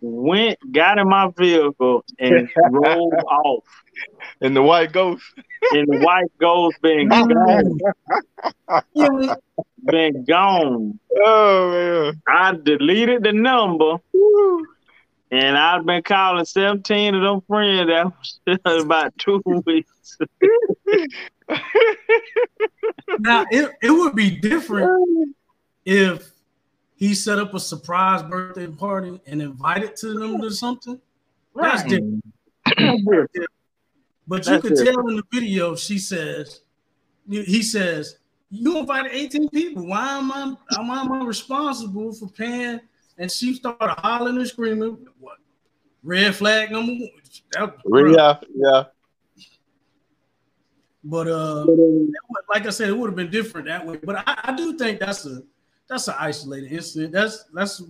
Went, 0.00 0.58
got 0.72 0.98
in 0.98 1.08
my 1.08 1.30
vehicle 1.36 2.04
and 2.18 2.48
drove 2.70 3.12
off. 3.28 3.64
And 4.40 4.54
the 4.54 4.62
white 4.62 4.92
ghost. 4.92 5.24
And 5.72 5.88
the 5.88 5.98
white 5.98 6.30
ghost 6.38 6.80
been 6.82 7.08
oh, 7.12 7.26
gone. 8.68 9.36
been 9.84 10.24
gone. 10.24 11.00
Oh 11.24 11.70
man. 11.70 12.22
I 12.28 12.54
deleted 12.62 13.24
the 13.24 13.32
number 13.32 13.96
and 15.30 15.56
I've 15.56 15.84
been 15.84 16.02
calling 16.02 16.44
17 16.44 17.14
of 17.14 17.22
them 17.22 17.40
friends 17.46 17.88
that 18.46 18.60
was 18.64 18.84
about 18.84 19.12
two 19.18 19.42
weeks. 19.66 20.18
Now 23.18 23.46
it, 23.50 23.72
it 23.82 23.90
would 23.90 24.14
be 24.14 24.30
different 24.30 25.34
if 25.84 26.30
he 26.96 27.14
set 27.14 27.38
up 27.38 27.54
a 27.54 27.60
surprise 27.60 28.22
birthday 28.22 28.66
party 28.66 29.20
and 29.26 29.40
invited 29.40 29.96
to 29.96 30.18
them 30.18 30.40
to 30.40 30.50
something. 30.50 31.00
That's 31.54 31.82
Right. 31.82 32.02
different. 32.76 33.30
But 34.26 34.46
you 34.46 34.52
That's 34.52 34.62
could 34.62 34.76
tell 34.76 35.08
in 35.08 35.16
the 35.16 35.22
video, 35.32 35.74
she 35.74 35.98
says, 35.98 36.60
he 37.28 37.62
says, 37.62 38.16
You 38.50 38.78
invited 38.78 39.12
18 39.12 39.48
people. 39.48 39.86
Why 39.86 40.18
am 40.18 40.30
I 40.30 40.54
why 40.80 41.00
am 41.00 41.12
I 41.12 41.24
responsible 41.24 42.12
for 42.12 42.28
paying? 42.28 42.80
And 43.18 43.30
she 43.30 43.54
started 43.54 43.94
hollering 43.98 44.36
and 44.38 44.46
screaming. 44.46 45.06
What 45.18 45.38
red 46.02 46.34
flag 46.34 46.70
number 46.70 46.92
one? 46.92 47.10
That- 47.52 47.74
Yeah, 48.14 48.38
yeah. 48.54 48.84
But 51.04 51.28
uh, 51.28 51.64
like 52.52 52.66
I 52.66 52.70
said, 52.70 52.88
it 52.88 52.96
would 52.96 53.06
have 53.08 53.16
been 53.16 53.30
different 53.30 53.66
that 53.66 53.84
way. 53.86 53.98
But 54.02 54.16
I, 54.26 54.38
I 54.44 54.56
do 54.56 54.76
think 54.76 55.00
that's 55.00 55.24
a 55.26 55.42
that's 55.88 56.08
an 56.08 56.14
isolated 56.18 56.72
incident. 56.72 57.12
That's 57.12 57.44
that's 57.54 57.82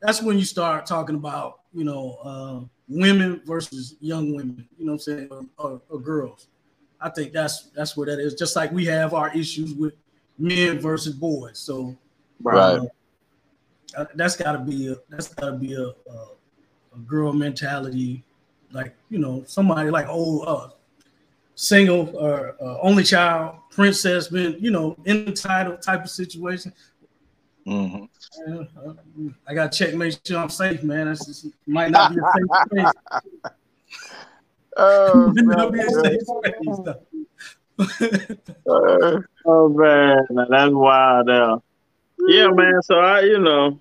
that's 0.00 0.22
when 0.22 0.38
you 0.38 0.44
start 0.44 0.86
talking 0.86 1.16
about 1.16 1.60
you 1.72 1.84
know 1.84 2.18
uh, 2.22 2.60
women 2.88 3.40
versus 3.44 3.96
young 4.00 4.34
women. 4.34 4.68
You 4.78 4.86
know 4.86 4.92
what 4.92 4.96
I'm 5.08 5.28
saying, 5.28 5.28
or, 5.30 5.44
or, 5.58 5.80
or 5.88 5.98
girls. 5.98 6.48
I 7.00 7.08
think 7.10 7.32
that's 7.32 7.70
that's 7.74 7.96
where 7.96 8.06
that 8.06 8.20
is. 8.20 8.34
Just 8.34 8.54
like 8.56 8.72
we 8.72 8.84
have 8.86 9.14
our 9.14 9.34
issues 9.34 9.74
with 9.74 9.94
men 10.38 10.78
versus 10.78 11.14
boys. 11.14 11.58
So 11.58 11.96
Right. 12.40 12.78
uh, 12.78 12.86
that's 14.14 14.36
got 14.36 14.52
to 14.52 14.58
be 14.58 14.88
a 14.92 14.96
that's 15.08 15.34
got 15.34 15.50
to 15.50 15.56
be 15.56 15.74
a, 15.74 15.82
a 15.82 16.28
a 16.94 16.98
girl 17.06 17.32
mentality, 17.32 18.24
like 18.72 18.94
you 19.10 19.18
know 19.18 19.44
somebody 19.46 19.90
like 19.90 20.08
old 20.08 20.44
uh, 20.46 20.68
single 21.54 22.16
or 22.16 22.56
uh, 22.60 22.78
only 22.80 23.04
child 23.04 23.56
princess, 23.70 24.28
been 24.28 24.56
you 24.60 24.70
know 24.70 24.96
entitled 25.06 25.82
type 25.82 26.04
of 26.04 26.10
situation. 26.10 26.72
hmm 27.66 28.04
Uh, 28.46 28.60
uh, 28.60 28.94
I 29.46 29.54
gotta 29.54 29.76
check, 29.76 29.94
make 29.94 30.18
sure 30.26 30.38
I'm 30.38 30.48
safe, 30.50 30.82
man. 30.82 31.06
That's 31.06 31.26
just, 31.26 31.46
might 31.66 31.90
not 31.90 32.14
be 32.14 32.20
a 32.20 32.24
safe 32.34 32.48
place. 32.70 32.92
Oh, 34.80 35.32
Might 35.36 35.56
not 35.56 35.72
be 35.72 35.80
a 35.80 35.90
safe 35.90 36.20
space, 36.22 36.78
though. 36.84 37.02
Oh 39.50 39.68
man, 39.70 40.26
that's 40.50 40.72
wild. 40.74 41.30
Uh, 41.30 41.58
yeah, 42.26 42.48
man. 42.48 42.82
So 42.82 42.96
I, 42.98 43.20
you 43.20 43.38
know, 43.38 43.80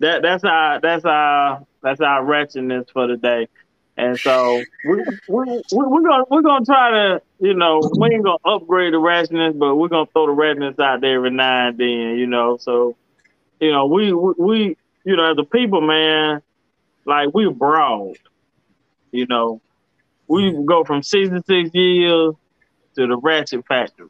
that 0.00 0.22
that's 0.22 0.44
our 0.44 0.80
that's 0.80 1.04
our 1.04 1.64
that's 1.82 2.00
our 2.00 2.24
wretchedness 2.24 2.86
for 2.92 3.06
the 3.06 3.16
day. 3.16 3.48
And 3.96 4.20
so 4.20 4.66
we 4.82 4.96
we 5.28 5.44
we 5.46 5.62
we're 5.70 6.02
gonna 6.02 6.24
we're 6.30 6.42
gonna 6.42 6.64
try 6.64 6.90
to 6.90 7.22
you 7.40 7.54
know 7.54 7.90
we 7.96 8.08
ain't 8.14 8.24
gonna 8.24 8.38
upgrade 8.44 8.92
the 8.92 8.98
ratchetness, 8.98 9.58
but 9.58 9.76
we're 9.76 9.88
gonna 9.88 10.06
throw 10.12 10.26
the 10.26 10.32
ratchetness 10.32 10.78
out 10.78 11.00
there 11.00 11.16
every 11.16 11.30
now 11.30 11.68
and 11.68 11.78
then. 11.78 12.16
You 12.18 12.26
know, 12.26 12.56
so 12.58 12.96
you 13.60 13.72
know 13.72 13.86
we 13.86 14.12
we, 14.12 14.32
we 14.38 14.76
you 15.04 15.16
know 15.16 15.30
as 15.30 15.38
a 15.38 15.44
people, 15.44 15.80
man, 15.80 16.42
like 17.06 17.34
we 17.34 17.48
broad. 17.50 18.16
You 19.12 19.26
know, 19.26 19.60
we 20.28 20.52
go 20.66 20.84
from 20.84 21.02
sixty 21.02 21.40
six 21.46 21.70
years 21.74 22.34
to 22.96 23.06
the 23.06 23.16
ratchet 23.16 23.66
factory. 23.66 24.08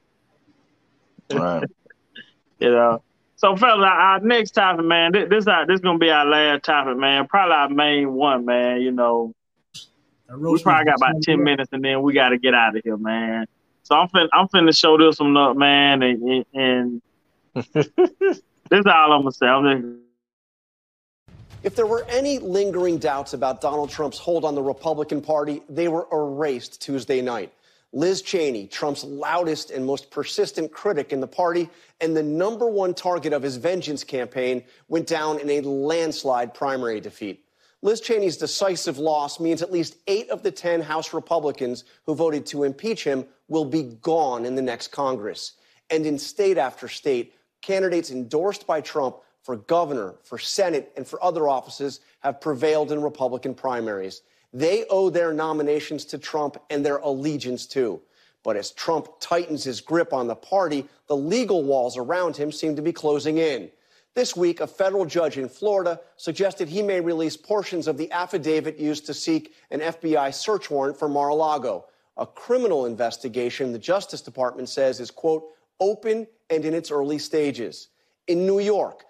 Right. 1.33 1.67
You 2.59 2.71
know. 2.71 3.03
So, 3.37 3.55
fellas, 3.55 3.85
our, 3.85 3.87
our 3.87 4.21
next 4.21 4.53
topic, 4.53 4.85
man. 4.85 5.13
This 5.13 5.29
this, 5.29 5.47
our, 5.47 5.67
this 5.67 5.81
gonna 5.81 5.99
be 5.99 6.11
our 6.11 6.25
last 6.25 6.65
topic, 6.65 6.97
man. 6.97 7.27
Probably 7.29 7.55
our 7.55 7.69
main 7.69 8.15
one, 8.15 8.47
man. 8.47 8.81
You 8.81 8.93
know, 8.93 9.35
That 10.29 10.39
we 10.39 10.63
probably 10.63 10.87
got 10.87 10.97
about 10.97 11.23
ten 11.23 11.45
minutes, 11.45 11.71
and 11.73 11.85
then 11.85 12.01
we 12.03 12.15
got 12.15 12.31
to 12.31 12.39
get 12.39 12.55
out 12.55 12.77
of 12.77 12.83
here, 12.83 12.97
man. 12.97 13.47
So 13.83 13.95
I'm 13.95 14.09
finna 14.09 14.29
I'm 14.33 14.49
finna 14.49 14.77
show 14.77 14.97
this 14.97 15.21
one 15.21 15.37
up, 15.37 15.55
man, 15.57 16.03
and, 16.03 16.23
and, 16.23 16.45
and 16.55 17.03
this 17.75 18.41
is 18.73 18.87
all 18.87 19.13
I'm 19.13 19.21
gonna 19.21 19.33
say. 19.33 19.47
I'm 19.47 19.83
just 19.83 21.35
If 21.63 21.77
there 21.77 21.87
were 21.87 22.07
any 22.09 22.39
lingering 22.39 22.97
doubts 22.97 23.35
about 23.35 23.61
Donald 23.61 23.91
Trump's 23.91 24.19
hold 24.19 24.47
on 24.47 24.55
the 24.55 24.63
Republican 24.63 25.21
Party, 25.21 25.63
they 25.69 25.89
were 25.89 26.09
erased 26.11 26.81
Tuesday 26.81 27.21
night. 27.21 27.53
Liz 27.93 28.21
Cheney, 28.21 28.67
Trump's 28.67 29.05
loudest 29.05 29.71
and 29.71 29.87
most 29.87 30.11
persistent 30.11 30.73
critic 30.73 31.13
in 31.13 31.21
the 31.21 31.27
party, 31.27 31.71
and 32.01 32.17
the 32.17 32.23
number 32.23 32.67
one 32.69 32.95
target 32.95 33.33
of 33.33 33.43
his 33.43 33.57
vengeance 33.57 34.05
campaign, 34.05 34.65
went 34.89 35.07
down 35.07 35.39
in 35.39 35.49
a 35.49 35.61
landslide 35.61 36.53
primary 36.53 37.01
defeat. 37.01 37.45
Liz 37.83 38.01
Cheney's 38.01 38.37
decisive 38.37 38.99
loss 38.99 39.39
means 39.39 39.63
at 39.63 39.73
least 39.73 39.97
eight 40.07 40.29
of 40.31 40.43
the 40.43 40.51
10 40.51 40.81
House 40.81 41.15
Republicans 41.15 41.85
who 42.05 42.15
voted 42.15 42.45
to 42.47 42.65
impeach 42.65 43.05
him 43.05 43.25
will 43.49 43.65
be 43.65 43.85
gone 44.03 44.45
in 44.45 44.55
the 44.55 44.63
next 44.63 44.89
Congress. 44.89 45.53
And 45.91 46.05
in 46.05 46.19
state 46.19 46.59
after 46.59 46.89
state, 46.89 47.35
candidates 47.63 48.11
endorsed 48.11 48.67
by 48.67 48.81
Trump 48.81 49.17
for 49.43 49.57
governor, 49.57 50.17
for 50.25 50.39
Senate, 50.39 50.93
and 50.97 51.07
for 51.07 51.23
other 51.23 51.49
offices 51.49 52.01
have 52.21 52.41
prevailed 52.41 52.91
in 52.91 53.01
Republican 53.01 53.55
primaries. 53.55 54.23
They 54.53 54.85
owe 54.89 55.11
their 55.11 55.33
nominations 55.33 56.05
to 56.07 56.19
Trump 56.19 56.57
and 56.71 56.85
their 56.85 56.99
allegiance 56.99 57.67
too. 57.67 58.01
But 58.43 58.57
as 58.57 58.71
Trump 58.71 59.09
tightens 59.19 59.65
his 59.65 59.81
grip 59.81 60.13
on 60.13 60.29
the 60.29 60.37
party, 60.37 60.87
the 61.09 61.17
legal 61.17 61.65
walls 61.65 61.97
around 61.97 62.37
him 62.37 62.53
seem 62.53 62.77
to 62.77 62.83
be 62.83 62.93
closing 62.93 63.39
in. 63.39 63.71
This 64.15 64.37
week, 64.37 64.61
a 64.61 64.67
federal 64.67 65.05
judge 65.05 65.37
in 65.37 65.49
Florida 65.49 66.01
suggested 66.17 66.69
he 66.69 66.81
may 66.81 67.01
release 67.01 67.37
portions 67.37 67.87
of 67.87 67.99
the 67.99 68.11
affidavit 68.13 68.79
used 68.79 69.05
to 69.07 69.15
seek 69.15 69.55
an 69.71 69.81
FBI 69.81 70.33
search 70.33 70.71
warrant 70.71 70.97
for 70.97 71.09
Mar 71.09 71.31
a 71.31 71.35
Lago, 71.35 71.87
a 72.17 72.27
criminal 72.27 72.87
investigation 72.87 73.73
the 73.73 73.79
Justice 73.79 74.23
Department 74.23 74.69
says 74.69 75.01
is, 75.01 75.11
quote, 75.11 75.45
open 75.81 76.27
and 76.49 76.65
in 76.65 76.73
its 76.73 76.91
early 76.91 77.19
stages. 77.19 77.89
In 78.27 78.47
New 78.47 78.61
York, 78.61 79.05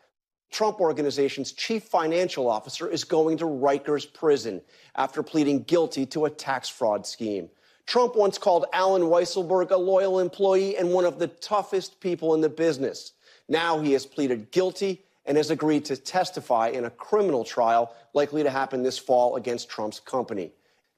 Trump 0.51 0.81
Organization's 0.81 1.53
chief 1.53 1.85
financial 1.85 2.49
officer 2.49 2.89
is 2.89 3.05
going 3.05 3.39
to 3.39 3.45
Rikers 3.45 4.13
prison 4.13 4.63
after 4.95 5.23
pleading 5.23 5.63
guilty 5.65 6.07
to 6.07 6.25
a 6.25 6.31
tax 6.31 6.69
fraud 6.69 7.07
scheme. 7.07 7.51
Trump 7.87 8.17
once 8.17 8.39
called 8.39 8.67
Allen 8.73 9.03
Weisselberg 9.03 9.71
a 9.71 9.77
loyal 9.77 10.19
employee 10.19 10.77
and 10.77 10.91
one 10.91 11.05
of 11.05 11.19
the 11.19 11.29
toughest 11.29 12.01
people 12.01 12.35
in 12.35 12.41
the 12.41 12.49
business. 12.49 13.13
Now 13.49 13.81
he 13.81 13.93
has 13.93 14.07
pleaded 14.07 14.51
guilty 14.51 15.05
and 15.25 15.37
has 15.37 15.51
agreed 15.51 15.85
to 15.87 15.97
testify 15.97 16.69
in 16.69 16.85
a 16.85 16.91
criminal 16.91 17.45
trial 17.45 17.95
likely 18.15 18.43
to 18.43 18.51
happen 18.51 18.83
this 18.83 18.99
fall 18.99 19.37
against 19.37 19.69
Trump's 19.69 20.01
company. 20.01 20.53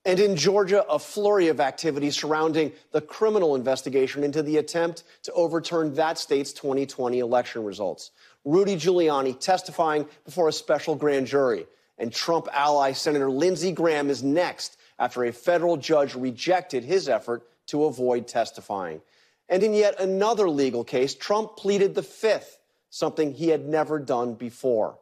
And 0.05 0.21
in 0.21 0.37
Georgia, 0.37 0.87
a 0.89 0.99
flurry 0.99 1.49
of 1.49 1.61
activity 1.61 2.11
surrounding 2.11 2.73
the 2.93 3.01
criminal 3.01 3.55
investigation 3.55 4.25
into 4.25 4.43
the 4.43 4.57
attempt 4.57 5.05
to 5.25 5.33
overturn 5.33 5.93
that 5.95 6.17
state's 6.17 6.53
2020 6.53 7.19
election 7.19 7.65
results. 7.65 8.13
Rudy 8.49 8.77
Giuliani 8.77 9.39
testifying 9.39 10.09
before 10.25 10.49
a 10.49 10.55
special 10.55 10.95
grand 10.95 11.27
jury. 11.27 11.67
And 11.99 12.11
Trump 12.11 12.49
ally 12.51 12.93
Senator 12.93 13.31
Lindsey 13.31 13.73
Graham 13.73 14.09
is 14.09 14.23
next 14.23 14.79
after 14.99 15.23
a 15.25 15.33
federal 15.33 15.77
judge 15.77 16.15
rejected 16.15 16.83
his 16.83 17.11
effort 17.11 17.47
to 17.67 17.85
avoid 17.85 18.27
testifying. 18.27 19.03
And 19.51 19.63
in 19.63 19.75
yet 19.75 20.01
another 20.01 20.49
legal 20.49 20.83
case, 20.83 21.15
Trump 21.15 21.59
pleaded 21.59 21.95
the 21.95 22.03
fifth, 22.03 22.59
something 22.89 23.35
he 23.35 23.49
had 23.49 23.69
never 23.69 23.99
done 23.99 24.33
before. 24.33 24.99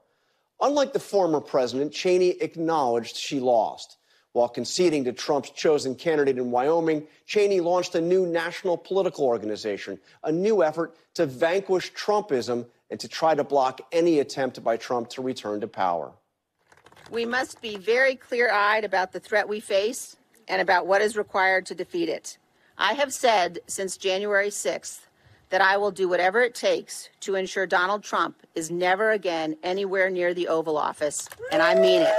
Unlike 0.61 0.93
the 0.93 0.99
former 0.99 1.41
president, 1.41 1.93
Cheney 1.93 2.31
acknowledged 2.31 3.15
she 3.15 3.39
lost. 3.39 3.97
While 4.33 4.49
conceding 4.49 5.05
to 5.05 5.13
Trump's 5.13 5.51
chosen 5.51 5.95
candidate 5.95 6.37
in 6.37 6.51
Wyoming, 6.51 7.07
Cheney 7.27 7.61
launched 7.61 7.95
a 7.95 8.01
new 8.01 8.27
national 8.27 8.77
political 8.77 9.25
organization, 9.25 10.01
a 10.25 10.33
new 10.33 10.65
effort 10.65 10.97
to 11.15 11.27
vanquish 11.27 11.93
Trumpism 11.93 12.67
and 12.91 13.01
to 13.01 13.09
try 13.09 13.35
to 13.35 13.45
block 13.45 13.81
any 13.93 14.21
attempt 14.21 14.63
by 14.63 14.77
Trump 14.77 15.09
to 15.11 15.23
return 15.23 15.61
to 15.61 15.67
power. 15.67 16.13
We 17.11 17.25
must 17.25 17.61
be 17.61 17.77
very 17.77 18.17
clear 18.17 18.51
eyed 18.51 18.85
about 18.85 19.13
the 19.13 19.21
threat 19.21 19.49
we 19.49 19.61
face 19.61 20.17
and 20.49 20.61
about 20.61 20.87
what 20.87 21.03
is 21.03 21.17
required 21.17 21.67
to 21.67 21.75
defeat 21.75 22.09
it. 22.09 22.39
I 22.79 22.95
have 22.95 23.13
said 23.13 23.61
since 23.67 23.97
January 23.97 24.49
6th 24.49 25.01
that 25.51 25.61
I 25.61 25.77
will 25.77 25.93
do 25.93 26.09
whatever 26.09 26.41
it 26.41 26.55
takes 26.55 27.09
to 27.21 27.37
ensure 27.37 27.67
Donald 27.67 28.03
Trump 28.03 28.43
is 28.55 28.71
never 28.71 29.13
again 29.13 29.57
anywhere 29.63 30.11
near 30.11 30.35
the 30.35 30.49
Oval 30.49 30.77
Office, 30.77 31.29
and 31.53 31.63
I 31.63 31.75
mean 31.75 32.03
it. 32.03 32.15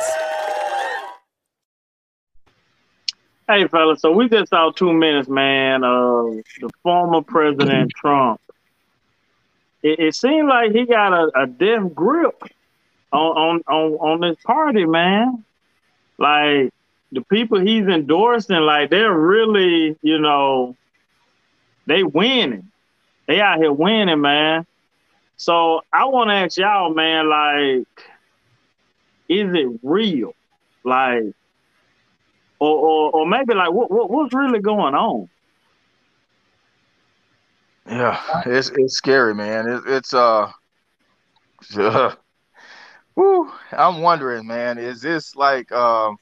Hey, 3.49 3.68
fellas, 3.68 4.01
so 4.01 4.11
we 4.11 4.28
just 4.28 4.49
saw 4.49 4.72
two 4.72 4.91
minutes, 4.93 5.30
man, 5.30 5.84
of 5.84 6.36
the 6.59 6.70
former 6.84 7.22
President 7.22 7.91
Trump. 7.95 8.41
It, 9.84 9.99
it 9.99 10.15
seemed 10.15 10.47
like 10.47 10.71
he 10.71 10.86
got 10.86 11.13
a, 11.13 11.41
a 11.43 11.47
death 11.47 11.93
grip 11.93 12.41
on, 13.11 13.38
on 13.38 13.63
on 13.67 13.91
on 13.93 14.21
this 14.21 14.38
party, 14.43 14.86
man. 14.86 15.43
Like 16.17 16.73
the 17.11 17.21
people 17.30 17.59
he's 17.59 17.86
endorsing, 17.86 18.57
like 18.57 18.89
they're 18.89 19.13
really, 19.13 19.97
you 20.01 20.19
know, 20.19 20.75
they 21.86 22.03
winning. 22.03 22.71
They 23.28 23.39
out 23.41 23.59
here 23.59 23.71
winning, 23.71 24.21
man. 24.21 24.65
So 25.38 25.82
I 25.93 26.05
want 26.05 26.30
to 26.30 26.34
ask 26.34 26.57
y'all, 26.57 26.93
man, 26.93 27.30
like, 27.30 27.88
is 29.30 29.53
it 29.53 29.80
real? 29.84 30.34
Like, 30.84 31.23
or 32.59 32.78
or, 32.78 33.11
or 33.11 33.28
maybe 33.28 33.53
like, 33.53 33.71
what, 33.71 33.91
what 33.91 34.09
what's 34.09 34.34
really 34.34 34.59
going 34.59 34.95
on? 34.95 35.30
Yeah, 37.88 38.19
it's 38.45 38.69
it's 38.75 38.95
scary, 38.95 39.33
man. 39.33 39.67
It, 39.67 39.83
it's 39.88 40.13
uh, 40.13 40.51
uh, 41.77 42.15
whew, 43.13 43.51
I'm 43.71 44.01
wondering, 44.01 44.45
man, 44.45 44.77
is 44.77 45.01
this 45.01 45.35
like 45.35 45.71
um 45.71 46.17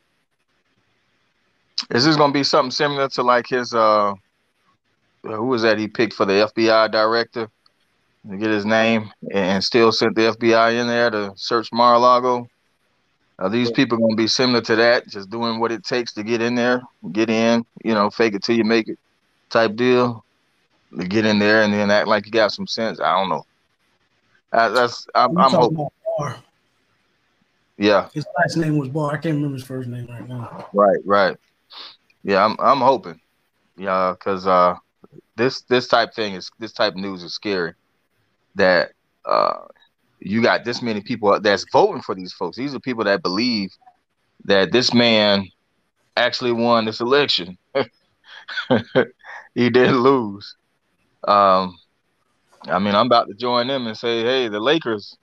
is 1.92 2.06
this 2.06 2.16
gonna 2.16 2.34
be 2.34 2.44
something 2.44 2.72
similar 2.72 3.10
to 3.10 3.24
like 3.24 3.48
his 3.48 3.74
uh 3.74 4.14
who 5.24 5.46
was 5.46 5.64
that 5.64 5.80
he 5.80 5.88
picked 5.88 6.14
for 6.14 6.26
the 6.26 6.52
FBI 6.56 6.92
director 6.92 7.50
to 8.30 8.38
get 8.38 8.50
his 8.50 8.66
name 8.66 9.12
and 9.34 9.64
still 9.64 9.92
sent 9.92 10.16
the 10.16 10.36
FBI 10.38 10.80
in 10.80 10.88
there 10.88 11.10
to 11.10 11.34
search 11.36 11.72
Mar-a-Lago? 11.74 12.48
Are 13.40 13.50
these 13.50 13.72
people 13.72 13.98
gonna 13.98 14.16
be 14.16 14.28
similar 14.28 14.62
to 14.62 14.76
that, 14.76 15.08
just 15.08 15.30
doing 15.30 15.60
what 15.60 15.72
it 15.72 15.84
takes 15.84 16.14
to 16.14 16.24
get 16.24 16.42
in 16.42 16.56
there, 16.56 16.82
get 17.12 17.30
in, 17.30 17.66
you 17.84 17.94
know, 17.94 18.10
fake 18.10 18.36
it 18.36 18.44
till 18.44 18.56
you 18.56 18.64
make 18.64 18.88
it 18.88 19.00
type 19.50 19.76
deal? 19.76 20.24
To 20.98 21.06
get 21.06 21.26
in 21.26 21.40
there 21.40 21.64
and 21.64 21.74
then 21.74 21.92
act 21.92 22.08
like 22.08 22.26
you 22.26 22.32
got 22.32 22.52
some 22.52 22.68
sense. 22.68 23.00
I 23.00 23.20
don't 23.20 23.30
know. 23.30 23.46
Uh, 24.54 24.70
that's 24.70 25.08
I'm, 25.14 25.38
I'm 25.38 25.52
hoping. 25.52 25.90
Yeah. 27.78 28.10
His 28.14 28.26
last 28.38 28.56
name 28.56 28.78
was 28.78 28.90
Barr. 28.90 29.12
I 29.12 29.18
can't 29.18 29.36
remember 29.36 29.56
his 29.56 29.66
first 29.66 29.90
name 29.90 30.08
right 30.08 30.28
now. 30.28 30.70
Right, 30.74 31.00
right. 31.04 31.38
Yeah, 32.24 32.44
I'm 32.44 32.56
I'm 32.60 32.80
hoping. 32.80 33.20
Yeah, 33.78 34.14
because 34.18 34.48
uh, 34.48 34.76
this 35.36 35.62
this 35.62 35.88
type 35.88 36.14
thing 36.14 36.34
is 36.36 36.50
this 36.60 36.72
type 36.72 36.94
of 36.94 37.00
news 37.00 37.24
is 37.24 37.34
scary. 37.34 37.74
That 38.56 38.94
uh, 39.26 39.66
you 40.20 40.42
got 40.42 40.64
this 40.64 40.82
many 40.82 41.02
people 41.02 41.40
that's 41.42 41.66
voting 41.72 42.02
for 42.02 42.16
these 42.16 42.34
folks. 42.34 42.58
These 42.58 42.74
are 42.74 42.80
people 42.80 43.04
that 43.04 43.22
believe 43.22 43.76
that 44.46 44.72
this 44.72 44.94
man 44.94 45.50
actually 46.16 46.54
won 46.54 46.86
this 46.86 47.02
election. 47.02 47.58
he 49.54 49.70
didn't 49.70 50.00
lose. 50.00 50.56
Um, 51.28 51.78
I 52.64 52.80
mean, 52.80 52.96
I'm 52.96 53.08
about 53.08 53.28
to 53.28 53.34
join 53.34 53.68
them 53.68 53.88
and 53.88 53.98
say, 53.98 54.22
hey, 54.22 54.48
the 54.48 54.60
Lakers, 54.60 55.18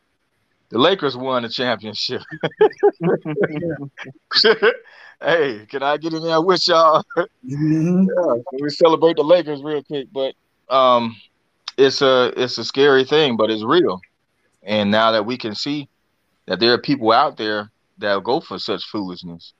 the 0.70 0.78
Lakers 0.78 1.16
won 1.16 1.42
the 1.42 1.48
championship. 1.48 2.22
hey, 5.22 5.66
can 5.68 5.82
I 5.82 5.96
get 5.96 6.12
in 6.12 6.22
there 6.22 6.40
with 6.40 6.66
y'all? 6.66 7.04
Mm-hmm. 7.16 8.04
yeah, 8.16 8.42
we 8.60 8.70
celebrate 8.70 9.16
the 9.16 9.22
Lakers 9.22 9.62
real 9.62 9.82
quick, 9.82 10.08
but 10.12 10.34
um, 10.68 11.16
it's 11.76 12.02
a 12.02 12.32
it's 12.36 12.58
a 12.58 12.64
scary 12.64 13.04
thing, 13.04 13.36
but 13.36 13.50
it's 13.50 13.64
real. 13.64 14.00
And 14.62 14.90
now 14.90 15.12
that 15.12 15.26
we 15.26 15.36
can 15.36 15.54
see 15.54 15.88
that 16.46 16.60
there 16.60 16.72
are 16.72 16.78
people 16.78 17.12
out 17.12 17.36
there 17.36 17.70
that 17.98 18.22
go 18.22 18.40
for 18.40 18.58
such 18.58 18.84
foolishness, 18.84 19.52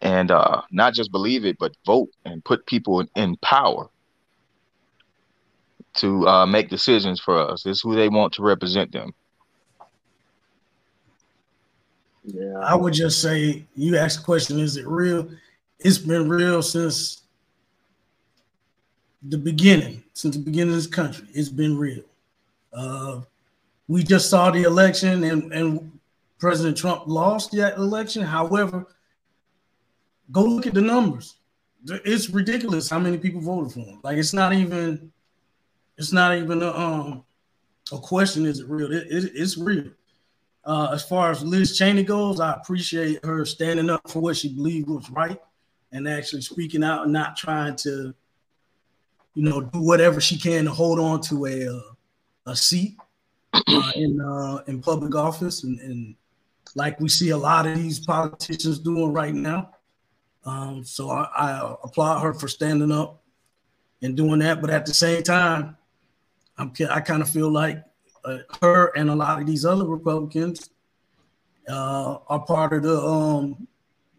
and 0.00 0.30
uh, 0.30 0.62
not 0.70 0.94
just 0.94 1.10
believe 1.10 1.44
it, 1.44 1.58
but 1.58 1.76
vote 1.84 2.10
and 2.24 2.44
put 2.44 2.66
people 2.66 3.00
in, 3.00 3.08
in 3.16 3.36
power 3.36 3.90
to 5.94 6.26
uh, 6.28 6.46
make 6.46 6.68
decisions 6.68 7.20
for 7.20 7.38
us. 7.38 7.66
It's 7.66 7.80
who 7.80 7.94
they 7.94 8.08
want 8.08 8.32
to 8.34 8.42
represent 8.42 8.92
them. 8.92 9.12
Yeah. 12.24 12.58
I 12.58 12.74
would 12.74 12.92
just 12.92 13.20
say 13.22 13.64
you 13.74 13.96
asked 13.96 14.18
the 14.18 14.24
question, 14.24 14.58
is 14.58 14.76
it 14.76 14.86
real? 14.86 15.28
It's 15.78 15.98
been 15.98 16.28
real 16.28 16.62
since 16.62 17.22
the 19.22 19.38
beginning, 19.38 20.02
since 20.12 20.36
the 20.36 20.42
beginning 20.42 20.74
of 20.74 20.76
this 20.76 20.86
country. 20.86 21.26
It's 21.32 21.48
been 21.48 21.76
real. 21.76 22.02
Uh, 22.72 23.20
we 23.88 24.02
just 24.04 24.30
saw 24.30 24.50
the 24.50 24.62
election 24.62 25.24
and, 25.24 25.52
and 25.52 25.98
President 26.38 26.76
Trump 26.76 27.04
lost 27.06 27.52
that 27.52 27.76
election. 27.76 28.22
However, 28.22 28.86
go 30.30 30.42
look 30.42 30.66
at 30.66 30.74
the 30.74 30.80
numbers. 30.80 31.36
It's 31.86 32.30
ridiculous 32.30 32.88
how 32.88 32.98
many 32.98 33.18
people 33.18 33.40
voted 33.40 33.72
for 33.72 33.80
him. 33.80 34.00
Like 34.02 34.18
it's 34.18 34.32
not 34.32 34.52
even 34.52 35.10
it's 36.00 36.12
not 36.12 36.36
even 36.36 36.62
a 36.62 36.72
um 36.72 37.24
a 37.92 37.98
question. 37.98 38.46
Is 38.46 38.60
it 38.60 38.68
real? 38.68 38.90
It, 38.90 39.06
it, 39.10 39.32
it's 39.34 39.58
real. 39.58 39.90
Uh, 40.64 40.90
as 40.92 41.02
far 41.04 41.30
as 41.30 41.42
Liz 41.42 41.76
Cheney 41.76 42.04
goes, 42.04 42.40
I 42.40 42.54
appreciate 42.54 43.24
her 43.24 43.44
standing 43.44 43.90
up 43.90 44.08
for 44.10 44.20
what 44.20 44.36
she 44.36 44.54
believed 44.54 44.88
was 44.88 45.10
right 45.10 45.40
and 45.92 46.08
actually 46.08 46.42
speaking 46.42 46.84
out 46.84 47.04
and 47.04 47.12
not 47.12 47.36
trying 47.36 47.76
to, 47.76 48.14
you 49.34 49.42
know, 49.42 49.60
do 49.60 49.80
whatever 49.80 50.20
she 50.20 50.38
can 50.38 50.64
to 50.64 50.70
hold 50.70 50.98
on 50.98 51.20
to 51.22 51.46
a 51.46 51.68
uh, 51.68 51.80
a 52.46 52.56
seat 52.56 52.96
uh, 53.52 53.92
in 53.94 54.20
uh, 54.20 54.62
in 54.68 54.80
public 54.80 55.14
office 55.14 55.64
and, 55.64 55.78
and 55.80 56.14
like 56.74 56.98
we 56.98 57.08
see 57.10 57.30
a 57.30 57.36
lot 57.36 57.66
of 57.66 57.76
these 57.76 58.00
politicians 58.00 58.78
doing 58.78 59.12
right 59.12 59.34
now. 59.34 59.70
Um, 60.46 60.82
so 60.82 61.10
I, 61.10 61.28
I 61.36 61.74
applaud 61.84 62.22
her 62.22 62.32
for 62.32 62.48
standing 62.48 62.90
up 62.90 63.22
and 64.00 64.16
doing 64.16 64.38
that. 64.38 64.62
But 64.62 64.70
at 64.70 64.86
the 64.86 64.94
same 64.94 65.22
time, 65.22 65.76
I'm, 66.60 66.72
I 66.90 67.00
kind 67.00 67.22
of 67.22 67.28
feel 67.28 67.50
like 67.50 67.82
uh, 68.24 68.38
her 68.60 68.92
and 68.96 69.08
a 69.10 69.14
lot 69.14 69.40
of 69.40 69.46
these 69.46 69.64
other 69.64 69.86
Republicans 69.86 70.70
uh, 71.68 72.18
are 72.28 72.40
part 72.40 72.72
of 72.72 72.82
the 72.82 73.00
um, 73.00 73.66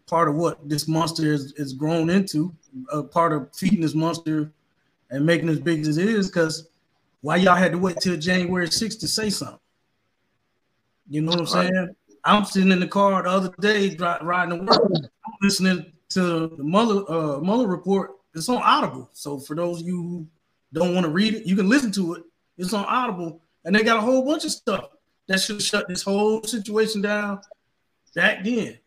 part 0.06 0.28
of 0.28 0.34
what 0.34 0.68
this 0.68 0.88
monster 0.88 1.32
is, 1.32 1.52
is 1.52 1.72
grown 1.72 2.10
into, 2.10 2.54
a 2.92 3.02
part 3.02 3.32
of 3.32 3.48
feeding 3.54 3.80
this 3.80 3.94
monster 3.94 4.52
and 5.10 5.24
making 5.24 5.48
it 5.48 5.52
as 5.52 5.60
big 5.60 5.80
as 5.86 5.98
it 5.98 6.08
is. 6.08 6.28
Because 6.28 6.68
why 7.20 7.36
y'all 7.36 7.54
had 7.54 7.72
to 7.72 7.78
wait 7.78 7.98
till 8.00 8.16
January 8.16 8.68
6th 8.68 8.98
to 9.00 9.08
say 9.08 9.30
something? 9.30 9.58
You 11.08 11.22
know 11.22 11.30
what 11.30 11.40
I'm 11.40 11.46
saying? 11.46 11.94
I'm 12.24 12.44
sitting 12.44 12.72
in 12.72 12.80
the 12.80 12.88
car 12.88 13.22
the 13.22 13.28
other 13.28 13.54
day 13.60 13.96
riding 13.96 14.58
to 14.58 14.64
work, 14.64 14.82
I'm 14.94 15.32
listening 15.40 15.92
to 16.10 16.48
the 16.56 16.64
Mueller 16.64 17.10
uh, 17.10 17.40
Mueller 17.40 17.66
report. 17.66 18.12
It's 18.34 18.48
on 18.48 18.62
Audible. 18.62 19.10
So 19.12 19.38
for 19.38 19.54
those 19.54 19.80
of 19.80 19.86
you 19.86 19.96
who 19.96 20.26
don't 20.72 20.94
want 20.94 21.04
to 21.04 21.12
read 21.12 21.34
it, 21.34 21.46
you 21.46 21.56
can 21.56 21.68
listen 21.68 21.92
to 21.92 22.14
it. 22.14 22.22
It's 22.62 22.72
on 22.72 22.84
Audible, 22.84 23.40
and 23.64 23.74
they 23.74 23.82
got 23.82 23.98
a 23.98 24.00
whole 24.00 24.24
bunch 24.24 24.44
of 24.44 24.52
stuff 24.52 24.90
that 25.26 25.40
should 25.40 25.60
shut 25.60 25.88
this 25.88 26.02
whole 26.02 26.44
situation 26.44 27.02
down 27.02 27.40
back 28.14 28.44
then. 28.44 28.78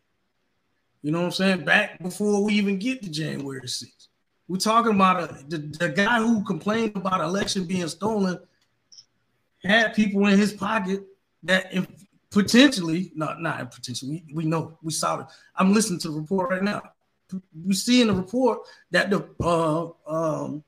You 1.01 1.11
know 1.11 1.19
what 1.19 1.25
I'm 1.25 1.31
saying? 1.31 1.65
Back 1.65 2.01
before 2.01 2.41
we 2.41 2.53
even 2.53 2.79
get 2.79 3.03
to 3.03 3.09
January 3.09 3.59
6th. 3.59 4.07
We're 4.47 4.57
talking 4.57 4.95
about 4.95 5.23
a, 5.23 5.43
the, 5.49 5.57
the 5.57 5.89
guy 5.89 6.19
who 6.19 6.41
complained 6.45 6.95
about 6.95 7.19
election 7.19 7.65
being 7.65 7.87
stolen 7.89 8.39
had 9.61 9.93
people 9.93 10.25
in 10.27 10.39
his 10.39 10.53
pocket 10.53 11.03
that 11.43 11.73
if 11.73 11.85
potentially, 12.31 13.11
not 13.13 13.41
not 13.41 13.71
potentially, 13.71 14.23
we, 14.27 14.35
we 14.35 14.45
know 14.45 14.77
we 14.81 14.93
saw 14.93 15.19
it. 15.19 15.27
I'm 15.57 15.73
listening 15.73 15.99
to 15.99 16.09
the 16.09 16.19
report 16.19 16.49
right 16.49 16.63
now. 16.63 16.81
We 17.65 17.73
see 17.73 18.01
in 18.01 18.07
the 18.07 18.13
report 18.13 18.59
that 18.91 19.09
the 19.09 19.27
uh, 19.43 19.89
um, 20.07 20.63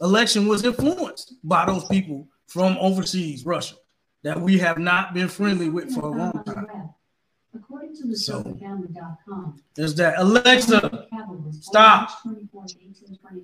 election 0.00 0.46
was 0.48 0.64
influenced 0.64 1.34
by 1.44 1.66
those 1.66 1.84
people 1.84 2.28
from 2.46 2.76
overseas, 2.78 3.44
Russia, 3.44 3.76
that 4.22 4.40
we 4.40 4.58
have 4.58 4.78
not 4.78 5.14
been 5.14 5.28
friendly 5.28 5.68
with 5.68 5.94
for 5.94 6.00
a 6.02 6.10
long 6.10 6.42
time. 6.44 6.90
According 7.54 7.96
to 7.96 8.06
the 8.06 8.16
so, 8.16 8.58
there's 9.74 9.94
that. 9.94 10.18
Alexa, 10.18 11.08
stop. 11.52 12.10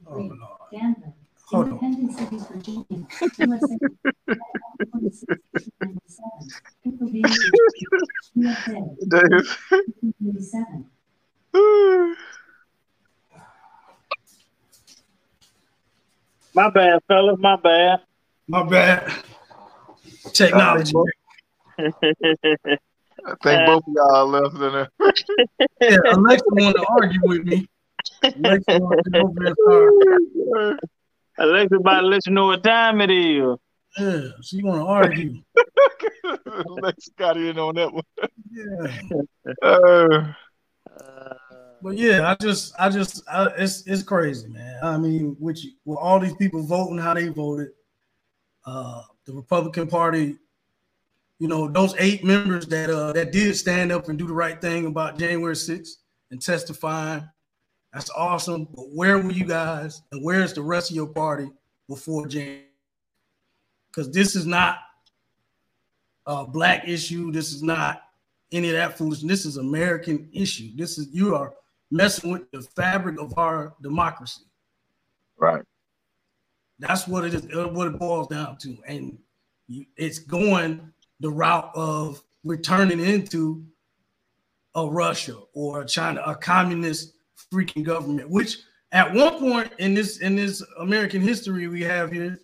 Oh, 0.07 0.17
Lord. 0.17 0.33
Hold 1.47 1.73
on. 1.73 2.11
cities, 2.13 2.47
Virginia, 2.47 2.85
USA, 3.39 3.77
My 16.55 16.71
bad, 16.71 17.01
fellas. 17.09 17.39
My 17.39 17.57
bad. 17.57 18.01
My 18.49 18.63
bad. 18.65 19.13
Technology. 20.33 20.93
I 21.79 23.35
think 23.43 23.67
both 23.67 23.85
of 23.87 23.95
y'all 23.95 24.27
left 24.27 24.55
in 24.55 24.61
there. 24.61 24.89
yeah, 25.81 25.99
Alexa 26.13 26.45
want 26.51 26.77
to 26.77 26.87
argue 26.89 27.21
with 27.23 27.45
me. 27.45 27.69
Alexa 28.25 28.79
want 28.81 29.01
to 30.57 30.79
Alexa 31.39 31.77
about 31.77 32.01
to 32.01 32.07
let 32.07 32.27
you 32.27 32.33
know 32.33 32.47
what 32.47 32.63
time 32.65 33.01
it 33.01 33.11
is. 33.11 33.57
Yeah, 33.99 34.29
she 34.43 34.63
want 34.63 34.81
to 34.81 34.87
argue. 34.87 35.43
Alexa 36.67 37.11
got 37.17 37.37
in 37.37 37.59
on 37.59 37.75
that 37.77 37.93
one. 37.93 38.05
Yeah. 38.51 38.87
Uh, 39.63 41.35
but 41.83 41.97
yeah, 41.97 42.31
I 42.31 42.37
just, 42.41 42.75
I 42.79 42.89
just, 42.89 43.23
I, 43.29 43.47
it's 43.57 43.87
it's 43.87 44.03
crazy, 44.03 44.49
man. 44.49 44.79
I 44.83 44.97
mean, 44.97 45.37
which 45.39 45.67
with 45.85 45.99
all 45.99 46.21
these 46.21 46.35
people 46.37 46.63
voting 46.63 46.99
how 46.99 47.15
they 47.15 47.29
voted, 47.29 47.71
uh, 48.65 49.03
the 49.25 49.33
Republican 49.33 49.87
Party, 49.87 50.37
you 51.39 51.49
know, 51.49 51.69
those 51.69 51.95
eight 51.99 52.25
members 52.25 52.67
that 52.67 52.89
uh 52.89 53.13
that 53.13 53.33
did 53.33 53.57
stand 53.57 53.91
up 53.91 54.09
and 54.09 54.19
do 54.19 54.27
the 54.27 54.33
right 54.33 54.61
thing 54.61 54.87
about 54.87 55.19
January 55.19 55.55
6th 55.55 55.97
and 56.31 56.41
testifying, 56.41 57.29
that's 57.93 58.11
awesome. 58.11 58.69
But 58.75 58.87
where 58.95 59.19
were 59.19 59.33
you 59.33 59.45
guys, 59.45 60.03
and 60.13 60.25
where's 60.25 60.53
the 60.53 60.63
rest 60.63 60.91
of 60.91 60.97
your 60.97 61.09
party 61.09 61.51
before 61.89 62.27
January? 62.27 62.67
Because 63.91 64.11
this 64.11 64.37
is 64.37 64.47
not 64.47 64.79
a 66.27 66.47
black 66.47 66.89
issue. 66.89 67.33
This 67.33 67.53
is 67.53 67.63
not 67.63 68.03
any 68.53 68.69
of 68.69 68.75
that 68.75 68.97
foolishness. 68.97 69.29
This 69.29 69.47
is 69.47 69.57
American 69.57 70.29
issue. 70.33 70.71
This 70.77 70.97
is 70.97 71.09
you 71.13 71.35
are 71.35 71.55
messing 71.91 72.31
with 72.31 72.51
the 72.53 72.63
fabric 72.63 73.21
of 73.21 73.37
our 73.37 73.75
democracy. 73.83 74.45
Right. 75.37 75.63
That's 76.79 77.07
what 77.07 77.25
it 77.25 77.35
is. 77.35 77.47
Uh, 77.55 77.69
what 77.69 77.89
it 77.89 77.99
boils 77.99 78.29
down 78.29 78.57
to, 78.59 78.77
and 78.87 79.19
it's 79.97 80.19
going 80.19 80.93
the 81.21 81.31
route 81.31 81.71
of 81.75 82.23
we're 82.45 82.57
turning 82.57 83.01
into 83.01 83.65
a 84.75 84.87
Russia 84.87 85.37
or 85.55 85.83
a 85.83 85.87
China, 85.87 86.23
a 86.27 86.35
communist 86.35 87.15
freaking 87.53 87.85
government, 87.85 88.29
which 88.29 88.59
at 88.93 89.13
one 89.13 89.39
point 89.39 89.73
in 89.79 89.95
this 89.95 90.19
in 90.19 90.37
this 90.37 90.63
American 90.79 91.21
history 91.21 91.69
we 91.69 91.83
have 91.83 92.11
here 92.11 92.39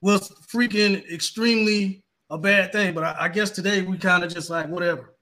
was 0.00 0.30
freaking 0.52 1.08
extremely 1.12 2.02
a 2.30 2.38
bad 2.38 2.72
thing. 2.72 2.94
But 2.94 3.04
I, 3.04 3.16
I 3.20 3.28
guess 3.28 3.50
today 3.50 3.82
we 3.82 3.98
kind 3.98 4.24
of 4.24 4.32
just 4.32 4.50
like 4.50 4.68
whatever. 4.68 5.14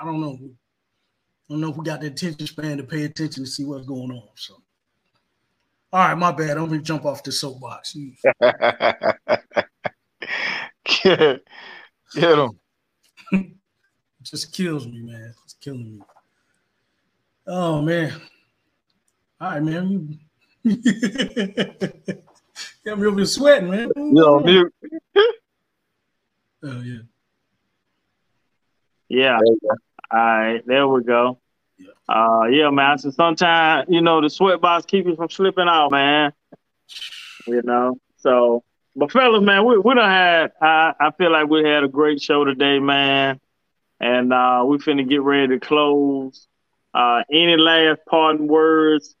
I 0.00 0.04
don't 0.04 0.20
know. 0.20 0.38
I 0.40 1.54
don't 1.54 1.60
know 1.60 1.70
if 1.70 1.76
we 1.76 1.84
got 1.84 2.00
the 2.00 2.06
attention 2.06 2.46
span 2.46 2.78
to 2.78 2.84
pay 2.84 3.04
attention 3.04 3.44
to 3.44 3.50
see 3.50 3.64
what's 3.64 3.86
going 3.86 4.10
on. 4.10 4.28
So, 4.36 4.61
all 5.92 6.08
right, 6.08 6.16
my 6.16 6.32
bad. 6.32 6.56
I'm 6.56 6.68
gonna 6.68 6.80
jump 6.80 7.04
off 7.04 7.22
the 7.22 7.30
soapbox. 7.30 7.94
get, 10.84 11.40
get 12.14 12.38
him. 12.38 12.58
just 14.22 14.54
kills 14.54 14.86
me, 14.86 15.02
man. 15.02 15.34
It's 15.44 15.54
killing 15.60 15.98
me. 15.98 16.00
Oh 17.46 17.82
man. 17.82 18.12
All 19.38 19.50
right, 19.50 19.62
man. 19.62 20.18
You 20.62 20.76
got 22.84 22.98
me 22.98 23.06
over 23.06 23.16
here 23.16 23.26
sweating, 23.26 23.70
man. 23.70 23.90
You're 23.94 24.30
on 24.30 24.44
mute. 24.44 24.74
oh 26.62 26.80
yeah. 26.80 27.00
Yeah. 29.08 29.38
All 30.10 30.18
right, 30.18 30.62
there 30.66 30.88
we 30.88 31.04
go. 31.04 31.41
Uh, 32.08 32.44
yeah, 32.50 32.70
man. 32.70 32.98
So 32.98 33.10
sometimes, 33.10 33.86
you 33.88 34.00
know, 34.00 34.20
the 34.20 34.28
sweat 34.28 34.60
box 34.60 34.84
keep 34.86 35.06
you 35.06 35.16
from 35.16 35.30
slipping 35.30 35.68
out, 35.68 35.90
man. 35.90 36.32
You 37.46 37.62
know, 37.62 37.98
so, 38.18 38.62
but 38.94 39.10
fellas, 39.10 39.42
man, 39.42 39.64
we, 39.64 39.78
we 39.78 39.94
done 39.94 40.08
had, 40.08 40.52
I, 40.60 40.92
I 41.00 41.10
feel 41.12 41.32
like 41.32 41.48
we 41.48 41.64
had 41.64 41.84
a 41.84 41.88
great 41.88 42.20
show 42.20 42.44
today, 42.44 42.78
man. 42.78 43.40
And 44.00 44.32
uh, 44.32 44.64
we 44.66 44.78
finna 44.78 45.08
get 45.08 45.22
ready 45.22 45.58
to 45.58 45.60
close. 45.60 46.46
Uh, 46.92 47.22
any 47.32 47.56
last 47.56 48.00
parting 48.08 48.48
words 48.48 49.14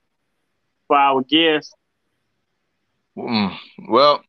for 0.88 0.96
our 0.96 1.22
guests? 1.22 1.72
Mm, 3.16 3.56
well, 3.88 4.22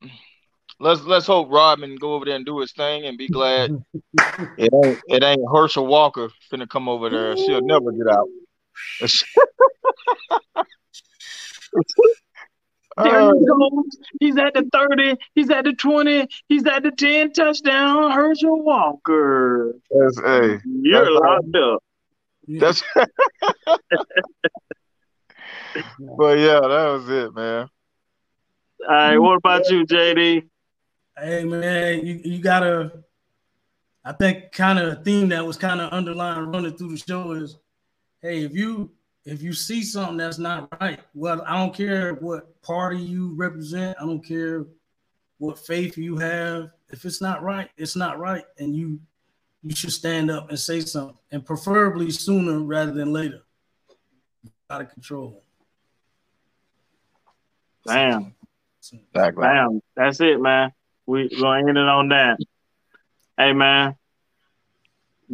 let's 0.79 1.01
let's 1.03 1.25
hope 1.25 1.49
Rodman 1.49 1.95
go 1.95 2.13
over 2.13 2.25
there 2.25 2.35
and 2.35 2.45
do 2.45 2.59
his 2.59 2.73
thing 2.73 3.05
and 3.05 3.17
be 3.17 3.27
glad 3.27 3.71
it 4.57 4.73
ain't 4.73 4.99
it 5.07 5.23
ain't 5.23 5.41
Herschel 5.51 5.87
Walker 5.87 6.29
finna 6.51 6.69
come 6.69 6.87
over 6.89 7.09
there. 7.09 7.37
She'll 7.37 7.61
never 7.61 7.91
get 7.91 8.07
out. 8.07 8.27
There 12.97 13.05
he 13.05 13.07
uh, 13.07 13.31
goes. 13.31 13.97
He's 14.19 14.37
at 14.37 14.53
the 14.53 14.69
30. 14.71 15.17
He's 15.35 15.49
at 15.49 15.65
the 15.65 15.73
20. 15.73 16.27
He's 16.47 16.65
at 16.65 16.83
the 16.83 16.91
10 16.91 17.33
touchdown. 17.33 18.11
Herschel 18.11 18.61
Walker. 18.61 19.75
That's, 19.89 20.19
hey, 20.19 20.59
You're 20.65 21.05
that's 21.05 21.15
uh, 21.15 21.19
locked 21.19 21.55
up. 21.55 21.83
That's 22.47 22.83
but 26.17 26.37
yeah, 26.37 26.59
that 26.59 26.89
was 26.91 27.09
it, 27.09 27.33
man. 27.33 27.69
All 28.87 28.93
right, 28.93 29.17
what 29.17 29.37
about 29.37 29.69
you, 29.69 29.85
JD? 29.85 30.49
Hey 31.17 31.43
man, 31.45 32.05
you, 32.05 32.19
you 32.23 32.39
gotta 32.39 33.03
I 34.03 34.11
think 34.11 34.51
kind 34.51 34.77
of 34.79 34.91
a 34.91 34.95
theme 35.03 35.29
that 35.29 35.45
was 35.45 35.55
kind 35.57 35.79
of 35.79 35.91
underlying 35.91 36.51
running 36.51 36.75
through 36.75 36.89
the 36.89 36.97
show 36.97 37.31
is 37.31 37.57
hey, 38.23 38.43
if 38.43 38.55
you 38.55 38.89
if 39.25 39.43
you 39.43 39.53
see 39.53 39.83
something 39.83 40.17
that's 40.17 40.39
not 40.39 40.69
right, 40.81 40.99
well, 41.13 41.43
I 41.45 41.57
don't 41.57 41.73
care 41.73 42.15
what 42.15 42.59
party 42.61 42.97
you 42.97 43.33
represent, 43.35 43.97
I 44.01 44.05
don't 44.05 44.25
care 44.25 44.65
what 45.37 45.59
faith 45.59 45.97
you 45.97 46.17
have. 46.17 46.71
If 46.89 47.05
it's 47.05 47.21
not 47.21 47.43
right, 47.43 47.69
it's 47.77 47.95
not 47.95 48.17
right, 48.17 48.43
and 48.57 48.75
you 48.75 48.99
you 49.61 49.75
should 49.75 49.91
stand 49.91 50.31
up 50.31 50.49
and 50.49 50.59
say 50.59 50.79
something, 50.79 51.17
and 51.31 51.45
preferably 51.45 52.09
sooner 52.09 52.59
rather 52.59 52.91
than 52.91 53.13
later. 53.13 53.43
Out 54.69 54.81
of 54.81 54.89
control. 54.89 55.43
Bam. 57.85 58.33
Damn. 59.13 59.81
That's 59.95 60.19
it, 60.19 60.41
man. 60.41 60.71
We 61.05 61.29
gonna 61.29 61.67
end 61.67 61.77
it 61.77 61.77
on 61.77 62.09
that. 62.09 62.39
Hey, 63.37 63.53
man. 63.53 63.95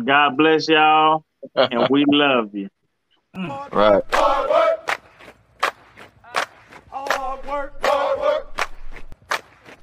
God 0.03 0.37
bless 0.37 0.67
y'all, 0.67 1.25
and 1.55 1.87
we 1.89 2.05
love 2.07 2.53
you. 2.53 2.69
Mm. 3.35 3.71
Right. 3.71 4.03
Hard 4.11 4.49
work. 4.49 5.01
Hard 6.89 7.45
work. 7.47 7.85
Hard 7.85 8.19
work. 8.19 8.59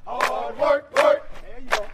Hard 0.04 0.58
work. 0.58 0.96
Work. 0.96 1.30
There 1.42 1.60
you 1.60 1.70
go. 1.70 1.86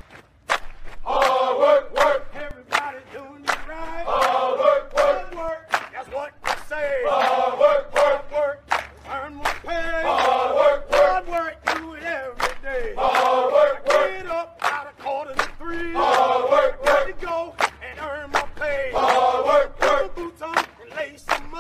Hard 1.04 1.58
work. 1.58 1.94
Work. 1.94 2.34
Everybody 2.34 2.98
doing 3.12 3.44
it 3.44 3.68
right. 3.68 4.04
Hard 4.06 4.58
work. 4.60 4.96
Work. 4.96 5.34
work. 5.36 5.70
That's 5.92 6.08
what 6.08 6.32
I 6.42 6.56
say. 6.70 7.02
Hard 7.04 7.58
work. 7.60 7.94
Work. 7.94 8.32
Work. 8.32 8.84
Earn 9.12 9.34
more 9.34 9.44
pay. 9.62 10.02
Hard 10.06 10.56
work. 10.56 10.90
Work. 10.90 11.02
Hard 11.02 11.28
work. 11.28 11.76
Do 11.76 11.92
it 11.92 12.02
every 12.02 12.62
day. 12.62 12.94
Hard 12.96 13.52
work. 13.52 13.86
Work. 13.88 14.10
Get 14.10 14.26
up 14.26 14.58
out 14.62 14.86
of 14.86 14.98
quarter 14.98 15.34
to 15.34 15.48
three. 15.58 15.92
Hard 15.92 16.50
work. 16.50 16.82
Work. 16.86 17.20
to 17.20 17.26
go 17.26 17.54
and 17.60 17.98
earn 18.00 18.30
my 18.30 18.42
pay. 18.56 18.90
Hard 18.94 19.44
work. 19.44 19.80
Work. 19.82 19.92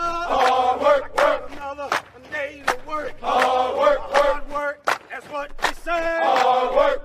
Hard 0.04 0.80
work, 0.80 1.16
work. 1.16 1.50
Another 1.52 1.88
day 2.30 2.62
to 2.66 2.76
work. 2.88 3.20
Hard 3.20 3.76
work, 3.78 4.12
work. 4.12 4.24
Hard 4.24 4.50
work. 4.50 4.84
That's 5.10 5.26
what 5.26 5.56
they 5.58 5.72
say. 5.84 6.18
Hard 6.22 6.74
work. 6.74 7.01